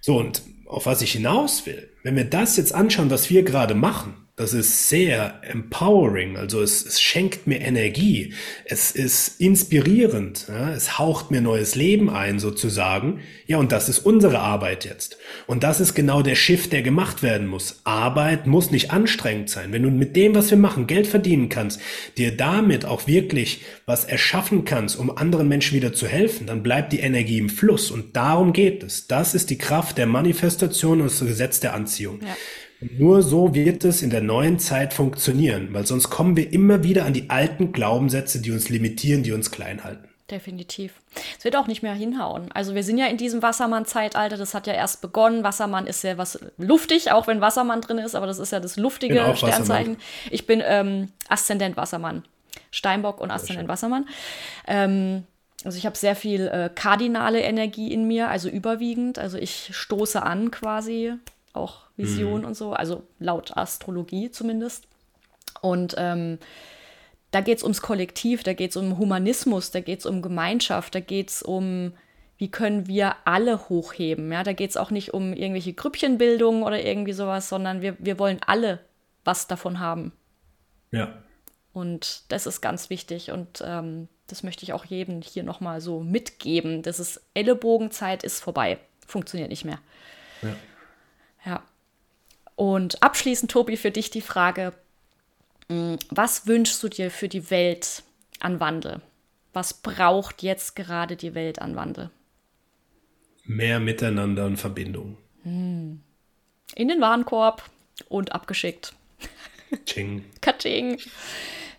So, 0.00 0.16
und 0.16 0.42
auf 0.64 0.86
was 0.86 1.02
ich 1.02 1.12
hinaus 1.12 1.66
will, 1.66 1.90
wenn 2.04 2.16
wir 2.16 2.24
das 2.24 2.56
jetzt 2.56 2.72
anschauen, 2.72 3.10
was 3.10 3.28
wir 3.28 3.42
gerade 3.42 3.74
machen, 3.74 4.14
Das 4.38 4.52
ist 4.52 4.90
sehr 4.90 5.40
empowering, 5.50 6.36
also 6.36 6.60
es, 6.60 6.84
es 6.84 7.00
schenkt 7.00 7.46
mir 7.46 7.58
Energie, 7.58 8.34
es 8.66 8.90
ist 8.90 9.40
inspirierend, 9.40 10.44
ja? 10.48 10.74
es 10.74 10.98
haucht 10.98 11.30
mir 11.30 11.40
neues 11.40 11.74
Leben 11.74 12.10
ein 12.10 12.38
sozusagen. 12.38 13.20
Ja, 13.46 13.56
und 13.56 13.72
das 13.72 13.88
ist 13.88 14.00
unsere 14.00 14.40
Arbeit 14.40 14.84
jetzt. 14.84 15.16
Und 15.46 15.62
das 15.62 15.80
ist 15.80 15.94
genau 15.94 16.20
der 16.20 16.34
Shift, 16.34 16.74
der 16.74 16.82
gemacht 16.82 17.22
werden 17.22 17.46
muss. 17.46 17.80
Arbeit 17.84 18.46
muss 18.46 18.70
nicht 18.70 18.90
anstrengend 18.90 19.48
sein. 19.48 19.72
Wenn 19.72 19.82
du 19.82 19.90
mit 19.90 20.16
dem, 20.16 20.34
was 20.34 20.50
wir 20.50 20.58
machen, 20.58 20.86
Geld 20.86 21.06
verdienen 21.06 21.48
kannst, 21.48 21.80
dir 22.18 22.36
damit 22.36 22.84
auch 22.84 23.06
wirklich 23.06 23.62
was 23.86 24.04
erschaffen 24.04 24.66
kannst, 24.66 24.98
um 24.98 25.16
anderen 25.16 25.48
Menschen 25.48 25.76
wieder 25.76 25.94
zu 25.94 26.06
helfen, 26.06 26.46
dann 26.46 26.62
bleibt 26.62 26.92
die 26.92 27.00
Energie 27.00 27.38
im 27.38 27.48
Fluss. 27.48 27.90
Und 27.90 28.16
darum 28.16 28.52
geht 28.52 28.82
es. 28.82 29.06
Das 29.06 29.34
ist 29.34 29.48
die 29.48 29.56
Kraft 29.56 29.96
der 29.96 30.06
Manifestation 30.06 31.00
und 31.00 31.10
das 31.10 31.20
Gesetz 31.20 31.60
der 31.60 31.72
Anziehung. 31.72 32.20
Ja. 32.20 32.36
Nur 32.80 33.22
so 33.22 33.54
wird 33.54 33.84
es 33.84 34.02
in 34.02 34.10
der 34.10 34.20
neuen 34.20 34.58
Zeit 34.58 34.92
funktionieren, 34.92 35.68
weil 35.72 35.86
sonst 35.86 36.10
kommen 36.10 36.36
wir 36.36 36.52
immer 36.52 36.84
wieder 36.84 37.06
an 37.06 37.14
die 37.14 37.30
alten 37.30 37.72
Glaubenssätze, 37.72 38.40
die 38.40 38.52
uns 38.52 38.68
limitieren, 38.68 39.22
die 39.22 39.32
uns 39.32 39.50
klein 39.50 39.82
halten. 39.82 40.08
Definitiv. 40.30 40.94
Es 41.38 41.44
wird 41.44 41.56
auch 41.56 41.68
nicht 41.68 41.82
mehr 41.82 41.94
hinhauen. 41.94 42.50
Also 42.52 42.74
wir 42.74 42.82
sind 42.82 42.98
ja 42.98 43.06
in 43.06 43.16
diesem 43.16 43.42
Wassermann-Zeitalter, 43.42 44.36
das 44.36 44.54
hat 44.54 44.66
ja 44.66 44.72
erst 44.72 45.00
begonnen. 45.00 45.44
Wassermann 45.44 45.86
ist 45.86 46.02
ja 46.02 46.18
was 46.18 46.40
luftig, 46.58 47.12
auch 47.12 47.28
wenn 47.28 47.40
Wassermann 47.40 47.80
drin 47.80 47.98
ist, 47.98 48.16
aber 48.16 48.26
das 48.26 48.40
ist 48.40 48.50
ja 48.50 48.58
das 48.58 48.76
luftige 48.76 49.14
Sternzeichen. 49.36 49.68
Wassermann. 49.68 49.96
Ich 50.30 50.46
bin 50.46 50.62
ähm, 50.66 51.12
Aszendent 51.28 51.76
Wassermann. 51.76 52.24
Steinbock 52.72 53.20
und 53.20 53.30
Aszendent 53.30 53.68
Wassermann. 53.68 54.06
Ähm, 54.66 55.22
also 55.64 55.78
ich 55.78 55.86
habe 55.86 55.96
sehr 55.96 56.16
viel 56.16 56.48
äh, 56.48 56.70
kardinale 56.74 57.40
Energie 57.40 57.92
in 57.92 58.06
mir, 58.08 58.28
also 58.28 58.48
überwiegend. 58.48 59.18
Also 59.20 59.38
ich 59.38 59.70
stoße 59.72 60.22
an 60.22 60.50
quasi 60.50 61.14
auch 61.56 61.82
Vision 61.96 62.40
mhm. 62.40 62.46
und 62.46 62.54
so, 62.54 62.72
also 62.72 63.02
laut 63.18 63.56
Astrologie 63.56 64.30
zumindest. 64.30 64.86
Und 65.60 65.94
ähm, 65.96 66.38
da 67.30 67.40
geht 67.40 67.58
es 67.58 67.62
ums 67.62 67.82
Kollektiv, 67.82 68.42
da 68.42 68.52
geht 68.52 68.70
es 68.70 68.76
um 68.76 68.98
Humanismus, 68.98 69.70
da 69.70 69.80
geht 69.80 70.00
es 70.00 70.06
um 70.06 70.22
Gemeinschaft, 70.22 70.94
da 70.94 71.00
geht 71.00 71.30
es 71.30 71.42
um, 71.42 71.92
wie 72.38 72.50
können 72.50 72.86
wir 72.86 73.16
alle 73.24 73.68
hochheben. 73.68 74.30
Ja? 74.32 74.42
Da 74.42 74.52
geht 74.52 74.70
es 74.70 74.76
auch 74.76 74.90
nicht 74.90 75.12
um 75.14 75.32
irgendwelche 75.32 75.72
Grüppchenbildung 75.72 76.62
oder 76.62 76.82
irgendwie 76.82 77.12
sowas, 77.12 77.48
sondern 77.48 77.80
wir, 77.80 77.96
wir 77.98 78.18
wollen 78.18 78.40
alle 78.46 78.80
was 79.24 79.46
davon 79.48 79.80
haben. 79.80 80.12
Ja. 80.92 81.14
Und 81.72 82.22
das 82.32 82.46
ist 82.46 82.60
ganz 82.60 82.88
wichtig 82.88 83.32
und 83.32 83.62
ähm, 83.64 84.08
das 84.28 84.42
möchte 84.42 84.64
ich 84.64 84.72
auch 84.72 84.84
jedem 84.84 85.20
hier 85.20 85.42
nochmal 85.42 85.80
so 85.80 86.00
mitgeben. 86.00 86.82
Das 86.82 86.98
ist 86.98 87.20
Ellenbogenzeit 87.34 88.24
ist 88.24 88.40
vorbei. 88.40 88.78
Funktioniert 89.06 89.50
nicht 89.50 89.64
mehr. 89.64 89.78
Ja. 90.42 90.56
Ja. 91.46 91.62
Und 92.56 93.02
abschließend, 93.02 93.50
Tobi, 93.50 93.76
für 93.76 93.90
dich 93.90 94.10
die 94.10 94.20
Frage, 94.20 94.72
mm, 95.68 95.94
was 96.10 96.46
wünschst 96.46 96.82
du 96.82 96.88
dir 96.88 97.10
für 97.10 97.28
die 97.28 97.50
Welt 97.50 98.02
an 98.40 98.60
Wandel? 98.60 99.00
Was 99.52 99.72
braucht 99.72 100.42
jetzt 100.42 100.76
gerade 100.76 101.16
die 101.16 101.34
Welt 101.34 101.60
an 101.60 101.76
Wandel? 101.76 102.10
Mehr 103.44 103.80
Miteinander 103.80 104.44
und 104.44 104.56
Verbindung. 104.56 105.16
Hm. 105.44 106.02
In 106.74 106.88
den 106.88 107.00
Warenkorb 107.00 107.70
und 108.08 108.32
abgeschickt. 108.32 108.92
Ching. 109.86 110.24
Katsching. 110.40 110.98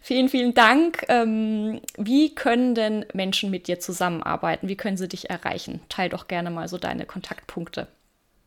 Vielen, 0.02 0.30
vielen 0.30 0.54
Dank. 0.54 1.04
Ähm, 1.10 1.82
wie 1.98 2.34
können 2.34 2.76
denn 2.76 3.06
Menschen 3.12 3.52
mit 3.52 3.68
dir 3.68 3.82
zusammenarbeiten? 3.82 4.70
Wie 4.70 4.78
können 4.78 4.96
sie 4.96 5.10
dich 5.10 5.30
erreichen? 5.30 5.82
Teil 5.90 6.08
doch 6.08 6.30
gerne 6.30 6.50
mal 6.50 6.70
so 6.70 6.78
deine 6.78 7.06
Kontaktpunkte. 7.06 7.90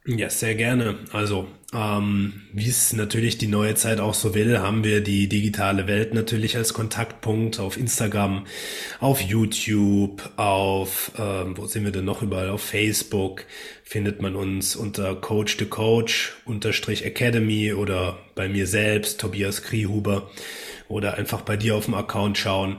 Ja, 0.07 0.31
sehr 0.31 0.55
gerne. 0.55 0.99
Also, 1.13 1.47
ähm, 1.75 2.43
wie 2.55 2.69
es 2.69 2.95
natürlich 2.95 3.37
die 3.37 3.47
neue 3.49 3.75
Zeit 3.75 4.01
auch 4.01 4.15
so 4.15 4.35
will, 4.35 4.59
haben 4.59 4.83
wir 4.83 5.03
die 5.03 5.29
digitale 5.29 5.87
Welt 5.87 6.15
natürlich 6.15 6.57
als 6.57 6.73
Kontaktpunkt 6.73 7.61
auf 7.61 7.77
Instagram, 7.77 8.47
auf 8.99 9.21
YouTube, 9.21 10.23
auf, 10.37 11.13
ähm, 11.19 11.55
wo 11.57 11.67
sind 11.67 11.85
wir 11.85 11.93
denn 11.93 12.07
noch 12.07 12.23
überall? 12.23 12.49
Auf 12.49 12.63
Facebook 12.63 13.45
findet 13.85 14.23
man 14.23 14.37
uns 14.37 14.75
unter 14.75 15.15
Coach 15.17 15.59
to 15.59 15.67
Coach 15.67 16.33
unterstrich 16.47 17.05
Academy 17.05 17.75
oder 17.75 18.19
bei 18.35 18.49
mir 18.49 18.67
selbst, 18.67 19.21
Tobias 19.21 19.63
Kriehuber 19.63 20.31
oder 20.91 21.15
einfach 21.15 21.43
bei 21.43 21.57
dir 21.57 21.77
auf 21.77 21.87
dem 21.87 21.95
Account 21.95 22.37
schauen. 22.37 22.77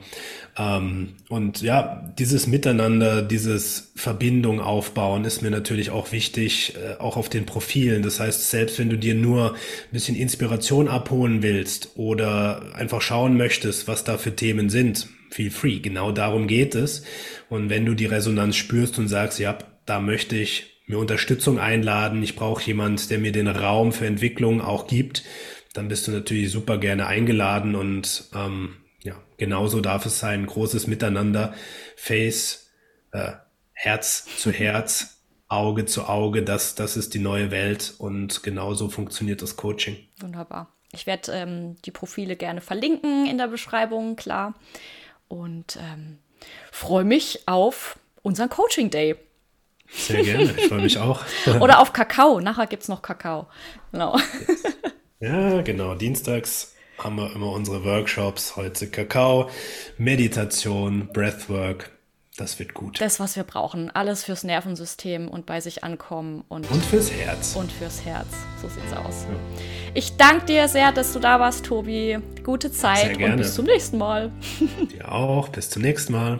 Ähm, 0.57 1.16
und 1.30 1.62
ja, 1.62 2.14
dieses 2.20 2.45
Miteinander, 2.45 3.22
dieses 3.22 3.93
Verbindung 3.95 4.59
aufbauen 4.59 5.24
ist 5.24 5.41
mir 5.41 5.49
natürlich 5.49 5.89
auch 5.91 6.12
wichtig, 6.12 6.76
äh, 6.76 6.99
auch 6.99 7.16
auf 7.18 7.30
den 7.30 7.45
Profilen. 7.45 8.03
Das 8.03 8.20
heißt, 8.20 8.49
selbst 8.49 8.78
wenn 8.78 8.89
du 8.89 8.97
dir 8.97 9.16
nur 9.16 9.53
ein 9.53 9.91
bisschen 9.91 10.16
Inspiration 10.16 10.88
abholen 10.88 11.41
willst 11.41 11.91
oder 11.95 12.76
einfach 12.76 13.01
schauen 13.01 13.38
möchtest, 13.38 13.88
was 13.88 14.03
da 14.03 14.18
für 14.18 14.36
Themen 14.36 14.70
sind, 14.70 15.07
feel 15.30 15.49
free. 15.49 15.80
Genau 15.80 16.12
darum 16.12 16.47
geht 16.47 16.76
es. 16.76 17.03
Und 17.49 17.70
wenn 17.70 17.86
du 17.86 17.95
die 17.95 18.05
Resonanz 18.05 18.57
spürst 18.57 18.99
und 18.99 19.07
sagst, 19.07 19.39
ja, 19.39 19.57
da 19.86 20.01
möchte 20.01 20.36
ich 20.36 20.82
mir 20.86 20.97
Unterstützung 20.97 21.59
einladen, 21.59 22.22
ich 22.22 22.36
brauche 22.36 22.64
jemand, 22.66 23.09
der 23.09 23.20
mir 23.20 23.32
den 23.32 23.47
Raum 23.47 23.93
für 23.93 24.05
Entwicklung 24.05 24.59
auch 24.59 24.88
gibt, 24.88 25.24
dann 25.74 25.88
bist 25.88 26.07
du 26.07 26.11
natürlich 26.11 26.51
super 26.51 26.78
gerne 26.78 27.07
eingeladen 27.07 27.76
und 27.76 28.26
ähm, 28.36 28.78
ja, 29.01 29.15
genauso 29.38 29.82
darf 29.82 30.05
es 30.05 30.19
sein. 30.19 30.45
Großes 30.45 30.88
Miteinander, 30.88 31.53
Face, 31.95 32.72
äh, 33.11 33.34
Herz 33.74 34.28
zu 34.38 34.51
Herz, 34.51 35.22
Auge 35.47 35.86
zu 35.86 36.07
Auge, 36.07 36.43
das, 36.43 36.76
das 36.76 36.97
ist 36.97 37.13
die 37.13 37.19
neue 37.19 37.51
Welt 37.51 37.93
und 37.97 38.43
genauso 38.43 38.89
funktioniert 38.89 39.41
das 39.41 39.55
Coaching. 39.55 39.97
Wunderbar. 40.19 40.72
Ich 40.93 41.07
werde 41.07 41.32
ähm, 41.32 41.78
die 41.84 41.91
Profile 41.91 42.36
gerne 42.36 42.61
verlinken 42.61 43.26
in 43.26 43.38
der 43.38 43.47
Beschreibung, 43.47 44.15
klar. 44.15 44.53
Und 45.28 45.78
ähm, 45.78 46.19
freue 46.72 47.05
mich 47.05 47.47
auf 47.47 47.97
unseren 48.22 48.49
Coaching 48.49 48.89
Day. 48.89 49.15
Sehr 49.89 50.24
gerne, 50.24 50.53
ich 50.57 50.67
freue 50.67 50.82
mich 50.82 50.97
auch. 50.99 51.24
Oder 51.59 51.80
auf 51.80 51.93
Kakao. 51.93 52.39
Nachher 52.41 52.67
gibt 52.67 52.84
es 52.84 52.89
noch 52.89 53.01
Kakao. 53.01 53.47
Genau. 53.91 54.17
Ja, 55.22 55.61
genau. 55.61 55.93
Dienstags 55.93 56.74
haben 56.97 57.15
wir 57.15 57.34
immer 57.36 57.51
unsere 57.51 57.86
Workshops. 57.86 58.55
Heute 58.55 58.88
Kakao, 58.88 59.49
Meditation, 59.97 61.09
Breathwork. 61.13 61.91
Das 62.38 62.57
wird 62.57 62.74
gut. 62.74 62.99
Das, 62.99 63.19
was 63.19 63.36
wir 63.36 63.43
brauchen. 63.43 63.91
Alles 63.91 64.24
fürs 64.24 64.43
Nervensystem 64.43 65.28
und 65.28 65.45
bei 65.45 65.61
sich 65.61 65.84
ankommen. 65.84 66.43
Und, 66.49 66.69
und 66.72 66.84
fürs 66.84 67.11
Herz. 67.11 67.55
Und 67.55 67.72
fürs 67.72 68.03
Herz. 68.03 68.28
So 68.61 68.67
sieht's 68.67 68.93
aus. 68.93 69.28
Ja. 69.30 69.63
Ich 69.93 70.17
danke 70.17 70.45
dir 70.45 70.67
sehr, 70.67 70.91
dass 70.91 71.13
du 71.13 71.19
da 71.19 71.39
warst, 71.39 71.65
Tobi. 71.65 72.17
Gute 72.43 72.72
Zeit 72.72 73.17
und 73.17 73.38
bis 73.38 73.53
zum 73.53 73.65
nächsten 73.65 73.99
Mal. 73.99 74.32
Dir 74.91 75.11
auch. 75.11 75.49
Bis 75.49 75.69
zum 75.69 75.84
nächsten 75.84 76.13
Mal. 76.13 76.39